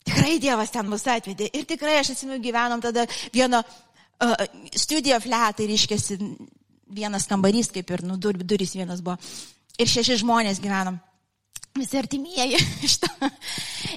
tikrai 0.06 0.38
Dievas 0.42 0.74
ten 0.74 0.90
mus 0.90 1.06
atvedė. 1.10 1.50
Ir 1.54 1.66
tikrai 1.70 1.98
aš 2.02 2.14
atsimenu, 2.16 2.42
gyvenom 2.44 2.84
tada 2.84 3.08
vieno 3.34 3.62
uh, 3.66 4.46
studijo 4.78 5.20
fletai, 5.24 5.68
ryškėsi 5.72 6.20
vienas 6.96 7.28
kambarys, 7.30 7.74
kaip 7.74 7.92
ir, 7.92 8.06
nu, 8.06 8.20
dur, 8.22 8.38
durys 8.38 8.76
vienas 8.78 9.02
buvo. 9.06 9.18
Ir 9.82 9.90
šeši 9.92 10.22
žmonės 10.22 10.62
gyvenom 10.64 11.02
visi 11.76 11.98
artimieji 11.98 12.58
iš 12.88 12.98
to. 13.04 13.12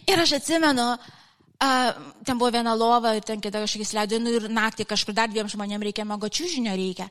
Ir 0.06 0.26
aš 0.26 0.38
atsimenu, 0.40 0.90
Uh, 1.58 1.90
ten 2.22 2.38
buvo 2.38 2.52
viena 2.54 2.70
lova 2.78 3.16
ir 3.18 3.24
ten 3.26 3.40
kita 3.42 3.58
kažkokiais 3.58 3.90
leido, 3.90 4.18
nu 4.22 4.30
ir 4.30 4.44
naktį 4.46 4.84
kažkur 4.86 5.10
dar 5.10 5.26
dviem 5.26 5.48
žmonėm 5.50 5.82
reikia 5.82 6.04
magočių 6.06 6.44
žinio 6.52 6.70
reikia. 6.78 7.08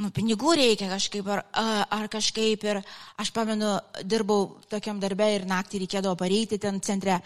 Nu, 0.00 0.08
pinigų 0.08 0.54
reikia 0.56 0.88
kažkaip, 0.88 1.28
ar, 1.28 1.42
ar 1.92 2.08
kažkaip 2.08 2.64
ir 2.64 2.80
aš 3.20 3.34
pamenu, 3.36 3.74
dirbau 4.00 4.46
tokiam 4.72 4.96
darbė 4.96 5.28
ir 5.34 5.44
naktį 5.44 5.82
reikėdavo 5.82 6.16
pareiti 6.16 6.56
ten 6.56 6.80
centre. 6.80 7.18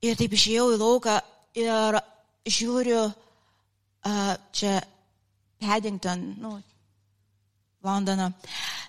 Ir 0.00 0.16
taip 0.16 0.32
išėjau 0.32 0.70
į 0.72 0.80
lauką 0.80 1.18
ir 1.60 2.00
žiūriu, 2.48 3.02
uh, 3.12 4.34
čia 4.56 4.78
Paddington, 5.60 6.30
nu, 6.40 6.56
Londono. 7.84 8.32
Uh, 8.32 8.81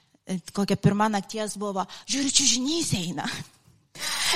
kokia 0.56 0.78
pirma 0.80 1.10
nakties 1.12 1.58
buvo, 1.60 1.86
žiūriu, 2.08 2.32
čiūžinys 2.38 2.94
eina. 3.00 3.28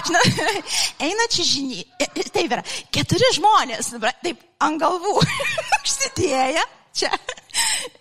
Žinai, 0.05 0.61
eina 1.07 1.27
čia 1.33 1.45
žiniai. 1.47 1.85
Taip 2.29 2.51
yra, 2.51 2.63
keturi 2.93 3.29
žmonės, 3.38 3.95
taip, 4.23 4.43
ant 4.63 4.81
galvų 4.81 5.15
užsidėję 5.81 6.65
čia. 6.97 7.09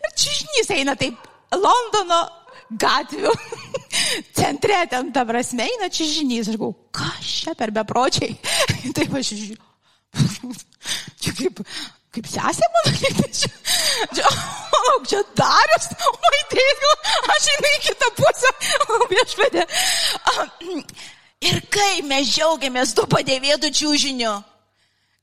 Ir 0.03 0.13
čižnys 0.17 0.75
eina 0.77 0.97
taip 0.99 1.17
Londono 1.57 2.21
gatvių 2.83 3.33
centre, 4.39 4.81
ten 4.91 5.13
ta 5.15 5.25
prasme 5.29 5.69
eina 5.69 5.89
čižnys. 5.93 6.51
Aš 6.51 6.59
galvoju, 6.59 6.77
kas 6.97 7.33
čia 7.43 7.57
per 7.59 7.73
bepročiai. 7.77 8.37
taip 8.97 9.15
aš 9.17 9.33
žiūriu. 9.33 9.63
Čia 11.21 11.33
kaip, 11.37 11.61
kaip 12.17 12.31
sesė 12.33 12.69
mano, 12.75 12.93
čia, 13.39 13.51
čia, 14.17 14.33
o, 14.79 14.83
čia 15.11 15.21
darius, 15.39 15.91
o 16.09 16.33
įtėjus, 16.41 16.83
gal 16.85 17.31
aš 17.37 17.49
einu 17.55 17.73
į 17.73 17.83
kitą 17.91 18.11
pusę, 18.17 18.53
viešpadė. 19.13 19.67
Ir 21.47 21.63
kai 21.73 21.91
mes 22.09 22.31
džiaugiamės 22.33 22.95
tuo 22.97 23.05
padėvėtų 23.13 23.71
čiūžiniu, 23.77 24.33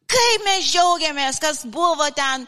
Kaip 0.10 0.44
mes 0.46 0.66
džiaugiamės, 0.68 1.40
kas 1.42 1.62
buvo 1.70 2.06
ten, 2.14 2.44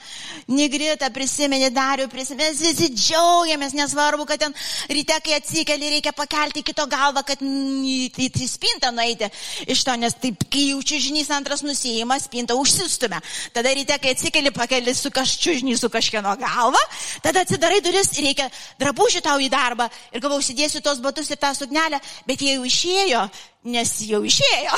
Nigrita 0.52 1.08
prisiminė, 1.14 1.72
Dariu 1.74 2.06
prisiminė, 2.12 2.52
mes 2.52 2.60
visi 2.62 2.90
džiaugiamės, 2.94 3.74
nesvarbu, 3.78 4.26
kad 4.30 4.44
ten 4.44 4.54
ryte, 4.92 5.16
kai 5.24 5.38
atsikeli, 5.40 5.90
reikia 5.96 6.12
pakelti 6.16 6.62
kito 6.66 6.86
galvą, 6.92 7.24
kad 7.26 7.42
į, 7.42 8.12
spintą 8.52 8.92
nueiti 8.94 9.30
iš 9.72 9.86
to, 9.88 9.96
nes 9.98 10.18
taip, 10.22 10.46
kai 10.52 10.68
jau 10.74 10.82
čiūžinys 10.92 11.32
antras 11.34 11.64
nusijima, 11.66 12.20
spinta 12.22 12.58
užsistumia. 12.60 13.22
Tada 13.56 13.74
ryte, 13.74 13.98
kai 14.04 14.14
atsikeli, 14.14 14.54
pakeli 14.54 14.94
su 14.94 15.10
kažčiūžinys 15.16 15.82
su 15.82 15.90
kažkieno 15.94 16.36
galva, 16.42 16.84
tada 17.26 17.46
atsidarai 17.46 17.82
duris 17.86 18.14
reikia 18.20 18.50
drabužių 18.84 19.24
tau 19.26 19.40
į 19.42 19.50
darbą 19.54 19.90
ir 20.12 20.22
gavau, 20.22 20.42
užsidėsiu 20.44 20.84
tos 20.86 21.02
batus 21.02 21.32
ir 21.32 21.42
tą 21.42 21.56
suknelę, 21.58 22.04
bet 22.28 22.46
jie 22.46 22.60
jau 22.60 22.68
išėjo 22.68 23.26
nes 23.66 23.94
jau 24.06 24.22
išėjo, 24.26 24.76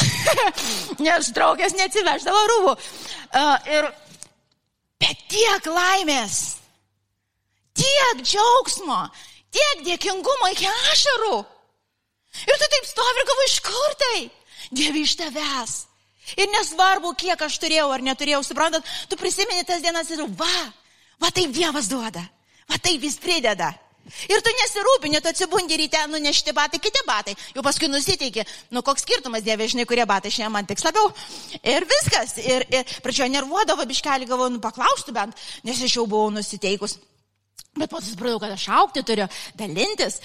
nes 1.06 1.32
draugės 1.36 1.76
neatsiveždavo 1.78 2.44
rūbų. 2.52 2.76
Uh, 3.28 3.72
ir, 3.72 3.90
bet 5.02 5.26
tiek 5.32 5.68
laimės, 5.72 6.40
tiek 7.78 8.24
džiaugsmo, 8.24 9.02
tiek 9.54 9.84
dėkingumo 9.88 10.54
iki 10.54 10.70
ašarų. 10.94 11.36
Ir 12.48 12.62
tu 12.62 12.70
taip 12.72 12.88
stovi 12.88 13.22
ir 13.22 13.30
galvo 13.30 13.46
iš 13.48 13.60
kur 13.66 13.98
tai? 14.04 14.18
Dievi 14.78 15.04
iš 15.08 15.16
tavęs. 15.20 15.76
Ir 16.36 16.50
nesvarbu, 16.52 17.14
kiek 17.16 17.40
aš 17.42 17.56
turėjau 17.64 17.88
ar 17.96 18.04
neturėjau, 18.04 18.42
suprantat, 18.44 18.88
tu 19.08 19.16
prisimeni 19.20 19.64
tas 19.68 19.82
dienas 19.84 20.10
ir 20.12 20.26
va, 20.28 20.58
va 21.24 21.32
taip 21.32 21.54
Dievas 21.56 21.88
duoda, 21.88 22.24
va 22.68 22.80
taip 22.84 23.00
vis 23.02 23.16
prideda. 23.22 23.72
Ir 24.32 24.44
tu 24.44 24.54
nesirūpini, 24.62 25.20
tu 25.24 25.32
atsibundi 25.32 25.78
ryte, 25.82 26.00
nunešti 26.12 26.54
batai, 26.56 26.80
kiti 26.84 27.04
batai. 27.08 27.36
Jau 27.56 27.64
paskui 27.66 27.90
nusiteiki, 27.92 28.46
nu 28.76 28.84
koks 28.86 29.04
skirtumas, 29.06 29.44
dieve, 29.46 29.68
žinai, 29.68 29.88
kurie 29.90 30.06
batai 30.08 30.32
šiandien 30.34 30.54
man 30.54 30.70
tiks 30.70 30.86
labiau. 30.88 31.12
Ir 31.62 31.86
viskas. 31.90 32.38
Ir, 32.44 32.66
ir 32.72 32.98
pradžioje 33.04 33.34
nervuodavo 33.36 33.86
biškelį, 33.90 34.30
galvoju, 34.30 34.56
nu 34.56 34.64
paklaustų 34.64 35.16
bent, 35.16 35.46
nes 35.68 35.84
aš 35.84 36.00
jau 36.00 36.08
buvau 36.10 36.32
nusiteikus. 36.34 36.98
Bet 37.78 37.92
po 37.92 38.00
to 38.02 38.10
supratau, 38.10 38.40
kad 38.42 38.56
aš 38.56 38.66
aukti 38.74 39.04
turiu, 39.06 39.28
dalintis. 39.58 40.18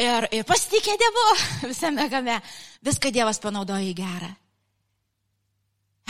Ir, 0.00 0.26
ir 0.34 0.46
pasitikė 0.48 0.96
Dievu 0.98 1.26
visame 1.70 2.08
game. 2.10 2.40
Viską 2.86 3.12
Dievas 3.14 3.40
panaudoja 3.42 3.86
į 3.86 3.94
gerą. 3.96 4.32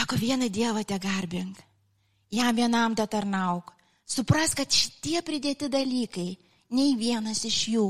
Eko 0.02 0.18
vieną 0.20 0.48
Dievą 0.52 0.84
te 0.84 0.98
garbink. 1.00 1.60
Jam 2.32 2.56
vienam 2.56 2.96
te 2.96 3.06
tarnauk. 3.06 3.72
Supras, 4.06 4.54
kad 4.54 4.70
šitie 4.70 5.20
pridėti 5.26 5.68
dalykai 5.72 6.30
nei 6.70 6.96
vienas 6.98 7.44
iš 7.46 7.60
jų 7.74 7.86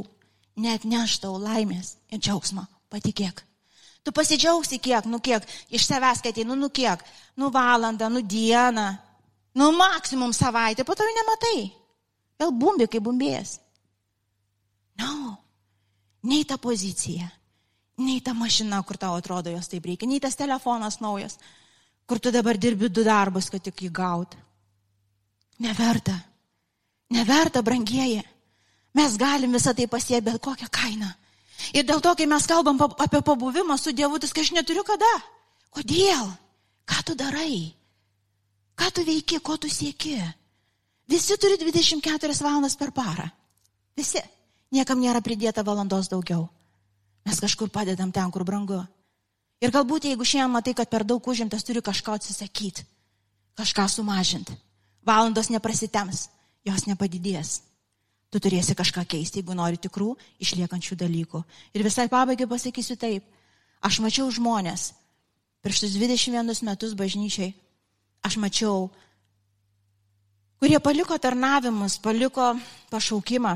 net 0.57 0.85
neš 0.89 1.19
tau 1.23 1.37
laimės 1.41 1.97
ir 2.13 2.21
džiaugsmo, 2.21 2.65
patikėk. 2.93 3.43
Tu 4.07 4.13
pasidžiaugsi 4.15 4.79
kiek, 4.79 5.07
nu 5.11 5.19
kiek, 5.19 5.43
iš 5.75 5.89
savęs, 5.89 6.23
kad 6.23 6.31
ateinu, 6.31 6.55
nu 6.55 6.71
kiek, 6.71 7.01
nu 7.37 7.51
valandą, 7.51 8.09
nu 8.13 8.23
dieną, 8.23 8.87
nu 9.59 9.73
maksimum 9.75 10.33
savaitę, 10.33 10.85
po 10.85 10.95
to 10.95 11.03
jau 11.03 11.17
nematai. 11.17 11.65
Vėl 12.39 12.53
bumbi, 12.55 12.87
kaip 12.87 13.03
bumbės. 13.03 13.57
No, 15.01 15.35
nei 16.31 16.45
ta 16.49 16.57
pozicija, 16.57 17.27
nei 17.99 18.23
ta 18.23 18.33
mašina, 18.37 18.79
kur 18.87 18.97
tau 19.01 19.19
atrodo 19.19 19.51
jos 19.51 19.69
taip 19.73 19.85
reikia, 19.91 20.09
nei 20.09 20.23
tas 20.23 20.39
telefonas 20.39 21.01
naujas, 21.03 21.37
kur 22.07 22.23
tu 22.23 22.31
dabar 22.31 22.57
dirbi 22.57 22.89
du 22.89 23.05
darbus, 23.05 23.51
kad 23.51 23.65
tik 23.65 23.83
jį 23.83 23.91
gaut. 23.91 24.39
Neverta. 25.59 26.15
Neverta, 27.11 27.63
brangieji. 27.63 28.23
Mes 28.97 29.17
galim 29.21 29.53
visą 29.53 29.75
tai 29.77 29.87
pasiekti 29.87 30.25
bet 30.25 30.41
kokią 30.43 30.69
kainą. 30.73 31.11
Ir 31.77 31.85
dėl 31.85 32.01
to, 32.01 32.15
kai 32.17 32.27
mes 32.29 32.47
kalbam 32.49 32.81
apie 32.81 33.21
pabuvimą 33.21 33.77
su 33.79 33.93
Dievu, 33.93 34.19
tai 34.19 34.31
aš 34.43 34.53
neturiu 34.57 34.85
kada. 34.85 35.13
Kodėl? 35.71 36.31
Ką 36.87 37.03
tu 37.05 37.15
darai? 37.15 37.75
Ką 38.77 38.91
tu 38.93 39.05
veiki, 39.05 39.41
ko 39.41 39.57
tu 39.57 39.69
sieki? 39.69 40.17
Visi 41.09 41.37
turi 41.37 41.57
24 41.61 42.43
valandas 42.43 42.77
per 42.77 42.93
parą. 42.93 43.29
Visi. 43.97 44.23
Niekam 44.73 44.99
nėra 45.01 45.23
pridėta 45.23 45.63
valandos 45.63 46.09
daugiau. 46.11 46.49
Mes 47.27 47.39
kažkur 47.41 47.71
padedam 47.71 48.11
ten, 48.13 48.31
kur 48.35 48.45
brangu. 48.45 48.81
Ir 49.63 49.73
galbūt 49.73 50.09
jeigu 50.11 50.25
šiandien 50.27 50.53
matai, 50.53 50.75
kad 50.75 50.91
per 50.91 51.05
daug 51.07 51.23
užimtas, 51.23 51.65
turi 51.65 51.81
kažką 51.81 52.17
atsisakyti, 52.19 52.85
kažką 53.57 53.87
sumažinti. 53.89 54.57
Valandos 55.07 55.49
neprasitems, 55.55 56.27
jos 56.67 56.85
nepadidės. 56.91 57.61
Tu 58.35 58.43
turėsi 58.43 58.75
kažką 58.75 59.05
keisti, 59.07 59.41
jeigu 59.41 59.55
nori 59.55 59.79
tikrų, 59.79 60.17
išliekančių 60.43 60.99
dalykų. 60.99 61.43
Ir 61.79 61.85
visai 61.87 62.09
pabaigai 62.11 62.49
pasakysiu 62.51 62.99
taip. 62.99 63.25
Aš 63.87 64.01
mačiau 64.03 64.27
žmonės 64.33 64.91
prieš 65.67 65.91
21 65.99 66.63
metus 66.63 66.95
bažnyčiai. 66.95 67.55
Aš 68.23 68.39
mačiau, 68.39 68.91
kurie 70.59 70.79
paliko 70.83 71.19
tarnavimus, 71.19 71.99
paliko 72.03 72.55
pašaukimą. 72.91 73.55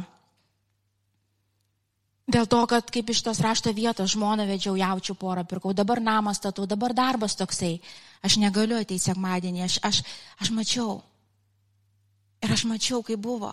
Dėl 2.31 2.47
to, 2.47 2.61
kad 2.71 2.91
kaip 2.95 3.09
iš 3.11 3.25
tos 3.27 3.41
rašto 3.43 3.73
vietos 3.75 4.12
žmoną 4.14 4.47
vedžiau 4.47 4.77
jaučių 4.79 5.16
porą, 5.18 5.43
pirkau, 5.43 5.73
dabar 5.75 5.99
namą 5.99 6.35
statau, 6.35 6.66
dabar 6.66 6.95
darbas 6.95 7.35
toksai. 7.35 7.81
Aš 8.23 8.39
negaliu 8.39 8.79
ateiti 8.79 9.03
sekmadienį, 9.03 9.64
aš, 9.66 9.79
aš, 9.83 10.03
aš 10.39 10.53
mačiau. 10.55 11.01
Ir 12.43 12.55
aš 12.55 12.66
mačiau, 12.71 13.03
kaip 13.03 13.18
buvo. 13.18 13.51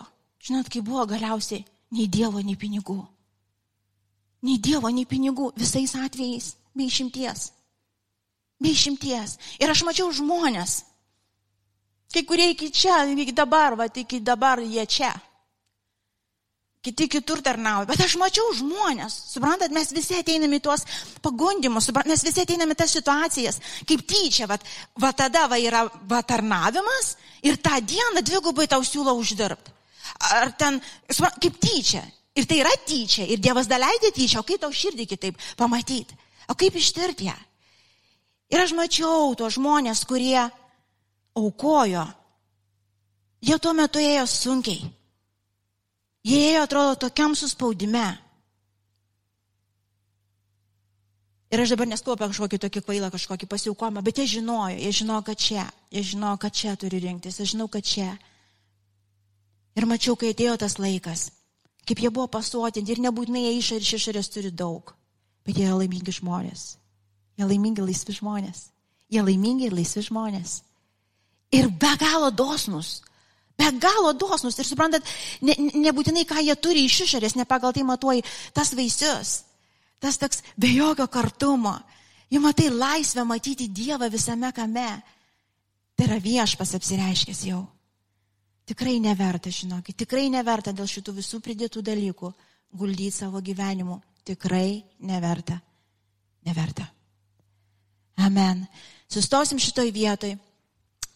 Žinot, 0.48 0.70
kai 0.72 0.80
buvo 0.80 1.04
galiausiai 1.04 1.60
nei 1.92 2.08
Dievo, 2.08 2.40
nei 2.40 2.56
pinigų. 2.56 2.96
Nei 4.48 4.56
Dievo, 4.64 4.88
nei 4.88 5.04
pinigų 5.04 5.50
visais 5.60 5.92
atvejais, 5.98 6.54
be 6.72 6.86
išimties. 6.88 7.50
Be 8.56 8.72
išimties. 8.72 9.36
Ir 9.60 9.68
aš 9.68 9.84
mačiau 9.84 10.08
žmonės. 10.14 10.80
Kai 12.14 12.24
kurie 12.24 12.48
iki 12.54 12.70
čia, 12.72 13.02
iki 13.12 13.36
dabar, 13.36 13.76
va, 13.76 13.90
iki 13.92 14.22
dabar 14.24 14.64
jie 14.64 14.86
čia. 14.88 15.12
Kiti 16.80 17.10
kitur 17.12 17.42
tarnauja. 17.44 17.90
Bet 17.90 18.00
aš 18.00 18.16
mačiau 18.16 18.48
žmonės. 18.56 19.12
Suprantat, 19.34 19.74
mes 19.74 19.92
visi 19.92 20.16
ateiname 20.16 20.62
į 20.62 20.64
tuos 20.64 20.86
pagundimus, 21.20 21.90
suprantat, 21.90 22.14
mes 22.14 22.24
visi 22.24 22.46
ateiname 22.46 22.72
į 22.72 22.80
tas 22.80 22.94
situacijas. 22.96 23.60
Kaip 23.84 24.08
tyčia, 24.08 24.48
va, 24.48 24.56
va 24.96 25.12
tada 25.12 25.44
va 25.52 25.60
yra 25.60 25.84
va 26.08 26.22
tarnavimas 26.24 27.18
ir 27.44 27.60
tą 27.60 27.82
dieną 27.84 28.24
dvigubai 28.24 28.70
tau 28.70 28.80
siūlo 28.80 29.12
uždirbti 29.18 29.76
ar 30.18 30.52
ten, 30.58 30.80
kaip 31.40 31.58
tyčia. 31.62 32.02
Ir 32.38 32.46
tai 32.46 32.60
yra 32.62 32.74
tyčia. 32.86 33.26
Ir 33.26 33.40
Dievas 33.42 33.66
daleidė 33.70 34.12
tyčia. 34.14 34.40
O 34.40 34.46
kaip 34.46 34.60
tau 34.62 34.70
širdį 34.74 35.08
kitaip 35.10 35.38
pamatyti? 35.58 36.14
O 36.48 36.54
kaip 36.58 36.76
ištirti 36.78 37.28
ją? 37.28 37.36
Ir 38.48 38.62
aš 38.62 38.72
mačiau 38.76 39.34
tuos 39.36 39.58
žmonės, 39.58 40.04
kurie 40.08 40.38
aukojo. 41.36 42.06
Jie 43.44 43.58
tuo 43.62 43.74
metu 43.76 44.00
ėjo 44.02 44.24
sunkiai. 44.30 44.86
Jie 46.26 46.40
ėjo, 46.52 46.64
atrodo, 46.66 46.94
tokiam 47.06 47.36
suspaudime. 47.38 48.06
Ir 51.48 51.62
aš 51.62 51.72
dabar 51.72 51.88
neskuoju 51.88 52.18
apie 52.18 52.28
kažkokį 52.28 52.58
tokį 52.64 52.80
kvailą, 52.84 53.08
kažkokį 53.12 53.46
pasiaukomą, 53.48 54.02
bet 54.04 54.18
jie 54.20 54.26
žinojo, 54.36 54.74
jie 54.76 54.90
žinojo, 54.92 55.22
kad 55.30 55.38
čia, 55.40 55.62
jie 55.94 56.02
žinojo, 56.04 56.36
kad 56.42 56.52
čia 56.52 56.74
turi 56.76 57.00
rinktis, 57.00 57.38
aš 57.40 57.54
žinau, 57.54 57.70
kad 57.72 57.86
čia. 57.88 58.10
Ir 59.78 59.86
mačiau, 59.86 60.16
kai 60.18 60.32
atėjo 60.34 60.56
tas 60.58 60.74
laikas, 60.82 61.28
kaip 61.86 62.02
jie 62.02 62.10
buvo 62.10 62.26
pasuotinti 62.34 62.96
ir 62.96 63.02
nebūtinai 63.04 63.44
jie 63.46 63.56
išorės 63.60 63.92
ir 63.94 64.00
išorės 64.00 64.30
turi 64.34 64.50
daug, 64.50 64.90
bet 65.46 65.60
jie 65.60 65.68
yra 65.68 65.78
laimingi 65.78 66.14
žmonės. 66.18 66.72
Jie 67.38 67.46
laimingi 67.46 67.84
laisvi 67.86 68.16
žmonės. 68.16 68.64
Jie 69.08 69.22
laimingi 69.22 69.68
ir 69.68 69.76
laisvi 69.76 70.02
žmonės. 70.08 70.62
Ir 71.54 71.70
be 71.70 71.92
galo 72.00 72.32
dosnus. 72.34 72.98
Be 73.58 73.70
galo 73.78 74.10
dosnus. 74.18 74.58
Ir 74.58 74.66
suprantat, 74.66 75.06
ne, 75.46 75.54
nebūtinai 75.86 76.26
ką 76.28 76.42
jie 76.42 76.56
turi 76.58 76.82
iš 76.88 77.04
išorės, 77.06 77.38
ne 77.38 77.46
pagal 77.48 77.76
tai 77.76 77.86
matuoji 77.86 78.26
tas 78.56 78.74
vaisius. 78.74 79.44
Tas 80.02 80.18
toks 80.18 80.42
be 80.58 80.72
jokio 80.74 81.06
kartumo. 81.06 81.76
Jie 82.28 82.42
matai 82.42 82.68
laisvę 82.74 83.24
matyti 83.24 83.70
Dievą 83.70 84.10
visame 84.10 84.50
kame. 84.52 84.90
Tai 85.96 86.06
yra 86.06 86.18
viešpas 86.22 86.74
apsireiškęs 86.74 87.46
jau. 87.46 87.62
Tikrai 88.68 88.98
neverta, 89.00 89.48
žinokit, 89.48 89.96
tikrai 89.96 90.26
neverta 90.28 90.74
dėl 90.76 90.88
šitų 90.90 91.14
visų 91.22 91.40
pridėtų 91.40 91.80
dalykų 91.86 92.32
guldyti 92.76 93.14
savo 93.14 93.40
gyvenimu. 93.40 93.96
Tikrai 94.28 94.82
neverta. 95.00 95.56
Neverta. 96.44 96.84
Amen. 98.20 98.66
Sustosim 99.08 99.60
šitoj 99.62 99.88
vietoj. 99.94 100.34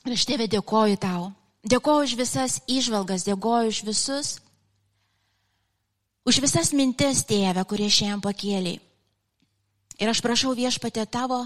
Ir 0.07 0.15
aš 0.17 0.25
tėvė 0.27 0.49
dėkoju 0.49 0.97
tau. 1.03 1.29
Dėkoju 1.63 2.07
už 2.09 2.15
visas 2.19 2.57
išvalgas, 2.67 3.27
dėkoju 3.29 3.71
už 3.71 3.83
visus, 3.87 4.31
už 6.27 6.41
visas 6.43 6.73
mintis, 6.75 7.23
tėvė, 7.29 7.63
kurie 7.69 7.87
šiandien 7.87 8.23
pakėlė. 8.25 8.79
Ir 10.01 10.11
aš 10.11 10.23
prašau 10.25 10.57
viešpatė 10.59 11.05
tavo, 11.07 11.45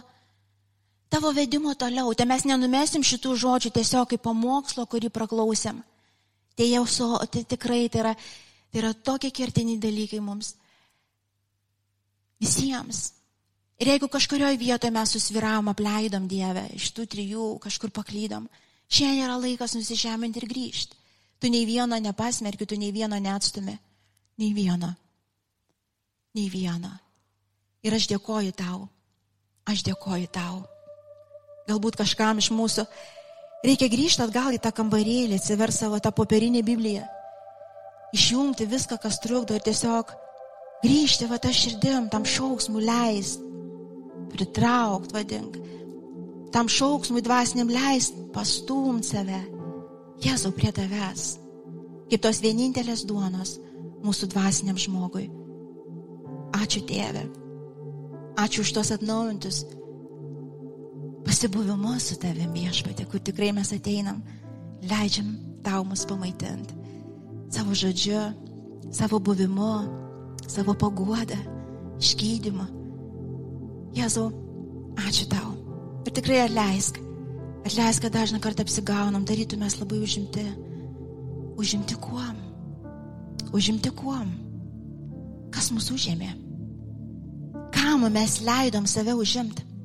tavo 1.12 1.34
vedimo 1.36 1.74
toliau. 1.74 2.14
Tai 2.14 2.28
mes 2.30 2.46
nenumesim 2.48 3.04
šitų 3.04 3.34
žodžių 3.42 3.74
tiesiog 3.76 4.08
kaip 4.14 4.24
pamokslo, 4.24 4.86
kurį 4.88 5.10
praklausėm. 5.12 5.82
Tai 6.56 6.68
jau 6.70 6.84
su, 6.88 7.06
tai 7.32 7.44
tikrai 7.44 7.88
tai 7.92 8.00
yra, 8.00 8.14
tai 8.72 8.80
yra 8.80 8.94
tokie 8.94 9.30
kertiniai 9.30 9.80
dalykai 9.80 10.22
mums. 10.24 10.54
Visiems. 12.40 13.12
Ir 13.76 13.90
jeigu 13.92 14.08
kažkurioje 14.08 14.56
vietoje 14.56 14.92
mes 14.92 15.10
susviravom, 15.12 15.68
apleidom 15.68 16.28
Dievę, 16.28 16.64
iš 16.76 16.94
tų 16.96 17.04
trijų 17.12 17.48
kažkur 17.60 17.92
paklydom, 17.92 18.46
šiandien 18.88 19.26
yra 19.26 19.36
laikas 19.36 19.76
nusižeminti 19.76 20.40
ir 20.40 20.48
grįžti. 20.48 20.96
Tu 21.36 21.50
nei 21.52 21.66
vieno 21.68 21.98
nepasmerki, 22.00 22.64
tu 22.64 22.78
nei 22.80 22.92
vieno 22.92 23.18
neatstumi. 23.20 23.76
Nei 24.40 24.54
vieno. 24.56 24.94
Nei 26.36 26.48
vieno. 26.48 26.92
Ir 27.84 27.96
aš 27.96 28.08
dėkoju 28.08 28.56
tau. 28.56 28.86
Aš 29.68 29.84
dėkoju 29.84 30.30
tau. 30.32 30.62
Galbūt 31.68 31.98
kažkam 32.00 32.40
iš 32.40 32.48
mūsų 32.54 32.86
reikia 33.64 33.88
grįžti 33.92 34.24
atgal 34.24 34.56
į 34.56 34.60
tą 34.62 34.72
kambarėlį, 34.74 35.38
atsiver 35.38 35.72
savo 35.72 36.00
tą 36.02 36.12
popierinę 36.14 36.62
Bibliją. 36.66 37.04
Išjungti 38.16 38.66
viską, 38.70 38.98
kas 39.02 39.20
trukdo 39.22 39.56
ir 39.56 39.64
tiesiog 39.64 40.12
grįžti 40.84 41.28
va 41.30 41.40
tą 41.42 41.52
širdim, 41.54 42.10
tam 42.12 42.24
šauksmui 42.28 42.84
leist 42.84 43.42
pritraukt, 44.36 45.14
vadink, 45.14 45.56
tam 46.52 46.68
šauksmui 46.68 47.22
dvasiniam 47.24 47.70
leist, 47.72 48.16
pastumt 48.34 49.06
save, 49.06 49.42
Jėzau 50.24 50.48
prie 50.56 50.70
tavęs, 50.72 51.24
kaip 52.08 52.22
tos 52.24 52.38
vienintelės 52.40 53.02
duonos 53.04 53.58
mūsų 54.00 54.30
dvasiniam 54.32 54.78
žmogui. 54.80 55.26
Ačiū 56.56 56.80
Tėve, 56.88 57.26
ačiū 58.40 58.64
už 58.64 58.72
tos 58.78 58.92
atnaujintus 58.96 59.66
pasibuvimus 61.36 62.08
su 62.08 62.16
tavim 62.16 62.54
viešpatė, 62.56 63.04
kur 63.12 63.20
tikrai 63.20 63.50
mes 63.52 63.68
ateinam, 63.76 64.22
leidžiam 64.88 65.34
tau 65.60 65.84
mus 65.84 66.06
pamaitinti 66.08 66.86
savo 67.52 67.74
žodžiu, 67.76 68.20
savo 68.92 69.18
buvimu, 69.20 69.74
savo 70.48 70.74
paguodą, 70.74 71.36
išgydymu. 72.00 72.66
Jėzau, 73.96 74.30
ačiū 75.00 75.28
tau. 75.30 75.52
Ir 76.06 76.16
tikrai 76.16 76.42
atleisk. 76.46 76.98
Atleisk, 77.66 78.02
kad 78.04 78.16
dažną 78.16 78.40
kartą 78.40 78.64
apsigaunam, 78.66 79.24
darytum 79.24 79.62
mes 79.64 79.78
labai 79.80 80.00
užimti. 80.04 80.44
Užimti 81.56 81.96
kuom? 82.00 82.36
Užimti 83.56 83.92
kuom? 83.96 84.34
Kas 85.54 85.70
mūsų 85.72 85.96
užėmė? 85.96 86.32
Kam 87.72 88.04
mes 88.12 88.40
leidom 88.44 88.88
save 88.90 89.16
užimti? 89.16 89.75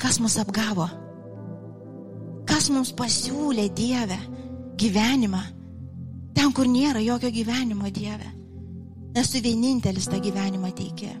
Kas 0.00 0.20
mus 0.20 0.38
apgavo? 0.42 0.88
Kas 2.48 2.70
mums 2.70 2.92
pasiūlė 2.96 3.68
Dievę 3.74 4.18
gyvenimą? 4.80 5.42
Ten, 6.34 6.50
kur 6.52 6.66
nėra 6.68 7.02
jokio 7.04 7.30
gyvenimo 7.32 7.90
Dieve. 7.94 8.32
Nes 9.14 9.30
tu 9.30 9.40
vienintelis 9.42 10.10
tą 10.10 10.18
gyvenimą 10.22 10.72
teikė 10.74 11.12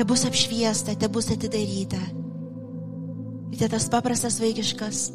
te 0.00 0.04
bus 0.04 0.24
apšviesta, 0.24 0.94
te 0.96 1.08
bus 1.12 1.28
atidaryta. 1.28 2.00
Ir 3.52 3.58
te 3.60 3.66
tas 3.68 3.88
paprastas 3.92 4.38
vaikiškas 4.40 5.10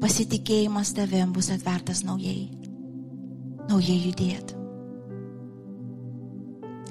pasitikėjimas 0.00 0.94
tavim 0.96 1.34
bus 1.36 1.50
atvertas 1.52 2.00
naujai. 2.08 2.46
Naujai 3.68 3.98
judėti. 4.06 4.60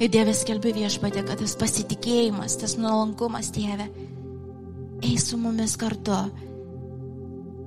Ir 0.01 0.11
Dievas 0.13 0.43
skelbi 0.43 0.75
viešpatė, 0.77 1.23
kad 1.25 1.41
tas 1.41 1.55
pasitikėjimas, 1.57 2.59
tas 2.61 2.77
nuolankumas, 2.77 3.49
Tėve, 3.55 3.85
eis 5.03 5.27
su 5.29 5.37
mumis 5.37 5.75
kartu. 5.79 6.17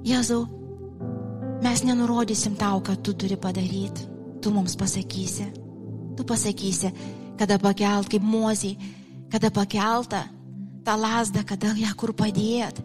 Jėzau, 0.07 0.45
mes 1.65 1.83
nenurodysim 1.87 2.57
tau, 2.59 2.81
ką 2.81 2.97
tu 3.03 3.15
turi 3.15 3.37
padaryti. 3.37 4.09
Tu 4.43 4.53
mums 4.55 4.77
pasakysi. 4.79 5.49
Tu 6.17 6.25
pasakysi, 6.25 6.93
kada 7.37 7.59
pakelt 7.61 8.09
kaip 8.13 8.25
moziai 8.25 8.95
kada 9.31 9.51
pakeltą 9.51 10.23
tą 10.85 10.95
lasdą, 10.97 11.43
kada 11.45 11.75
ją 11.75 11.91
kur 11.99 12.15
padėt. 12.15 12.79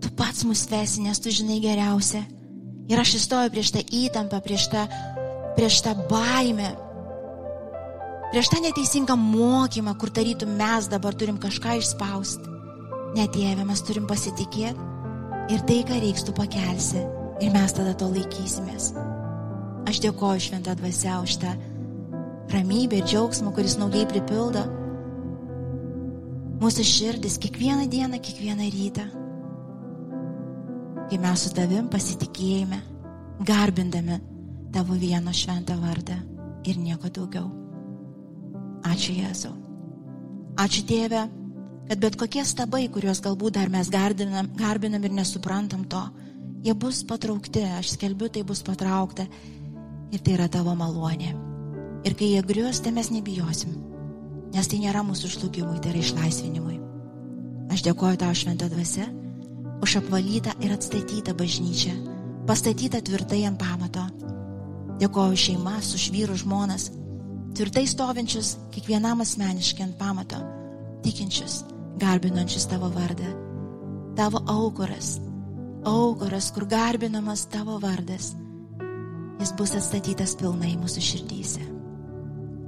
Tu 0.00 0.10
pats 0.14 0.44
mus 0.46 0.64
vesi, 0.70 1.02
nes 1.02 1.18
tu 1.18 1.32
žinai 1.32 1.58
geriausia. 1.62 2.22
Ir 2.88 3.00
aš 3.00 3.16
įstoju 3.18 3.50
prieš 3.50 3.72
tą 3.74 3.82
įtampą, 3.82 4.40
prieš 4.44 4.68
tą, 4.70 4.84
prieš 5.56 5.80
tą 5.82 5.94
baimę, 6.10 6.70
prieš 8.30 8.50
tą 8.52 8.60
neteisingą 8.62 9.16
mokymą, 9.18 9.96
kur 9.98 10.12
tarytum 10.12 10.54
mes 10.60 10.90
dabar 10.92 11.16
turim 11.16 11.40
kažką 11.40 11.78
išspausti. 11.80 12.53
Ne 13.14 13.26
Dieve, 13.30 13.64
mes 13.66 13.82
turim 13.86 14.08
pasitikėti 14.10 15.54
ir 15.54 15.66
tai, 15.68 15.82
ką 15.86 15.98
reiks, 16.02 16.24
tu 16.26 16.34
pakelsi 16.34 17.02
ir 17.44 17.52
mes 17.54 17.74
tada 17.76 17.94
to 17.98 18.08
laikysimės. 18.10 18.92
Aš 19.90 20.00
dėkoju 20.02 20.46
šventą 20.48 20.74
dvasę 20.78 21.18
už 21.22 21.36
tą 21.42 21.52
ramybę 22.54 22.98
ir 23.00 23.06
džiaugsmą, 23.06 23.52
kuris 23.54 23.76
naujai 23.78 24.06
pripildo 24.10 24.64
mūsų 26.64 26.84
širdis 26.88 27.36
kiekvieną 27.42 27.88
dieną, 27.92 28.18
kiekvieną 28.24 28.68
rytą. 28.72 29.04
Kai 31.10 31.18
mes 31.20 31.44
su 31.44 31.50
tavim 31.52 31.90
pasitikėjime, 31.92 32.78
garbindami 33.44 34.16
tavo 34.72 34.96
vieno 34.98 35.34
šventą 35.34 35.76
vardą 35.82 36.16
ir 36.64 36.80
nieko 36.80 37.10
daugiau. 37.12 37.50
Ačiū 38.84 39.14
Jėzau. 39.18 39.52
Ačiū 40.60 40.84
Tėve, 40.88 41.24
kad 41.88 42.00
bet 42.00 42.18
kokie 42.20 42.44
stabai, 42.48 42.86
kuriuos 42.92 43.22
galbūt 43.24 43.58
dar 43.58 43.72
mes 43.72 43.90
garbinam, 43.92 44.50
garbinam 44.58 45.04
ir 45.04 45.14
nesuprantam 45.14 45.84
to, 45.88 46.02
jie 46.64 46.74
bus 46.74 47.02
patraukti, 47.06 47.64
aš 47.80 47.94
skelbiu, 47.98 48.30
tai 48.32 48.44
bus 48.46 48.64
patraukta 48.64 49.26
ir 50.12 50.20
tai 50.20 50.38
yra 50.38 50.48
tavo 50.48 50.76
malonė. 50.78 51.34
Ir 52.04 52.16
kai 52.16 52.34
jie 52.34 52.44
grius, 52.44 52.80
tai 52.84 52.92
mes 52.96 53.10
nebijosim 53.12 53.84
nes 54.54 54.70
tai 54.70 54.78
nėra 54.82 55.02
mūsų 55.04 55.32
žlugimui, 55.34 55.80
tai 55.82 55.92
yra 55.92 56.02
išlaisvinimui. 56.04 56.78
Aš 57.74 57.82
dėkoju 57.88 58.20
tau 58.22 58.34
šventą 58.36 58.70
dvasę 58.70 59.08
už 59.82 59.98
apvalytą 60.00 60.54
ir 60.62 60.74
atstatytą 60.76 61.34
bažnyčią, 61.36 61.94
pastatytą 62.48 63.02
tvirtai 63.04 63.42
ant 63.48 63.58
pamato. 63.58 64.06
Dėkoju 65.00 65.40
šeimas, 65.46 65.90
už 65.98 66.06
vyrų 66.14 66.38
žmonas, 66.44 66.86
tvirtai 67.58 67.82
stovinčius 67.90 68.54
kiekvienam 68.74 69.24
asmeniškai 69.24 69.88
ant 69.88 69.98
pamato, 69.98 70.38
tikinčius, 71.02 71.64
garbinančius 72.00 72.66
tavo 72.70 72.88
vardą. 72.94 73.30
Tavo 74.16 74.40
aukuras, 74.46 75.18
aukuras, 75.84 76.50
kur 76.54 76.66
garbinamas 76.70 77.46
tavo 77.50 77.78
vardas, 77.82 78.34
jis 79.40 79.52
bus 79.58 79.74
atstatytas 79.74 80.36
pilnai 80.38 80.74
mūsų 80.78 81.02
širdyse. 81.02 81.64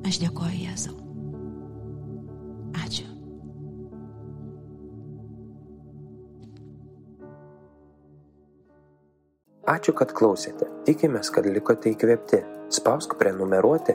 Aš 0.07 0.21
dėkoju 0.23 0.59
Jėzau. 0.63 0.95
Ačiū. 2.83 3.07
Ačiū, 9.67 9.95
kad 9.99 10.13
klausėte. 10.15 10.69
Tikimės, 10.87 11.31
kad 11.35 11.47
likote 11.51 11.91
įkvėpti. 11.95 12.43
Spausk 12.75 13.15
prenumeruoti, 13.19 13.95